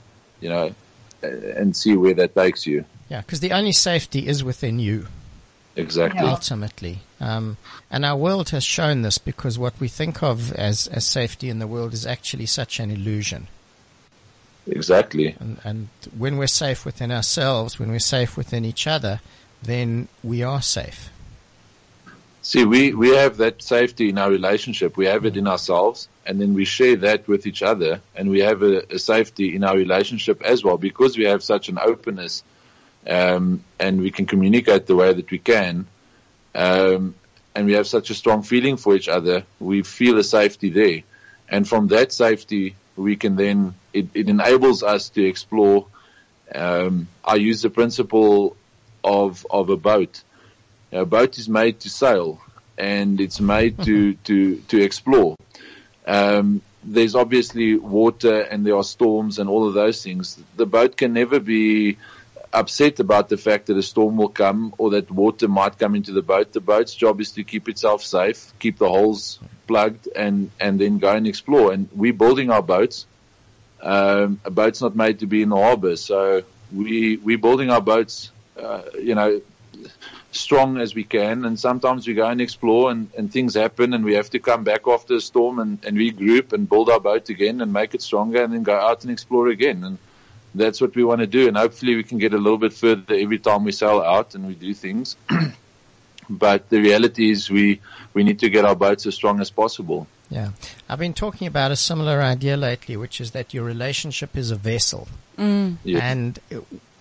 you 0.41 0.51
know, 0.51 0.75
and 1.23 1.75
see 1.75 1.97
where 1.97 2.15
that 2.15 2.35
takes 2.35 2.67
you. 2.67 2.85
Yeah, 3.09 3.23
because 3.23 3.41
the 3.41 3.53
only 3.53 3.73
safety 3.73 4.29
is 4.29 4.45
within 4.45 4.79
you. 4.79 5.07
Exactly. 5.75 6.21
ultimately. 6.21 6.99
Um, 7.19 7.57
and 7.91 8.05
our 8.05 8.17
world 8.17 8.51
has 8.51 8.63
shown 8.63 9.01
this 9.01 9.17
because 9.17 9.59
what 9.59 9.79
we 9.81 9.89
think 9.89 10.23
of 10.23 10.53
as, 10.53 10.87
as 10.89 11.07
safety 11.07 11.49
in 11.49 11.61
the 11.61 11.67
world 11.67 11.95
is 11.95 12.05
actually 12.05 12.45
such 12.45 12.79
an 12.79 12.91
illusion. 12.91 13.49
Exactly. 14.67 15.35
And, 15.41 15.59
and 15.65 15.89
when 16.17 16.37
we're 16.37 16.47
safe 16.47 16.85
within 16.85 17.11
ourselves, 17.11 17.79
when 17.79 17.91
we're 17.91 18.01
safe 18.01 18.37
within 18.37 18.67
each 18.67 18.87
other, 18.87 19.21
then 19.63 20.09
we 20.23 20.43
are 20.43 20.61
safe. 20.61 21.09
See, 22.45 22.65
we, 22.65 22.93
we 22.93 23.11
have 23.11 23.37
that 23.37 23.63
safety 23.63 24.09
in 24.09 24.19
our 24.19 24.29
relationship. 24.29 24.97
We 24.97 25.07
have 25.07 25.25
it 25.27 25.37
in 25.37 25.47
ourselves 25.47 26.09
and 26.27 26.41
then 26.41 26.55
we 26.55 26.65
share 26.65 26.97
that 26.97 27.29
with 27.29 27.47
each 27.47 27.63
other 27.63 28.01
and 28.17 28.29
we 28.29 28.41
have 28.41 28.63
a, 28.63 28.83
a 28.93 28.99
safety 28.99 29.55
in 29.55 29.63
our 29.63 29.77
relationship 29.77 30.43
as 30.43 30.65
well 30.65 30.77
because 30.77 31.17
we 31.17 31.25
have 31.25 31.45
such 31.45 31.69
an 31.69 31.79
openness, 31.79 32.43
um, 33.07 33.63
and 33.79 34.01
we 34.01 34.11
can 34.11 34.27
communicate 34.27 34.87
the 34.87 34.97
way 34.97 35.13
that 35.13 35.31
we 35.31 35.39
can. 35.39 35.87
Um, 36.53 37.15
and 37.55 37.67
we 37.67 37.75
have 37.75 37.87
such 37.87 38.11
a 38.11 38.15
strong 38.15 38.43
feeling 38.43 38.77
for 38.77 38.97
each 38.97 39.09
other. 39.09 39.45
We 39.61 39.83
feel 39.83 40.19
a 40.19 40.25
safety 40.25 40.71
there. 40.71 41.03
And 41.49 41.69
from 41.69 41.89
that 41.89 42.13
safety, 42.13 42.75
we 42.97 43.15
can 43.15 43.37
then, 43.37 43.75
it, 43.93 44.09
it 44.15 44.29
enables 44.29 44.83
us 44.83 45.11
to 45.11 45.25
explore, 45.25 45.87
um, 46.53 47.07
I 47.25 47.37
use 47.37 47.63
the 47.63 47.71
principle 47.71 48.57
of, 49.05 49.47
of 49.49 49.71
a 49.71 49.77
boat 49.77 50.23
a 50.93 51.05
boat 51.05 51.39
is 51.39 51.49
made 51.49 51.81
to 51.81 51.91
sail 51.91 52.41
and 52.79 53.21
it's 53.21 53.41
made 53.41 53.83
to, 53.85 54.15
to, 54.15 54.57
to 54.69 54.83
explore. 54.83 55.37
Um, 56.07 56.63
there's 56.85 57.15
obviously 57.15 57.77
water 57.77 58.41
and 58.41 58.67
there 58.67 58.77
are 58.77 58.85
storms 58.85 59.39
and 59.39 59.49
all 59.49 59.67
of 59.69 59.75
those 59.75 60.03
things. 60.03 60.39
The 60.57 60.67
boat 60.67 60.97
can 60.97 61.13
never 61.13 61.41
be 61.41 61.99
upset 62.53 63.01
about 63.01 63.29
the 63.29 63.37
fact 63.37 63.67
that 63.67 63.77
a 63.77 63.83
storm 63.83 64.17
will 64.17 64.29
come 64.29 64.75
or 64.77 64.91
that 64.91 65.11
water 65.11 65.49
might 65.49 65.79
come 65.79 65.95
into 65.95 66.13
the 66.13 66.23
boat. 66.23 66.53
The 66.53 66.61
boat's 66.61 66.95
job 66.95 67.21
is 67.21 67.33
to 67.33 67.45
keep 67.45 67.69
itself 67.69 68.03
safe, 68.05 68.53
keep 68.59 68.79
the 68.79 68.89
holes 68.89 69.39
plugged 69.67 70.09
and, 70.15 70.51
and 70.61 70.79
then 70.79 70.99
go 70.99 71.15
and 71.15 71.27
explore. 71.27 71.73
And 71.73 71.89
we're 71.95 72.13
building 72.13 72.51
our 72.51 72.63
boats. 72.63 73.07
Um, 73.81 74.41
a 74.45 74.51
boat's 74.51 74.81
not 74.81 74.95
made 74.95 75.21
to 75.21 75.27
be 75.27 75.43
in 75.43 75.49
the 75.49 75.57
harbor. 75.57 75.97
So 75.97 76.43
we, 76.73 77.17
we're 77.17 77.39
building 77.39 77.71
our 77.71 77.81
boats, 77.81 78.31
uh, 78.61 78.83
you 79.01 79.15
know, 79.15 79.41
strong 80.31 80.79
as 80.79 80.95
we 80.95 81.05
can. 81.05 81.45
And 81.45 81.59
sometimes 81.59 82.07
we 82.07 82.15
go 82.15 82.27
and 82.27 82.41
explore 82.41 82.91
and, 82.91 83.11
and 83.17 83.33
things 83.33 83.55
happen 83.55 83.95
and 83.95 84.05
we 84.05 84.15
have 84.15 84.31
to 84.31 84.39
come 84.39 84.65
back 84.65 84.87
after 84.87 85.15
a 85.15 85.21
storm 85.21 85.59
and, 85.59 85.85
and 85.85 85.97
regroup 85.97 86.53
and 86.53 86.69
build 86.69 86.89
our 86.91 87.01
boat 87.01 87.29
again 87.29 87.61
and 87.61 87.73
make 87.73 87.95
it 87.95 88.03
stronger 88.03 88.43
and 88.43 88.53
then 88.53 88.63
go 88.63 88.77
out 88.77 89.03
and 89.03 89.13
explore 89.13 89.49
again. 89.49 89.85
And 89.85 89.99
that's 90.55 90.81
what 90.81 90.95
we 90.95 91.05
want 91.05 91.21
to 91.21 91.27
do. 91.27 91.49
And 91.49 91.57
hopefully 91.57 91.97
we 91.97 92.05
can 92.05 92.19
get 92.19 92.35
a 92.35 92.39
little 92.39 92.59
bit 92.59 92.73
further 92.73 93.15
every 93.15 93.39
time 93.39 93.65
we 93.65 93.73
sail 93.73 94.01
out 94.01 94.35
and 94.35 94.47
we 94.47 94.55
do 94.55 94.75
things. 94.75 95.17
but 96.31 96.69
the 96.69 96.81
reality 96.81 97.31
is 97.31 97.51
we, 97.51 97.81
we 98.15 98.25
need 98.25 98.41
to 98.41 98.51
get 98.51 98.65
our 98.65 98.77
boats 98.77 99.07
as 99.07 99.15
strong 99.15 99.41
as 99.41 99.51
possible. 99.51 100.07
Yeah. 100.31 100.53
I've 100.89 100.99
been 100.99 101.13
talking 101.13 101.47
about 101.47 101.73
a 101.73 101.77
similar 101.77 102.23
idea 102.23 102.57
lately, 102.57 102.97
which 102.97 103.21
is 103.21 103.33
that 103.33 103.53
your 103.53 103.65
relationship 103.65 104.37
is 104.37 104.51
a 104.51 104.57
vessel. 104.57 105.09
Mm. 105.37 105.77
Yes. 105.85 106.03
And 106.03 106.39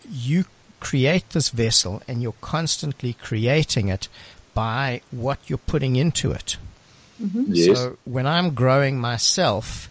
you 0.09 0.45
create 0.81 1.29
this 1.29 1.49
vessel 1.49 2.01
and 2.07 2.21
you're 2.21 2.33
constantly 2.41 3.13
creating 3.13 3.87
it 3.87 4.09
by 4.53 5.01
what 5.11 5.39
you're 5.47 5.57
putting 5.57 5.95
into 5.95 6.31
it. 6.31 6.57
Mm-hmm. 7.21 7.43
Yes. 7.47 7.77
So 7.77 7.97
when 8.03 8.27
I'm 8.27 8.53
growing 8.53 8.99
myself, 8.99 9.89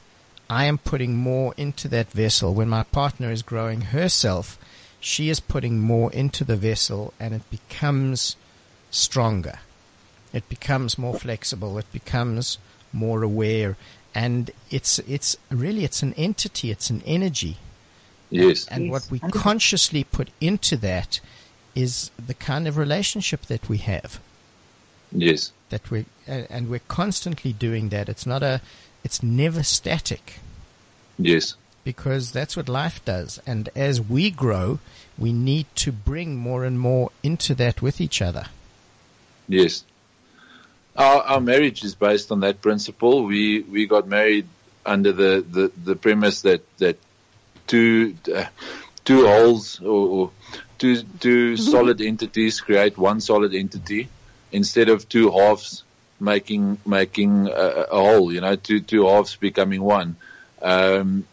I 0.50 0.66
am 0.66 0.76
putting 0.76 1.16
more 1.16 1.54
into 1.56 1.88
that 1.88 2.10
vessel. 2.10 2.52
When 2.52 2.68
my 2.68 2.82
partner 2.82 3.30
is 3.30 3.42
growing 3.42 3.80
herself, 3.80 4.58
she 4.98 5.30
is 5.30 5.40
putting 5.40 5.78
more 5.78 6.12
into 6.12 6.44
the 6.44 6.56
vessel 6.56 7.14
and 7.18 7.32
it 7.32 7.48
becomes 7.50 8.36
stronger. 8.90 9.60
It 10.32 10.48
becomes 10.48 10.98
more 10.98 11.14
flexible. 11.14 11.78
It 11.78 11.90
becomes 11.92 12.58
more 12.92 13.22
aware. 13.22 13.76
And 14.14 14.50
it's, 14.70 14.98
it's 15.00 15.36
really, 15.50 15.84
it's 15.84 16.02
an 16.02 16.14
entity. 16.14 16.70
It's 16.70 16.90
an 16.90 17.02
energy. 17.06 17.56
Yes. 18.30 18.66
And 18.68 18.86
Yes, 18.86 18.92
what 18.92 19.10
we 19.10 19.18
consciously 19.30 20.04
put 20.04 20.30
into 20.40 20.76
that 20.78 21.20
is 21.74 22.10
the 22.24 22.34
kind 22.34 22.66
of 22.66 22.76
relationship 22.76 23.42
that 23.42 23.68
we 23.68 23.78
have. 23.78 24.20
Yes. 25.12 25.52
That 25.70 25.90
we 25.90 26.06
and 26.26 26.46
and 26.50 26.68
we're 26.68 26.80
constantly 26.88 27.52
doing 27.52 27.88
that. 27.90 28.08
It's 28.08 28.26
not 28.26 28.42
a, 28.42 28.60
it's 29.04 29.22
never 29.22 29.62
static 29.62 30.40
Yes. 31.18 31.54
because 31.84 32.32
that's 32.32 32.56
what 32.56 32.68
life 32.68 33.04
does. 33.04 33.40
And 33.46 33.68
as 33.74 34.00
we 34.00 34.30
grow, 34.30 34.78
we 35.18 35.32
need 35.32 35.66
to 35.76 35.92
bring 35.92 36.36
more 36.36 36.64
and 36.64 36.78
more 36.78 37.10
into 37.22 37.54
that 37.56 37.82
with 37.82 38.00
each 38.00 38.22
other. 38.22 38.46
Yes. 39.48 39.84
Our, 40.96 41.22
our 41.22 41.40
marriage 41.40 41.84
is 41.84 41.94
based 41.94 42.32
on 42.32 42.40
that 42.40 42.60
principle. 42.62 43.24
We, 43.24 43.60
we 43.60 43.86
got 43.86 44.06
married 44.08 44.46
under 44.84 45.12
the, 45.12 45.44
the, 45.48 45.72
the 45.84 45.96
premise 45.96 46.42
that, 46.42 46.62
that 46.78 46.98
two, 47.70 48.16
uh, 48.34 48.46
two 49.04 49.26
holes 49.26 49.80
or, 49.80 50.08
or 50.14 50.30
two, 50.78 51.02
two 51.20 51.56
solid 51.56 52.00
entities 52.00 52.60
create 52.60 52.98
one 52.98 53.20
solid 53.20 53.54
entity 53.54 54.08
instead 54.50 54.88
of 54.88 55.08
two 55.08 55.30
halves 55.30 55.84
making, 56.18 56.78
making 56.84 57.46
a, 57.46 57.86
a 57.96 58.00
whole, 58.06 58.32
you 58.32 58.40
know, 58.40 58.56
two, 58.56 58.80
two 58.80 59.06
halves 59.06 59.36
becoming 59.36 59.82
one. 59.82 60.16
Um, 60.60 61.24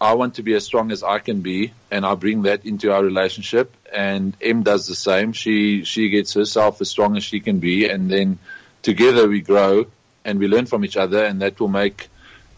I 0.00 0.14
want 0.14 0.34
to 0.36 0.42
be 0.42 0.54
as 0.54 0.64
strong 0.64 0.90
as 0.90 1.02
I 1.04 1.18
can 1.20 1.42
be, 1.42 1.72
and 1.90 2.04
I 2.04 2.16
bring 2.16 2.42
that 2.42 2.64
into 2.64 2.92
our 2.92 3.04
relationship. 3.04 3.70
And 3.92 4.34
M 4.40 4.64
does 4.64 4.88
the 4.88 4.96
same. 4.96 5.32
She 5.32 5.84
she 5.84 6.08
gets 6.08 6.34
herself 6.34 6.80
as 6.80 6.88
strong 6.90 7.16
as 7.16 7.22
she 7.22 7.38
can 7.38 7.60
be, 7.60 7.88
and 7.88 8.10
then 8.10 8.38
together 8.82 9.28
we 9.28 9.42
grow 9.42 9.86
and 10.24 10.40
we 10.40 10.48
learn 10.48 10.66
from 10.66 10.84
each 10.84 10.96
other, 10.96 11.24
and 11.24 11.42
that 11.42 11.60
will 11.60 11.68
make 11.68 12.08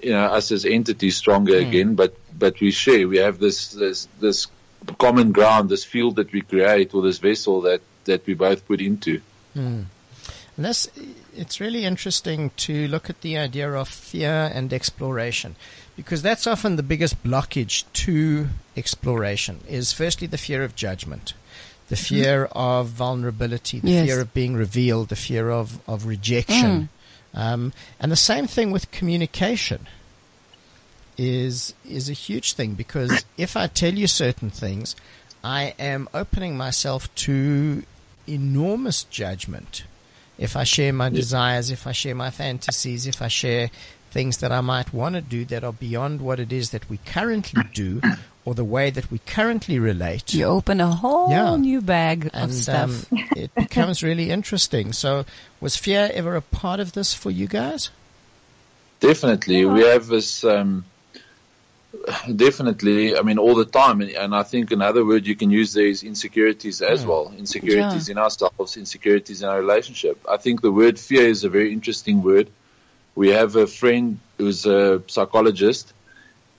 you 0.05 0.12
know 0.12 0.26
us 0.26 0.52
as 0.52 0.64
entities 0.64 1.16
stronger 1.16 1.61
hmm. 1.61 1.68
again. 1.68 1.94
But 1.94 2.14
but 2.38 2.61
we 2.61 2.70
share. 2.70 3.09
We 3.09 3.18
have 3.18 3.38
this 3.38 3.72
this 3.72 4.09
this 4.20 4.46
common 4.98 5.32
ground, 5.32 5.70
this 5.70 5.84
field 5.84 6.16
that 6.16 6.32
we 6.32 6.42
create, 6.42 6.94
or 6.94 7.02
this 7.02 7.18
vessel 7.18 7.62
that 7.62 7.80
that 8.05 8.26
we 8.26 8.34
both 8.34 8.66
put 8.66 8.80
into. 8.80 9.20
Hmm. 9.55 9.82
And 10.57 10.64
this, 10.66 10.88
it's 11.36 11.61
really 11.61 11.84
interesting 11.84 12.50
to 12.59 12.86
look 12.88 13.11
at 13.11 13.22
the 13.22 13.36
idea 13.36 13.72
of 13.72 13.88
fear 13.88 14.50
and 14.55 14.72
exploration, 14.72 15.57
because 15.96 16.22
that's 16.22 16.46
often 16.46 16.76
the 16.76 16.82
biggest 16.82 17.22
blockage 17.24 17.84
to 18.05 18.48
exploration. 18.76 19.61
Is 19.68 19.92
firstly 19.92 20.26
the 20.28 20.38
fear 20.38 20.62
of 20.62 20.76
judgment, 20.76 21.34
the 21.88 21.96
mm-hmm. 21.96 22.14
fear 22.14 22.44
of 22.52 22.88
vulnerability, 22.88 23.80
the 23.80 23.90
Yes. 23.90 24.07
fear 24.07 24.20
of 24.20 24.34
being 24.34 24.55
revealed, 24.55 25.09
the 25.09 25.16
fear 25.16 25.50
of 25.50 25.80
of 25.88 26.07
rejection, 26.07 26.76
hmm. 26.82 26.93
Um, 27.35 27.72
and 28.01 28.11
the 28.12 28.16
same 28.16 28.47
thing 28.47 28.70
with 28.70 28.91
communication. 28.91 29.87
Is 31.16 31.74
is 31.89 32.09
a 32.09 32.12
huge 32.12 32.55
thing 32.55 32.74
because 32.74 33.24
if 33.37 33.57
I 33.57 33.68
tell 33.68 33.95
you 33.95 34.09
certain 34.09 34.51
things, 34.51 34.97
I 35.45 35.74
am 35.78 36.09
opening 36.12 36.57
myself 36.57 37.14
to 37.26 37.85
enormous 38.26 39.05
judgment 39.05 39.85
if 40.39 40.57
I 40.57 40.64
share 40.64 40.93
my 40.93 41.11
desires, 41.11 41.70
if 41.70 41.87
I 41.87 41.93
share 41.93 42.14
my 42.14 42.30
fantasies, 42.30 43.07
if 43.07 43.22
I 43.22 43.28
share 43.28 43.70
things 44.14 44.38
that 44.38 44.52
I 44.52 44.60
might 44.60 44.94
want 44.94 45.16
to 45.16 45.20
do 45.20 45.44
that 45.46 45.64
are 45.64 45.72
beyond 45.72 46.22
what 46.22 46.38
it 46.38 46.52
is 46.52 46.70
that 46.70 46.88
we 46.88 46.98
currently 46.98 47.62
do 47.82 48.00
or 48.44 48.54
the 48.54 48.64
way 48.76 48.88
that 48.90 49.10
we 49.10 49.18
currently 49.36 49.78
relate. 49.78 50.32
You 50.32 50.44
open 50.44 50.80
a 50.80 50.92
whole 51.02 51.30
Yeah. 51.30 51.56
new 51.56 51.80
bag 51.80 52.30
And 52.32 52.50
of 52.50 52.56
stuff. 52.56 53.12
um, 53.12 53.20
it 53.34 53.50
becomes 53.56 54.02
really 54.02 54.30
interesting. 54.30 54.92
So, 54.92 55.24
was 55.60 55.76
fear 55.76 56.10
ever 56.14 56.36
a 56.36 56.42
part 56.42 56.78
of 56.78 56.92
this 56.92 57.12
for 57.12 57.30
you 57.32 57.46
guys? 57.48 57.90
Definitely, 59.00 59.64
we 59.66 59.80
have 59.82 60.06
this. 60.06 60.44
Um, 60.44 60.84
definitely, 62.46 63.16
I 63.18 63.22
mean, 63.22 63.38
all 63.38 63.54
the 63.54 63.64
time, 63.64 64.00
and, 64.00 64.10
and 64.10 64.34
I 64.34 64.42
think 64.42 64.70
another 64.70 65.04
word 65.04 65.26
you 65.26 65.36
can 65.36 65.50
use 65.50 65.72
there 65.72 65.86
is 65.86 66.02
insecurities 66.02 66.82
as 66.82 67.04
well. 67.04 67.32
Insecurities 67.36 68.08
in 68.08 68.18
ourselves, 68.18 68.76
insecurities 68.76 69.42
in 69.42 69.48
our 69.48 69.58
relationship. 69.60 70.16
I 70.28 70.36
think 70.36 70.60
the 70.62 70.72
word 70.72 70.98
fear 70.98 71.26
is 71.28 71.44
a 71.44 71.48
very 71.48 71.72
interesting 71.72 72.22
word. 72.22 72.48
We 73.14 73.28
have 73.30 73.56
a 73.56 73.66
friend 73.66 74.18
who's 74.38 74.66
a 74.66 75.02
psychologist, 75.06 75.92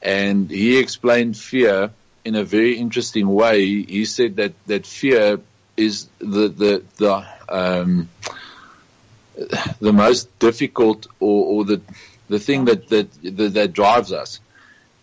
and 0.02 0.50
he 0.50 0.78
explained 0.78 1.38
fear 1.38 1.92
in 2.24 2.36
a 2.36 2.44
very 2.44 2.78
interesting 2.78 3.28
way. 3.28 3.84
He 3.84 4.06
said 4.06 4.38
that 4.38 4.54
that 4.68 4.86
fear 4.86 5.40
is 5.78 6.08
the 6.20 6.48
the 6.48 6.84
the 6.98 7.26
um, 7.50 8.10
the 9.80 9.94
most 9.94 10.40
difficult 10.40 11.08
or, 11.20 11.46
or 11.46 11.66
the 11.66 11.82
the 12.30 12.40
thing 12.40 12.66
that, 12.66 12.88
that 12.90 13.12
that 13.24 13.54
that 13.54 13.74
drives 13.74 14.12
us. 14.12 14.40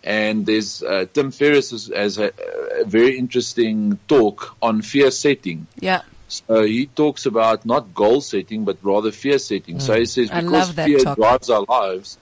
And 0.05 0.45
there's 0.47 0.83
uh, 0.83 1.07
Tim 1.13 1.31
Ferriss 1.31 1.71
has, 1.71 2.19
a, 2.19 2.33
a 2.81 2.85
very 2.85 3.17
interesting 3.19 4.01
talk 4.09 4.57
on 4.61 4.83
fear 4.83 5.13
setting. 5.13 5.69
Yeah. 5.79 6.03
So 6.33 6.45
uh, 6.49 6.63
he 6.63 6.87
talks 6.87 7.27
about 7.27 7.67
not 7.67 7.93
goal 7.95 8.21
setting, 8.23 8.65
but 8.65 8.79
rather 8.83 9.13
fear 9.13 9.39
setting. 9.39 9.81
So 9.81 9.95
he 9.99 10.07
says 10.07 10.31
because 10.31 10.71
fear 10.71 10.99
talk. 11.01 11.19
drives 11.19 11.51
our 11.51 11.65
lives, 11.69 12.19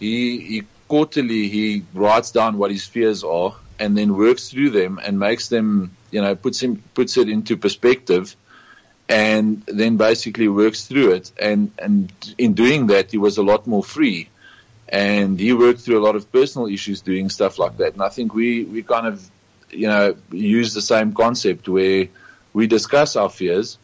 he, 0.00 0.38
he 0.40 0.62
quarterly 0.88 1.48
he 1.48 1.84
writes 1.92 2.30
down 2.30 2.56
what 2.56 2.70
his 2.70 2.86
fears 2.86 3.22
are 3.24 3.54
and 3.78 3.96
then 3.96 4.16
works 4.16 4.48
through 4.48 4.70
them 4.70 4.98
and 5.04 5.18
makes 5.18 5.48
them, 5.48 5.94
you 6.10 6.22
know, 6.22 6.34
puts 6.34 6.62
him 6.62 6.82
puts 6.94 7.16
it 7.16 7.28
into 7.28 7.56
perspective, 7.56 8.36
and 9.08 9.62
then 9.66 9.96
basically 9.98 10.48
works 10.48 10.86
through 10.86 11.12
it. 11.12 11.32
And 11.38 11.72
and 11.78 12.12
in 12.38 12.54
doing 12.54 12.86
that, 12.86 13.10
he 13.10 13.18
was 13.18 13.36
a 13.36 13.42
lot 13.42 13.66
more 13.66 13.84
free. 13.84 14.28
And 14.88 15.40
he 15.40 15.52
worked 15.54 15.80
through 15.80 15.98
a 15.98 16.04
lot 16.04 16.16
of 16.16 16.30
personal 16.30 16.68
issues 16.68 17.00
doing 17.00 17.30
stuff 17.30 17.58
like 17.58 17.78
that. 17.78 17.94
And 17.94 18.02
I 18.02 18.10
think 18.10 18.34
we, 18.34 18.64
we 18.64 18.82
kind 18.82 19.06
of, 19.06 19.26
you 19.70 19.88
know, 19.88 20.16
use 20.30 20.74
the 20.74 20.82
same 20.82 21.14
concept 21.14 21.66
where 21.66 22.08
we 22.52 22.66
discuss 22.66 23.16
our 23.16 23.30
fears 23.30 23.78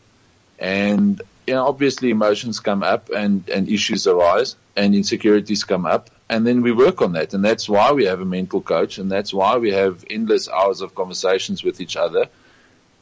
and 0.59 1.23
you 1.47 1.55
know, 1.55 1.66
obviously 1.66 2.11
emotions 2.11 2.61
come 2.61 2.83
up 2.83 3.09
and, 3.09 3.49
and 3.49 3.71
issues 3.71 4.07
arise 4.07 4.55
and 4.77 4.95
insecurities 4.95 5.64
come 5.64 5.87
up 5.87 6.11
and 6.29 6.47
then 6.47 6.61
we 6.61 6.73
work 6.73 7.01
on 7.01 7.12
that. 7.12 7.33
And 7.33 7.43
that's 7.43 7.69
why 7.69 7.93
we 7.93 8.05
have 8.05 8.21
a 8.21 8.25
mental 8.25 8.61
coach 8.61 8.99
and 8.99 9.11
that's 9.11 9.33
why 9.33 9.57
we 9.57 9.73
have 9.73 10.05
endless 10.11 10.49
hours 10.49 10.83
of 10.83 10.95
conversations 10.95 11.64
with 11.64 11.81
each 11.81 11.97
other. 11.97 12.27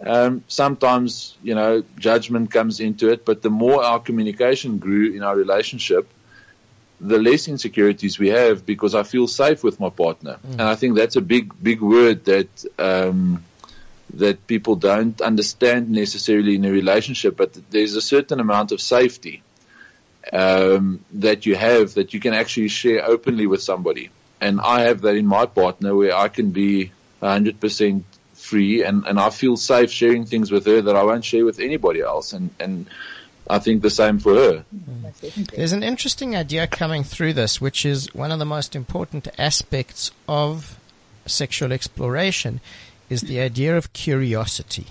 Um, 0.04 0.44
sometimes, 0.46 1.36
you 1.42 1.54
know, 1.54 1.82
judgment 1.98 2.52
comes 2.52 2.78
into 2.78 3.08
it, 3.08 3.24
but 3.24 3.42
the 3.42 3.50
more 3.50 3.82
our 3.82 3.98
communication 3.98 4.78
grew 4.78 5.12
in 5.12 5.24
our 5.24 5.34
relationship, 5.34 6.08
the 7.00 7.18
less 7.18 7.48
insecurities 7.48 8.18
we 8.18 8.28
have 8.28 8.64
because 8.64 8.94
I 8.94 9.02
feel 9.02 9.26
safe 9.26 9.64
with 9.64 9.80
my 9.80 9.90
partner. 9.90 10.38
And 10.52 10.62
I 10.62 10.76
think 10.76 10.96
that's 10.96 11.16
a 11.16 11.20
big, 11.20 11.52
big 11.60 11.80
word 11.80 12.24
that, 12.26 12.64
um, 12.78 13.42
that 14.14 14.46
people 14.46 14.76
don't 14.76 15.20
understand 15.20 15.90
necessarily 15.90 16.54
in 16.54 16.64
a 16.64 16.70
relationship, 16.70 17.36
but 17.36 17.58
there's 17.70 17.94
a 17.94 18.00
certain 18.00 18.40
amount 18.40 18.72
of 18.72 18.80
safety 18.80 19.42
um, 20.32 21.04
that 21.14 21.46
you 21.46 21.54
have 21.54 21.94
that 21.94 22.14
you 22.14 22.20
can 22.20 22.34
actually 22.34 22.68
share 22.68 23.04
openly 23.04 23.46
with 23.46 23.62
somebody. 23.62 24.10
And 24.40 24.60
I 24.60 24.82
have 24.82 25.00
that 25.02 25.16
in 25.16 25.26
my 25.26 25.46
partner 25.46 25.94
where 25.94 26.14
I 26.14 26.28
can 26.28 26.50
be 26.50 26.92
100% 27.22 28.02
free 28.34 28.84
and, 28.84 29.04
and 29.06 29.18
I 29.18 29.30
feel 29.30 29.56
safe 29.56 29.90
sharing 29.90 30.24
things 30.24 30.50
with 30.50 30.66
her 30.66 30.82
that 30.82 30.94
I 30.96 31.02
won't 31.02 31.24
share 31.24 31.44
with 31.44 31.58
anybody 31.58 32.00
else. 32.00 32.32
And, 32.32 32.50
and 32.60 32.86
I 33.48 33.58
think 33.58 33.82
the 33.82 33.90
same 33.90 34.18
for 34.18 34.34
her. 34.34 34.64
There's 35.54 35.72
an 35.72 35.82
interesting 35.82 36.36
idea 36.36 36.66
coming 36.66 37.04
through 37.04 37.32
this, 37.34 37.60
which 37.60 37.86
is 37.86 38.12
one 38.14 38.32
of 38.32 38.38
the 38.38 38.44
most 38.44 38.76
important 38.76 39.28
aspects 39.38 40.10
of 40.28 40.78
sexual 41.26 41.72
exploration 41.72 42.60
is 43.08 43.22
the 43.22 43.40
idea 43.40 43.76
of 43.76 43.92
curiosity. 43.92 44.86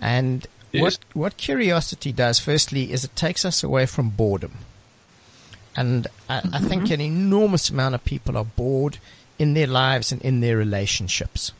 And 0.00 0.46
Yes. 0.72 0.82
what, 0.82 0.98
what 1.12 1.36
curiosity 1.36 2.12
does, 2.12 2.38
firstly, 2.38 2.92
is 2.92 3.04
it 3.04 3.14
takes 3.14 3.44
us 3.44 3.62
away 3.62 3.84
from 3.84 4.08
boredom. 4.08 4.52
And 5.76 6.06
I, 6.30 6.40
I 6.50 6.58
think 6.60 6.90
an 6.90 7.00
enormous 7.00 7.68
amount 7.68 7.94
of 7.94 8.04
people 8.04 8.38
are 8.38 8.44
bored 8.44 8.98
in 9.38 9.52
their 9.52 9.66
lives 9.66 10.12
and 10.12 10.22
in 10.22 10.40
their 10.40 10.56
relationships. 10.56 11.52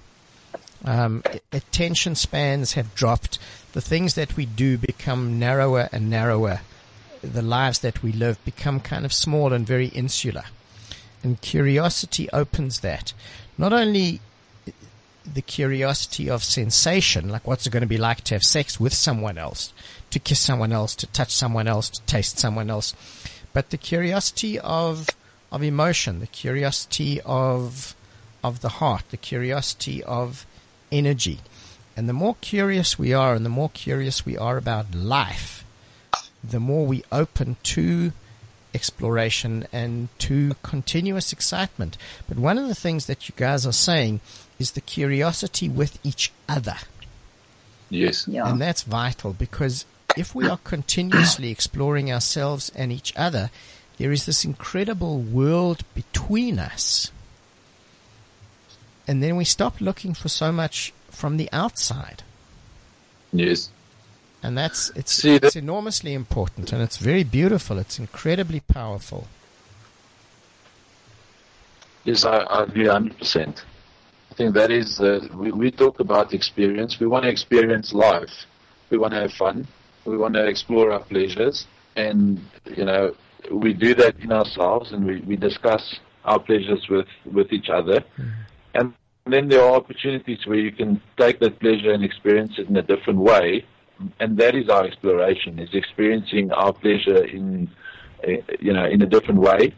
Um, 0.85 1.23
attention 1.53 2.15
spans 2.15 2.73
have 2.73 2.95
dropped. 2.95 3.39
The 3.75 3.81
things 3.83 4.15
that 4.15 4.35
we 4.37 4.47
do 4.47 4.79
become 4.79 5.39
narrower 5.39 5.89
and 5.93 6.09
narrower. 6.09 6.61
The 7.23 7.43
lives 7.43 7.81
that 7.81 8.03
we 8.03 8.13
live 8.13 8.43
become 8.45 8.81
kind 8.81 9.05
of 9.05 9.13
small 9.13 9.53
and 9.53 9.67
very 9.67 9.89
insular. 9.89 10.45
And 11.23 11.41
curiosity 11.41 12.31
opens 12.31 12.81
that. 12.81 13.13
Not 13.59 13.73
only 13.73 14.21
the 15.25 15.43
curiosity 15.43 16.29
of 16.29 16.43
sensation, 16.43 17.29
like 17.29 17.47
what's 17.47 17.67
it 17.67 17.71
going 17.71 17.83
to 17.83 17.87
be 17.87 17.99
like 17.99 18.23
to 18.23 18.35
have 18.35 18.43
sex 18.43 18.81
with 18.81 18.93
someone 18.93 19.39
else, 19.39 19.73
to 20.11 20.19
kiss 20.19 20.41
someone 20.41 20.73
else, 20.73 20.95
to 20.97 21.07
touch 21.09 21.31
someone 21.31 21.69
else, 21.69 21.89
to 21.91 22.03
taste 22.03 22.39
someone 22.39 22.71
else, 22.71 22.95
but 23.53 23.71
the 23.71 23.77
curiosity 23.77 24.59
of 24.59 25.09
of 25.51 25.63
emotion, 25.63 26.21
the 26.21 26.27
curiosity 26.27 27.21
of 27.25 27.95
of 28.43 28.61
the 28.61 28.69
heart, 28.81 29.05
the 29.11 29.17
curiosity 29.17 30.03
of 30.05 30.47
energy. 30.91 31.41
And 31.97 32.09
the 32.09 32.15
more 32.15 32.37
curious 32.41 32.99
we 32.99 33.13
are 33.13 33.35
and 33.35 33.45
the 33.45 33.51
more 33.51 33.69
curious 33.71 34.25
we 34.25 34.37
are 34.37 34.57
about 34.57 34.95
life, 34.95 35.65
the 36.43 36.59
more 36.59 36.87
we 36.87 37.05
open 37.13 37.57
to 37.63 38.13
exploration 38.75 39.67
and 39.73 40.09
to 40.19 40.55
continuous 40.63 41.33
excitement. 41.33 41.99
But 42.29 42.39
one 42.39 42.59
of 42.59 42.69
the 42.69 42.75
things 42.75 43.07
that 43.07 43.29
you 43.29 43.35
guys 43.37 43.67
are 43.67 43.73
saying 43.73 44.21
is 44.59 44.73
the 44.73 44.81
curiosity 44.81 45.69
with 45.69 45.99
each 46.05 46.33
other. 46.49 46.77
Yes. 47.91 48.27
Yeah. 48.29 48.49
And 48.49 48.61
that's 48.61 48.83
vital 48.83 49.33
because 49.33 49.85
if 50.17 50.35
we 50.35 50.49
are 50.49 50.59
continuously 50.59 51.51
exploring 51.57 52.13
ourselves 52.13 52.71
and 52.75 52.93
each 52.93 53.13
other, 53.17 53.51
there 53.99 54.13
is 54.13 54.27
this 54.27 54.45
incredible 54.45 55.19
world 55.21 55.83
between 55.95 56.59
us. 56.59 57.11
And 59.07 59.23
then 59.23 59.37
we 59.37 59.45
stop 59.45 59.81
looking 59.81 60.15
for 60.15 60.29
so 60.29 60.53
much 60.53 60.93
from 61.11 61.37
the 61.37 61.49
outside. 61.53 62.23
Yes. 63.33 63.71
And 64.43 64.57
that's, 64.57 64.91
it's, 64.97 65.13
See, 65.13 65.33
that- 65.39 65.45
it's 65.45 65.57
enormously 65.57 66.15
important 66.15 66.73
and 66.73 66.83
it's 66.83 66.97
very 66.97 67.25
beautiful. 67.25 67.79
It's 67.79 67.99
incredibly 67.99 68.61
powerful. 68.61 69.29
Yes, 72.05 72.25
I, 72.25 72.39
I 72.39 72.65
agree 72.65 72.87
100%. 72.87 73.63
I 74.33 74.35
think 74.35 74.55
that 74.55 74.71
is, 74.71 74.99
uh, 74.99 75.29
we, 75.35 75.53
we 75.53 75.71
talk 75.71 76.01
about 76.01 76.33
experience. 76.33 76.99
We 76.99 77.07
want 77.07 77.25
to 77.25 77.29
experience 77.29 77.93
life. 77.93 78.31
We 78.89 78.97
want 78.97 79.13
to 79.13 79.21
have 79.21 79.33
fun. 79.33 79.69
We 80.07 80.17
want 80.17 80.33
to 80.35 80.47
explore 80.47 80.91
our 80.91 81.05
pleasures. 81.05 81.67
And, 81.97 82.41
you 82.65 82.87
know, 82.87 83.15
we 83.51 83.75
do 83.75 83.95
that 83.97 84.19
in 84.21 84.33
ourselves 84.33 84.93
and 84.93 85.05
we, 85.05 85.21
we 85.21 85.37
discuss 85.37 85.97
our 86.25 86.39
pleasures 86.39 86.83
with, 86.89 87.09
with 87.31 87.53
each 87.53 87.69
other. 87.69 88.03
And 88.73 88.95
then 89.27 89.51
there 89.51 89.63
are 89.65 89.75
opportunities 89.75 90.39
where 90.47 90.59
you 90.59 90.73
can 90.73 91.03
take 91.19 91.39
that 91.41 91.61
pleasure 91.61 91.93
and 91.93 92.03
experience 92.03 92.55
it 92.57 92.71
in 92.71 92.77
a 92.79 92.83
different 92.83 93.19
way. 93.19 93.67
And 94.19 94.39
that 94.39 94.55
is 94.55 94.71
our 94.71 94.87
exploration, 94.87 95.59
is 95.59 95.75
experiencing 95.75 96.53
our 96.53 96.73
pleasure 96.73 97.23
in, 97.23 97.71
uh, 98.27 98.31
you 98.61 98.73
know, 98.73 98.87
in 98.87 99.03
a 99.03 99.07
different 99.07 99.41
way. 99.41 99.75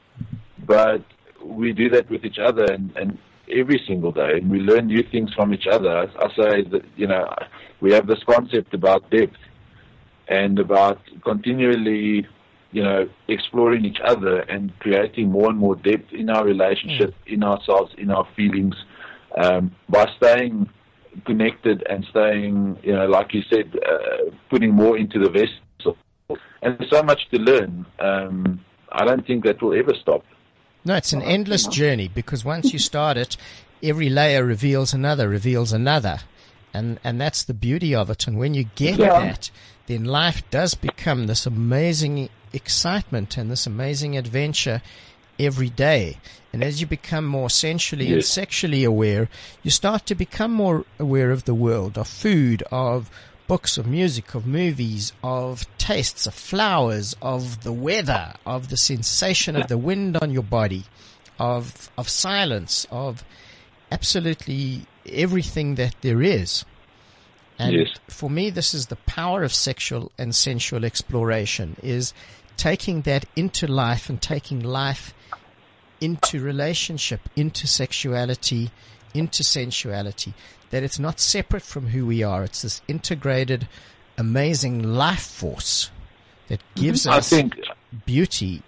But 0.65 1.03
we 1.43 1.73
do 1.73 1.89
that 1.91 2.09
with 2.09 2.25
each 2.25 2.39
other 2.39 2.67
and, 2.67 2.97
and 2.97 3.19
every 3.51 3.83
single 3.87 4.13
day 4.13 4.39
and 4.39 4.51
we 4.51 4.59
learn 4.61 4.87
new 4.87 5.03
things 5.11 5.33
from 5.35 5.53
each 5.53 5.67
other. 5.71 5.91
I, 5.91 6.05
I 6.25 6.29
say 6.29 6.63
that, 6.71 6.83
you 6.97 7.07
know, 7.07 7.33
we 7.81 7.93
have 7.93 8.07
this 8.07 8.23
concept 8.29 8.75
about 8.75 9.11
depth 9.11 9.37
and 10.29 10.59
about 10.59 11.01
continually, 11.23 12.27
you 12.73 12.83
know, 12.83 13.09
exploring 13.29 13.85
each 13.85 14.01
other 14.05 14.41
and 14.41 14.73
creating 14.81 15.31
more 15.31 15.51
and 15.51 15.59
more 15.59 15.77
depth 15.77 16.13
in 16.13 16.31
our 16.31 16.45
relationship, 16.45 17.15
in 17.27 17.43
ourselves, 17.45 17.93
in 17.99 18.11
our 18.11 18.27
feelings, 18.35 18.75
um, 19.37 19.75
by 19.89 20.09
staying 20.17 20.69
connected 21.27 21.85
and 21.89 22.05
staying, 22.11 22.79
you 22.83 22.93
know, 22.93 23.07
like 23.07 23.33
you 23.35 23.43
said, 23.51 23.79
uh, 23.87 24.31
putting 24.51 24.73
more 24.73 24.97
into 24.97 25.19
the 25.19 25.31
vessel. 25.31 25.97
And 26.63 26.79
there's 26.79 26.91
so 26.91 27.03
much 27.03 27.29
to 27.31 27.39
learn. 27.39 27.87
Um, 27.99 28.61
I 28.91 29.05
don't 29.05 29.27
think 29.27 29.45
that 29.45 29.61
will 29.63 29.79
ever 29.79 29.93
stop. 30.01 30.25
No, 30.85 30.97
it's 30.97 31.13
an 31.13 31.23
endless 31.23 31.67
journey 31.67 32.09
because 32.09 32.45
once 32.45 32.73
you 32.73 32.79
start 32.79 33.17
it, 33.17 33.37
every 33.83 34.11
layer 34.11 34.45
reveals 34.45 34.93
another, 34.93 35.29
reveals 35.29 35.73
another. 35.73 36.21
And, 36.75 36.99
and 37.05 37.21
that's 37.21 37.43
the 37.45 37.55
beauty 37.55 37.95
of 37.95 38.11
it. 38.11 38.27
And 38.27 38.37
when 38.37 38.53
you 38.55 38.65
get 38.75 38.99
Yeah. 38.99 39.19
that, 39.19 39.51
then 39.87 40.05
life 40.05 40.43
does 40.51 40.75
become 40.75 41.27
this 41.27 41.47
amazing 41.47 42.29
excitement 42.53 43.37
and 43.37 43.51
this 43.51 43.67
amazing 43.67 44.17
adventure 44.17 44.83
every 45.39 45.71
day. 45.71 46.19
And 46.53 46.63
as 46.63 46.81
you 46.81 46.87
become 46.87 47.25
more 47.25 47.51
sensually 47.51 48.13
and 48.13 48.25
sexually 48.25 48.85
aware, 48.85 49.29
you 49.63 49.71
start 49.71 50.07
to 50.07 50.15
become 50.15 50.53
more 50.53 50.85
aware 50.99 51.31
of 51.31 51.45
the 51.45 51.55
world, 51.55 51.97
of 51.97 52.09
food, 52.09 52.63
of 52.71 53.11
books, 53.47 53.77
of 53.77 53.87
music, 53.87 54.35
of 54.35 54.47
movies, 54.47 55.13
of 55.23 55.67
tastes, 55.79 56.27
of 56.27 56.35
flowers, 56.35 57.15
of 57.21 57.63
the 57.63 57.73
weather, 57.73 58.35
of 58.47 58.69
the 58.71 58.77
sensation 58.77 59.55
of 59.57 59.69
the 59.69 59.79
wind 59.79 60.17
on 60.17 60.31
your 60.31 60.43
body, 60.43 60.85
of, 61.39 61.91
of 61.99 62.09
silence, 62.09 62.87
of 62.91 63.23
absolutely 63.93 64.87
everything 65.07 65.75
that 65.75 65.95
there 66.01 66.23
is. 66.23 66.65
And 67.59 67.75
Yes. 67.77 67.89
for 68.09 68.31
me, 68.31 68.51
this 68.51 68.75
is 68.75 68.87
the 68.87 68.97
power 68.97 69.43
of 69.43 69.55
sexual 69.55 70.11
and 70.19 70.35
sensual 70.35 70.85
exploration 70.85 71.77
is 71.83 72.13
taking 72.57 73.03
that 73.03 73.27
into 73.37 73.67
life 73.67 74.09
and 74.09 74.21
taking 74.21 74.61
life 74.61 75.15
into 76.01 76.41
relationship, 76.41 77.21
into 77.37 77.67
sexuality, 77.67 78.71
into 79.15 79.43
sensuality. 79.43 80.35
That 80.71 80.83
it's 80.83 80.99
not 80.99 81.21
separate 81.21 81.63
from 81.63 81.89
who 81.89 82.05
we 82.05 82.23
are. 82.23 82.45
It's 82.45 82.63
this 82.63 82.83
integrated, 82.89 83.69
amazing 84.19 84.83
life 84.83 85.23
force 85.23 85.91
that 86.49 86.61
gives 86.75 87.07
us 87.07 87.33
I 87.33 87.37
think 87.37 87.61
beauty. 88.05 88.63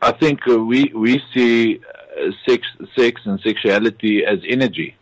I 0.00 0.12
think 0.12 0.40
uh, 0.48 0.58
we 0.58 0.90
we 0.94 1.22
see 1.34 1.78
uh, 1.78 2.30
sex 2.46 2.66
sex 2.96 3.20
and 3.24 3.38
sexuality 3.40 4.24
as 4.24 4.40
energy. 4.46 4.96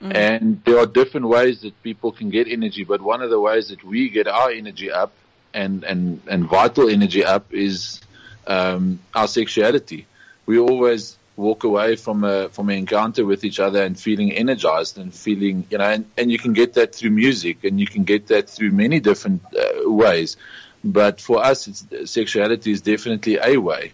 And 0.00 0.62
there 0.64 0.78
are 0.78 0.86
different 0.86 1.28
ways 1.28 1.60
that 1.60 1.80
people 1.82 2.12
can 2.12 2.30
get 2.30 2.48
energy, 2.48 2.84
but 2.84 3.00
one 3.02 3.22
of 3.22 3.30
the 3.30 3.38
ways 3.38 3.68
that 3.68 3.84
we 3.84 4.08
get 4.08 4.26
our 4.26 4.50
energy 4.50 4.90
up 4.90 5.12
and, 5.54 5.84
and, 5.84 6.22
and 6.26 6.48
vital 6.48 6.88
energy 6.88 7.24
up 7.24 7.52
is 7.52 8.00
um, 8.46 9.00
our 9.14 9.28
sexuality. 9.28 10.06
We 10.46 10.58
always 10.58 11.18
walk 11.36 11.64
away 11.64 11.96
from 11.96 12.24
a 12.24 12.48
from 12.50 12.68
an 12.68 12.76
encounter 12.76 13.24
with 13.24 13.44
each 13.44 13.58
other 13.58 13.82
and 13.82 13.98
feeling 13.98 14.32
energized 14.32 14.98
and 14.98 15.14
feeling 15.14 15.66
you 15.70 15.78
know 15.78 15.84
and, 15.84 16.04
and 16.16 16.30
you 16.30 16.38
can 16.38 16.52
get 16.52 16.74
that 16.74 16.94
through 16.94 17.10
music 17.10 17.64
and 17.64 17.80
you 17.80 17.86
can 17.86 18.04
get 18.04 18.26
that 18.26 18.48
through 18.48 18.70
many 18.70 19.00
different 19.00 19.42
uh, 19.54 19.90
ways. 19.90 20.36
But 20.84 21.20
for 21.20 21.44
us, 21.44 21.68
it's, 21.68 22.10
sexuality 22.10 22.72
is 22.72 22.80
definitely 22.80 23.38
a 23.42 23.56
way 23.56 23.92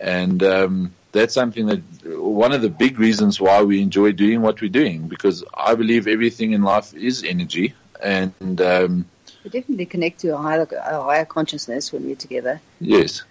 and 0.00 0.42
um, 0.42 0.92
that's 1.12 1.34
something 1.34 1.66
that 1.66 1.80
one 2.04 2.52
of 2.52 2.62
the 2.62 2.70
big 2.70 2.98
reasons 2.98 3.40
why 3.40 3.62
we 3.62 3.82
enjoy 3.82 4.12
doing 4.12 4.40
what 4.40 4.60
we're 4.60 4.70
doing 4.70 5.08
because 5.08 5.44
I 5.52 5.74
believe 5.74 6.06
everything 6.06 6.52
in 6.52 6.62
life 6.62 6.94
is 6.94 7.22
energy, 7.22 7.74
and 8.02 8.60
um, 8.60 9.06
We 9.44 9.50
definitely 9.50 9.86
connect 9.86 10.20
to 10.20 10.34
a 10.34 10.36
higher, 10.36 10.62
a 10.62 11.02
higher 11.02 11.24
consciousness 11.24 11.92
when 11.92 12.06
we're 12.06 12.16
together. 12.16 12.60
Yes. 12.80 13.22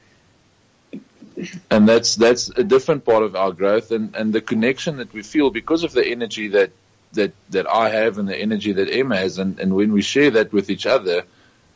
And 1.70 1.88
that's 1.88 2.16
that's 2.16 2.50
a 2.50 2.64
different 2.64 3.06
part 3.06 3.24
of 3.24 3.36
our 3.36 3.52
growth 3.52 3.92
and, 3.92 4.16
and 4.16 4.34
the 4.34 4.42
connection 4.42 4.98
that 4.98 5.14
we 5.14 5.24
feel 5.24 5.50
because 5.50 5.84
of 5.84 5.94
the 5.94 6.06
energy 6.06 6.50
that 6.50 6.72
that, 7.14 7.34
that 7.50 7.68
I 7.68 7.90
have 7.90 8.18
and 8.18 8.28
the 8.28 8.38
energy 8.38 8.74
that 8.74 8.90
Emma 8.90 9.18
has 9.18 9.40
and, 9.40 9.60
and 9.60 9.76
when 9.76 9.92
we 9.92 10.02
share 10.02 10.32
that 10.32 10.54
with 10.54 10.70
each 10.70 10.86
other, 10.86 11.24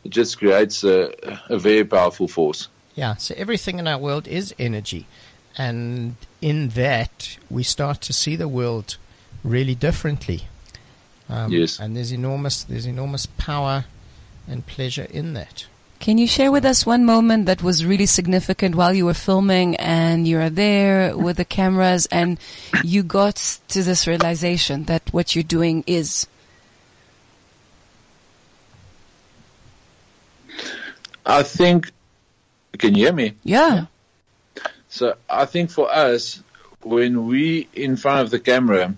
it 0.04 0.10
just 0.10 0.38
creates 0.38 0.84
a, 0.84 1.14
a 1.50 1.58
very 1.58 1.84
powerful 1.84 2.28
force. 2.28 2.68
Yeah, 2.94 3.16
so 3.16 3.34
everything 3.36 3.80
in 3.80 3.88
our 3.88 3.98
world 3.98 4.28
is 4.28 4.54
energy. 4.60 5.08
And 5.58 6.16
in 6.42 6.70
that, 6.70 7.38
we 7.50 7.64
start 7.64 8.02
to 8.02 8.14
see 8.14 8.36
the 8.36 8.48
world 8.48 8.98
really 9.44 9.76
differently. 9.76 10.44
Um, 11.30 11.52
Yes. 11.52 11.80
And 11.80 11.96
there's 11.96 12.12
enormous, 12.12 12.64
there's 12.64 12.86
enormous 12.86 13.26
power 13.26 13.86
and 14.48 14.66
pleasure 14.68 15.08
in 15.10 15.34
that. 15.34 15.66
Can 16.04 16.18
you 16.18 16.28
share 16.28 16.52
with 16.52 16.66
us 16.66 16.86
one 16.86 17.06
moment 17.06 17.46
that 17.46 17.64
was 17.64 17.86
really 17.86 18.08
significant 18.08 18.76
while 18.76 18.94
you 18.94 19.06
were 19.06 19.14
filming 19.14 19.78
and 19.78 20.28
you 20.28 20.38
are 20.38 20.50
there 20.50 21.16
with 21.16 21.38
the 21.38 21.46
cameras 21.46 22.08
and 22.08 22.38
you 22.84 23.04
got 23.04 23.38
to 23.70 23.84
this 23.84 24.06
realization 24.06 24.84
that 24.84 25.02
what 25.14 25.34
you're 25.34 25.46
doing 25.46 25.86
is? 25.88 26.28
I 31.26 31.42
think 31.44 31.90
can 32.78 32.96
you 32.96 33.06
hear 33.06 33.14
me? 33.14 33.36
Yeah. 33.46 33.86
So 34.90 35.16
I 35.30 35.46
think 35.46 35.72
for 35.72 35.90
us, 35.90 36.44
when 36.82 37.28
we 37.28 37.70
in 37.74 37.96
front 37.96 38.24
of 38.24 38.30
the 38.30 38.42
camera, 38.42 38.94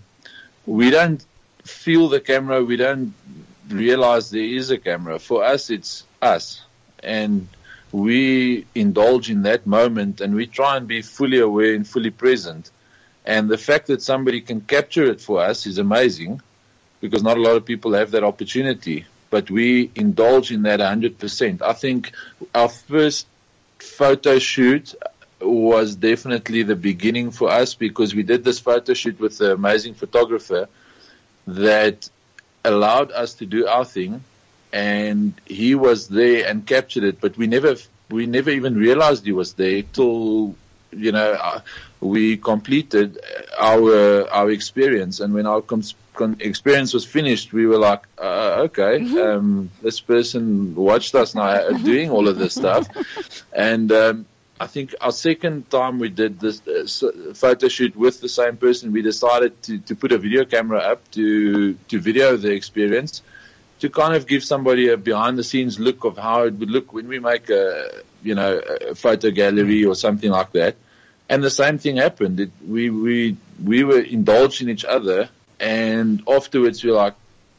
we 0.66 0.90
don't 0.90 1.24
feel 1.64 2.10
the 2.10 2.20
camera. 2.20 2.64
We 2.64 2.78
don't 2.78 3.14
realize 3.70 4.32
there 4.32 4.42
is 4.42 4.72
a 4.72 4.80
camera. 4.80 5.20
For 5.20 5.44
us, 5.44 5.70
it's 5.70 6.04
us, 6.20 6.65
and 7.06 7.48
we 7.92 8.66
indulge 8.76 9.30
in 9.30 9.44
that 9.44 9.66
moment, 9.66 10.20
and 10.20 10.36
we 10.36 10.48
try 10.48 10.76
and 10.76 10.88
be 10.88 11.02
fully 11.02 11.40
aware 11.40 11.74
and 11.74 11.88
fully 11.88 12.10
present. 12.10 12.72
And 13.26 13.50
the 13.50 13.58
fact 13.58 13.88
that 13.88 14.02
somebody 14.02 14.42
can 14.42 14.62
capture 14.62 15.06
it 15.06 15.22
for 15.22 15.40
us 15.42 15.66
is 15.66 15.78
amazing, 15.78 16.42
because 17.00 17.24
not 17.24 17.38
a 17.38 17.42
lot 17.42 17.56
of 17.56 17.66
people 17.66 17.94
have 17.94 18.12
that 18.12 18.24
opportunity. 18.24 19.06
But 19.30 19.50
we 19.50 19.92
indulge 19.96 20.52
in 20.52 20.64
that 20.64 20.80
100%. 20.80 21.62
I 21.62 21.74
think 21.74 22.12
our 22.54 22.70
first 22.70 23.28
photo 23.80 24.40
shoot 24.40 24.94
was 25.42 25.96
definitely 25.96 26.64
the 26.64 26.76
beginning 26.76 27.32
for 27.32 27.50
us 27.50 27.76
because 27.76 28.16
we 28.16 28.24
did 28.24 28.44
this 28.44 28.60
photo 28.60 28.94
shoot 28.94 29.20
with 29.20 29.40
an 29.42 29.52
amazing 29.52 29.94
photographer 29.94 30.68
that 31.48 32.10
allowed 32.64 33.12
us 33.12 33.36
to 33.36 33.46
do 33.46 33.68
our 33.68 33.86
thing 33.86 34.24
and 34.76 35.34
he 35.46 35.74
was 35.74 36.10
there 36.10 36.46
and 36.48 36.68
captured 36.68 37.06
it 37.06 37.22
but 37.22 37.38
we 37.38 37.48
never 37.48 37.76
we 38.10 38.26
never 38.26 38.50
even 38.50 38.76
realized 38.76 39.26
he 39.26 39.32
was 39.32 39.54
there 39.54 39.82
till 39.82 40.54
you 40.92 41.12
know 41.12 41.32
uh, 41.32 41.62
we 42.02 42.38
completed 42.38 43.20
our 43.58 44.30
our 44.30 44.52
experience. 44.52 45.20
And 45.20 45.34
when 45.34 45.48
our 45.48 45.62
com- 45.62 45.84
con- 46.14 46.38
experience 46.40 46.94
was 46.94 47.06
finished 47.06 47.54
we 47.54 47.66
were 47.66 47.78
like 47.78 48.04
uh, 48.18 48.68
okay 48.68 48.96
um, 49.20 49.72
this 49.82 50.00
person 50.02 50.76
watched 50.76 51.16
us 51.16 51.36
now 51.36 51.70
doing 51.92 52.10
all 52.10 52.28
of 52.28 52.38
this 52.38 52.54
stuff. 52.56 52.88
And 53.54 53.92
um, 53.92 54.26
I 54.60 54.68
think 54.68 54.96
our 55.02 55.12
second 55.12 55.70
time 55.70 56.00
we 56.00 56.10
did 56.10 56.40
this 56.40 56.62
uh, 57.04 57.12
photo 57.34 57.68
shoot 57.68 57.96
with 57.96 58.22
the 58.22 58.30
same 58.30 58.56
person, 58.56 58.94
we 58.94 59.02
decided 59.02 59.62
to, 59.64 59.80
to 59.80 59.96
put 59.96 60.12
a 60.14 60.18
video 60.18 60.46
camera 60.46 60.80
up 60.80 61.12
to 61.12 61.74
to 61.90 62.00
video 62.00 62.38
the 62.38 62.52
experience, 62.52 63.22
to 63.80 63.90
kind 63.90 64.16
of 64.16 64.28
give 64.28 64.44
somebody 64.44 64.90
a 64.90 64.98
behind 64.98 65.38
the 65.38 65.44
scenes 65.44 65.80
look 65.80 66.04
of 66.06 66.18
how 66.18 66.44
it 66.44 66.54
would 66.56 66.70
look 66.70 66.94
when 66.94 67.08
we 67.08 67.20
make 67.20 67.50
a 67.50 68.02
you 68.24 68.36
know 68.36 68.60
a 68.60 68.96
photo 68.96 69.32
gallery 69.32 69.86
or 69.86 69.96
something 69.96 70.32
like 70.32 70.52
that. 70.54 70.76
And 71.28 71.44
the 71.44 71.50
same 71.50 71.78
thing 71.80 71.98
happened. 71.98 72.40
It, 72.40 72.52
we 72.66 72.90
we 72.90 73.38
we 73.64 73.84
were 73.84 74.00
indulged 74.00 74.62
in 74.62 74.70
each 74.70 74.86
other, 74.86 75.30
and 75.60 76.22
afterwards 76.28 76.84
we 76.84 76.92
were 76.92 76.98
like, 76.98 77.16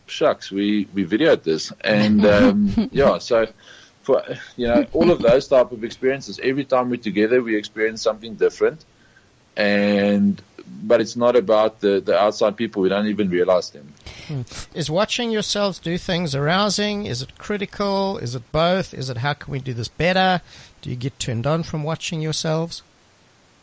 shucks, 0.06 0.50
we 0.50 0.88
we 0.94 1.04
videoed 1.04 1.42
this, 1.42 1.72
and 1.80 2.24
um, 2.36 2.88
yeah, 2.92 3.18
so 3.18 3.48
for 4.02 4.22
you 4.56 4.68
know 4.68 4.86
all 4.92 5.10
of 5.10 5.20
those 5.20 5.48
type 5.48 5.72
of 5.72 5.84
experiences. 5.84 6.40
Every 6.42 6.64
time 6.64 6.90
we're 6.90 6.96
together, 6.96 7.42
we 7.42 7.56
experience 7.56 8.02
something 8.02 8.34
different, 8.34 8.84
and 9.56 10.40
but 10.82 11.00
it's 11.00 11.16
not 11.16 11.36
about 11.36 11.80
the 11.80 12.00
the 12.00 12.18
outside 12.18 12.56
people. 12.56 12.82
We 12.82 12.88
don't 12.88 13.06
even 13.06 13.30
realize 13.30 13.70
them. 13.70 13.94
Is 14.74 14.90
watching 14.90 15.30
yourselves 15.30 15.78
do 15.78 15.98
things 15.98 16.34
arousing? 16.34 17.06
Is 17.06 17.22
it 17.22 17.38
critical? 17.38 18.18
Is 18.18 18.34
it 18.34 18.50
both? 18.52 18.94
Is 18.94 19.10
it 19.10 19.18
how 19.18 19.34
can 19.34 19.52
we 19.52 19.60
do 19.60 19.72
this 19.72 19.88
better? 19.88 20.40
Do 20.82 20.90
you 20.90 20.96
get 20.96 21.18
turned 21.18 21.46
on 21.46 21.62
from 21.62 21.82
watching 21.82 22.20
yourselves? 22.20 22.82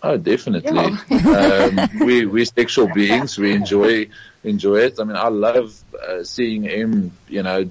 Oh, 0.01 0.17
definitely. 0.17 0.77
um, 0.79 1.89
we 2.05 2.25
we 2.25 2.45
sexual 2.45 2.87
beings. 2.93 3.37
We 3.37 3.53
enjoy 3.53 4.09
enjoy 4.43 4.79
it. 4.79 4.99
I 4.99 5.03
mean, 5.03 5.15
I 5.15 5.29
love 5.29 5.81
uh, 6.01 6.23
seeing 6.23 6.63
him. 6.63 7.11
You 7.27 7.43
know, 7.43 7.69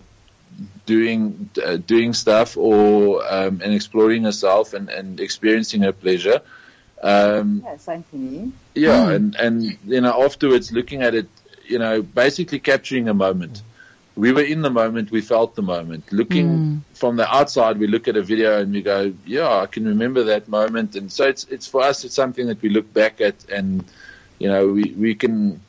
doing 0.86 1.50
uh, 1.64 1.76
doing 1.76 2.12
stuff 2.12 2.56
or 2.56 3.22
um, 3.30 3.60
and 3.62 3.74
exploring 3.74 4.24
herself 4.24 4.74
and, 4.74 4.88
and 4.88 5.20
experiencing 5.20 5.82
her 5.82 5.92
pleasure. 5.92 6.40
Um, 7.02 7.62
Yeah, 7.64 7.76
same 7.78 8.02
for 8.04 8.16
me. 8.16 8.52
yeah, 8.74 9.04
hmm. 9.04 9.10
and 9.10 9.36
and 9.36 9.78
you 9.86 10.00
know 10.00 10.22
afterwards 10.24 10.70
looking 10.72 11.02
at 11.02 11.14
it, 11.14 11.28
you 11.66 11.78
know, 11.78 12.02
basically 12.02 12.60
capturing 12.60 13.08
a 13.08 13.14
moment. 13.14 13.62
We 14.14 14.30
were 14.30 14.42
in 14.42 14.60
the 14.60 14.70
moment, 14.70 15.10
we 15.10 15.22
felt 15.22 15.54
the 15.54 15.62
moment. 15.62 16.12
Looking 16.12 16.48
hmm. 16.48 16.78
from 16.92 17.16
the 17.16 17.26
outside, 17.34 17.78
we 17.78 17.86
look 17.86 18.08
at 18.08 18.16
a 18.16 18.22
video 18.22 18.60
and 18.60 18.72
we 18.72 18.82
go, 18.82 19.12
"Yeah, 19.26 19.50
I 19.50 19.66
can 19.66 19.86
remember 19.86 20.24
that 20.24 20.48
moment." 20.48 20.96
And 20.96 21.10
so 21.10 21.26
it's 21.26 21.44
it's 21.44 21.66
for 21.66 21.82
us, 21.82 22.04
it's 22.04 22.14
something 22.14 22.46
that 22.46 22.60
we 22.62 22.68
look 22.68 22.92
back 22.92 23.20
at, 23.20 23.48
and 23.50 23.84
you 24.38 24.48
know, 24.48 24.68
we 24.68 24.94
we 24.96 25.14
can 25.14 25.60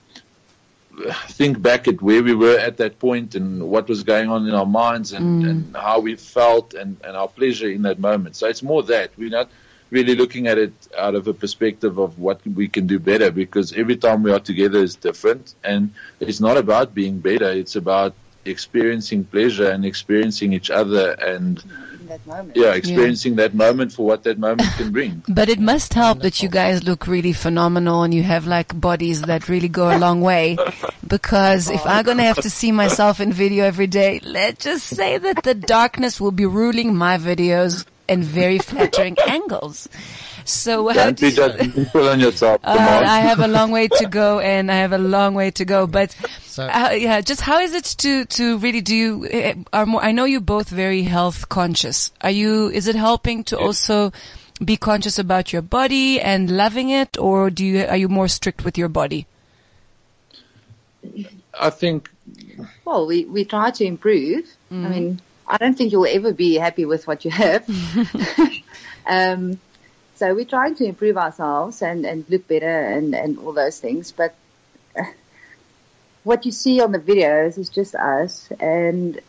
think 1.30 1.62
back 1.62 1.88
at 1.88 2.02
where 2.02 2.22
we 2.22 2.36
were 2.36 2.58
at 2.58 2.78
that 2.78 3.00
point 3.00 3.36
and 3.36 3.64
what 3.68 3.88
was 3.88 4.04
going 4.04 4.30
on 4.30 4.48
in 4.48 4.54
our 4.54 4.66
minds 4.66 5.12
and, 5.14 5.44
hmm. 5.44 5.50
and 5.50 5.76
how 5.76 6.00
we 6.00 6.16
felt 6.16 6.74
and, 6.74 6.98
and 7.04 7.18
our 7.18 7.28
pleasure 7.28 7.70
in 7.70 7.82
that 7.84 8.00
moment. 8.00 8.36
So 8.36 8.48
it's 8.48 8.62
more 8.62 8.84
that 8.84 9.12
we're 9.18 9.30
not 9.30 9.50
really 9.90 10.16
looking 10.16 10.48
at 10.48 10.58
it 10.58 10.74
out 10.98 11.16
of 11.16 11.28
a 11.28 11.34
perspective 11.34 11.98
of 12.00 12.18
what 12.20 12.46
we 12.48 12.68
can 12.68 12.88
do 12.88 13.00
better 13.00 13.32
because 13.32 13.74
every 13.74 13.96
time 13.96 14.24
we 14.24 14.32
are 14.32 14.40
together 14.40 14.80
is 14.80 14.96
different 14.96 15.54
and 15.64 15.92
it's 16.20 16.40
not 16.40 16.58
about 16.58 16.94
being 16.94 17.20
better. 17.20 17.52
It's 17.52 17.76
about 17.76 18.16
experiencing 18.46 19.24
pleasure 19.24 19.70
and 19.70 19.86
experiencing 19.86 20.52
each 20.52 20.70
other 20.70 21.12
and 21.12 21.64
In 22.02 22.08
that 22.08 22.28
moment. 22.28 22.58
yeah, 22.58 22.74
experiencing 22.74 23.38
that 23.38 23.54
moment 23.54 23.94
for 23.94 24.06
what 24.06 24.24
that 24.24 24.38
moment 24.38 24.70
can 24.78 24.92
bring. 24.92 25.24
But 25.30 25.48
it 25.48 25.60
must 25.60 25.94
help 25.94 26.20
that 26.20 26.44
you 26.44 26.50
guys 26.50 26.84
look 26.84 27.08
really 27.08 27.32
phenomenal 27.32 28.04
and 28.04 28.14
you 28.14 28.24
have 28.24 28.46
like 28.46 28.78
bodies 28.78 29.22
that 29.22 29.48
really 29.48 29.70
go 29.70 29.96
a 29.96 29.98
long 29.98 30.20
way. 30.20 30.58
Because 31.08 31.70
if 31.70 31.86
I'm 31.86 32.04
gonna 32.04 32.24
have 32.24 32.42
to 32.42 32.50
see 32.50 32.72
myself 32.74 33.22
in 33.22 33.32
video 33.32 33.64
every 33.64 33.88
day, 33.88 34.20
let's 34.24 34.66
just 34.66 34.88
say 34.88 35.18
that 35.18 35.44
the 35.44 35.54
darkness 35.54 36.20
will 36.20 36.32
be 36.32 36.46
ruling 36.46 36.96
my 36.96 37.18
videos 37.18 37.86
in 38.08 38.22
very 38.24 38.60
flattering 38.60 39.18
angles. 39.28 39.88
So 40.46 40.90
how 40.90 41.06
Don't 41.06 41.18
do 41.18 41.30
be 41.30 41.36
you, 41.36 41.42
judgmental 41.42 42.12
on 42.12 42.20
yourself. 42.20 42.60
uh, 42.66 42.72
on. 42.72 42.78
I 43.06 43.20
have 43.22 43.40
a 43.40 43.48
long 43.48 43.72
way 43.72 43.88
to 43.88 44.06
go 44.10 44.40
and 44.40 44.70
I 44.70 44.76
have 44.76 44.92
a 44.92 44.98
long 44.98 45.36
way 45.36 45.52
to 45.52 45.64
go, 45.66 45.88
but 45.88 46.16
So- 46.44 46.66
uh, 46.68 46.90
yeah, 46.92 47.22
just 47.22 47.40
how 47.42 47.60
is 47.60 47.74
it 47.74 47.86
to, 48.00 48.26
to 48.26 48.58
really 48.58 48.82
do 48.82 48.96
you, 48.96 49.28
uh, 49.34 49.54
are 49.72 49.86
more, 49.86 50.04
I 50.04 50.12
know 50.12 50.26
you're 50.26 50.42
both 50.42 50.68
very 50.70 51.04
health 51.04 51.48
conscious. 51.48 52.12
Are 52.22 52.30
you, 52.32 52.70
is 52.70 52.88
it 52.88 52.96
helping 52.96 53.46
to 53.46 53.58
also 53.58 54.12
be 54.64 54.76
conscious 54.76 55.18
about 55.18 55.54
your 55.54 55.62
body 55.62 56.20
and 56.20 56.52
loving 56.52 56.90
it 56.90 57.18
or 57.18 57.50
do 57.50 57.66
you, 57.66 57.86
are 57.86 57.98
you 57.98 58.10
more 58.10 58.28
strict 58.28 58.66
with 58.66 58.78
your 58.78 58.90
body? 58.90 59.26
I 61.60 61.70
think 61.70 62.10
Well, 62.86 63.08
we, 63.08 63.26
we 63.26 63.46
try 63.46 63.72
to 63.72 63.86
improve. 63.86 64.46
I 64.72 64.76
mean, 64.76 65.22
I 65.48 65.58
don't 65.58 65.78
think 65.78 65.92
you'll 65.92 66.06
ever 66.08 66.32
be 66.34 66.56
happy 66.56 66.86
with 66.86 67.06
what 67.08 67.26
you 67.26 67.32
have. 67.32 67.68
um, 69.08 69.60
so 70.16 70.34
we're 70.34 70.46
trying 70.46 70.76
to 70.76 70.86
improve 70.86 71.18
ourselves 71.18 71.82
and, 71.82 72.06
and 72.06 72.26
look 72.30 72.48
better 72.48 72.82
and, 72.86 73.14
and 73.14 73.38
all 73.40 73.54
those 73.54 73.80
things. 73.80 74.12
But 74.12 74.36
uh, 74.98 75.04
what 76.24 76.46
you 76.46 76.52
see 76.52 76.82
on 76.82 76.92
the 76.92 77.00
videos 77.00 77.58
is 77.58 77.70
just 77.70 77.96
us. 77.96 78.50
And 78.60 79.20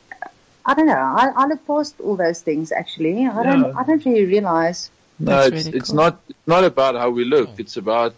I 0.65 0.75
don't 0.75 0.87
know. 0.87 0.95
I, 0.95 1.33
I 1.35 1.47
look 1.47 1.67
past 1.67 2.01
all 2.01 2.17
those 2.17 2.41
things 2.41 2.71
actually. 2.73 3.27
I 3.27 3.43
don't. 3.43 3.61
Yeah. 3.63 3.73
I 3.77 3.85
don't 3.85 4.05
really 4.05 4.25
realize 4.27 4.91
no, 5.19 5.31
That's 5.31 5.47
it's 5.57 5.67
really 5.67 5.79
it's 5.79 5.91
cool. 5.91 5.97
not 5.97 6.21
not 6.47 6.65
about 6.65 6.95
how 6.97 7.11
we 7.11 7.25
look. 7.25 7.51
It's 7.59 7.77
about 7.77 8.15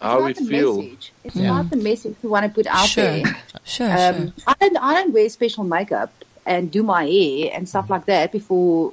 how 0.00 0.24
we 0.24 0.34
feel. 0.34 0.82
Message. 0.82 1.12
It's 1.24 1.36
Yeah. 1.36 1.50
about 1.60 1.70
the 1.70 1.76
message 1.76 2.16
we 2.22 2.28
want 2.28 2.44
to 2.46 2.50
put 2.52 2.66
out 2.66 2.88
Sure. 2.88 3.04
there. 3.04 3.24
Sure, 3.64 3.90
Um, 3.90 4.14
sure. 4.26 4.32
I 4.46 4.54
don't, 4.60 4.76
I 4.78 4.94
don't 4.94 5.12
wear 5.12 5.28
special 5.28 5.64
makeup 5.64 6.12
and 6.48 6.70
do 6.70 6.82
my 6.82 7.04
hair 7.04 7.50
and 7.52 7.68
stuff 7.68 7.90
like 7.90 8.06
that 8.06 8.32
before 8.32 8.92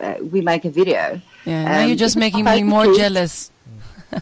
uh, 0.00 0.14
we 0.20 0.40
make 0.40 0.64
a 0.64 0.70
video. 0.70 1.20
Yeah, 1.44 1.64
now 1.64 1.82
um, 1.82 1.88
you're 1.88 1.96
just 1.96 2.16
making 2.16 2.44
me 2.44 2.62
more 2.62 2.86
the- 2.86 2.96
jealous. 2.96 3.50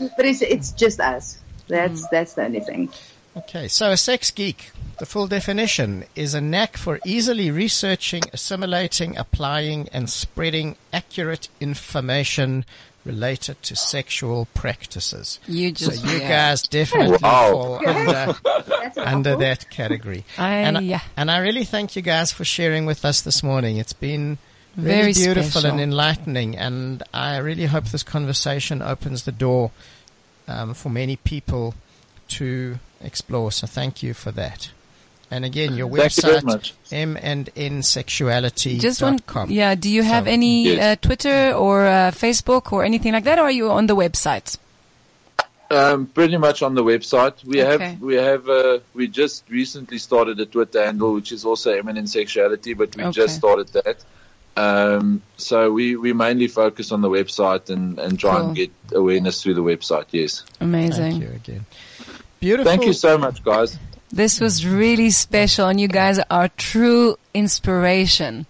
But 0.16 0.24
it's, 0.24 0.40
it's 0.40 0.72
just 0.72 0.98
us. 0.98 1.38
That's, 1.68 2.08
that's 2.08 2.32
the 2.32 2.44
only 2.44 2.60
thing. 2.60 2.88
Okay, 3.36 3.68
so 3.68 3.90
a 3.90 3.98
sex 3.98 4.30
geek. 4.30 4.70
The 5.00 5.06
full 5.06 5.26
definition 5.28 6.04
is 6.14 6.34
a 6.34 6.42
knack 6.42 6.76
for 6.76 7.00
easily 7.06 7.50
researching, 7.50 8.22
assimilating, 8.34 9.16
applying, 9.16 9.88
and 9.94 10.10
spreading 10.10 10.76
accurate 10.92 11.48
information 11.58 12.66
related 13.06 13.62
to 13.62 13.74
sexual 13.74 14.46
practices. 14.52 15.40
You 15.48 15.74
So 15.74 15.90
just 15.90 16.04
you 16.04 16.18
yeah. 16.18 16.28
guys 16.28 16.62
definitely 16.64 17.16
Wow. 17.22 17.50
fall 17.50 17.88
under, 17.88 19.00
under 19.00 19.36
that 19.36 19.70
category. 19.70 20.26
I- 20.36 20.56
and, 20.68 20.84
yeah. 20.86 21.00
and 21.16 21.30
I 21.30 21.38
really 21.38 21.64
thank 21.64 21.96
you 21.96 22.02
guys 22.02 22.30
for 22.30 22.44
sharing 22.44 22.84
with 22.84 23.02
us 23.02 23.22
this 23.22 23.42
morning. 23.42 23.78
It's 23.78 23.94
been 23.94 24.36
really 24.76 24.90
Very 24.90 25.12
beautiful 25.14 25.62
special. 25.62 25.70
and 25.70 25.80
enlightening, 25.80 26.58
and 26.58 27.02
I 27.14 27.38
really 27.38 27.64
hope 27.66 27.86
this 27.86 28.02
conversation 28.02 28.82
opens 28.82 29.24
the 29.24 29.32
door 29.32 29.70
um, 30.46 30.74
for 30.74 30.90
many 30.90 31.16
people 31.16 31.74
to 32.36 32.78
explore. 33.00 33.50
So 33.50 33.66
thank 33.66 34.02
you 34.02 34.12
for 34.12 34.30
that. 34.32 34.72
And 35.32 35.44
again, 35.44 35.76
your 35.76 35.88
Thank 35.88 36.12
website, 36.12 36.42
much. 36.42 36.74
m 36.90 37.16
and 37.20 37.48
n 37.56 37.82
sexuality 37.82 38.78
Just 38.78 39.00
one. 39.00 39.18
com. 39.20 39.48
Yeah. 39.50 39.74
Do 39.76 39.88
you 39.88 40.02
have 40.02 40.24
So- 40.24 40.30
any 40.30 40.64
Yes. 40.74 40.82
uh, 40.82 40.96
Twitter 41.06 41.52
or 41.52 41.86
uh, 41.86 42.10
Facebook 42.10 42.72
or 42.72 42.84
anything 42.84 43.12
like 43.12 43.24
that, 43.24 43.38
or 43.38 43.42
are 43.42 43.50
you 43.52 43.70
on 43.70 43.86
the 43.86 43.94
website? 43.94 44.58
Um, 45.70 46.06
pretty 46.06 46.36
much 46.36 46.62
on 46.62 46.74
the 46.74 46.82
website. 46.82 47.44
We 47.44 47.62
Okay. 47.62 47.90
have 47.90 48.00
we 48.00 48.14
have 48.16 48.48
uh, 48.48 48.78
we 48.92 49.06
just 49.06 49.44
recently 49.48 49.98
started 49.98 50.40
a 50.40 50.46
Twitter 50.46 50.84
handle 50.84 51.14
which 51.14 51.30
is 51.30 51.44
also 51.44 51.70
eminent 51.72 52.08
sexuality, 52.08 52.74
but 52.74 52.96
we 52.96 53.04
Okay. 53.04 53.12
just 53.12 53.36
started 53.36 53.68
that. 53.68 53.98
Um, 54.56 55.22
so 55.36 55.70
we, 55.72 55.94
we 55.94 56.12
mainly 56.12 56.48
focus 56.48 56.90
on 56.90 57.00
the 57.02 57.08
website 57.08 57.70
and, 57.70 58.00
and 58.00 58.18
try 58.18 58.34
Cool. 58.36 58.46
and 58.48 58.56
get 58.56 58.72
awareness 58.92 59.42
through 59.42 59.54
the 59.54 59.62
website. 59.62 60.06
Yes. 60.10 60.42
Amazing. 60.60 61.12
Thank 61.12 61.22
you 61.22 61.28
again. 61.30 61.66
Beautiful. 62.40 62.64
Thank 62.70 62.84
you 62.84 62.92
so 62.92 63.16
much, 63.16 63.44
guys. 63.44 63.78
This 64.12 64.40
was 64.40 64.66
really 64.66 65.10
special, 65.10 65.68
and 65.68 65.80
you 65.80 65.86
guys 65.86 66.18
are 66.30 66.48
true 66.48 67.16
inspiration. 67.32 68.46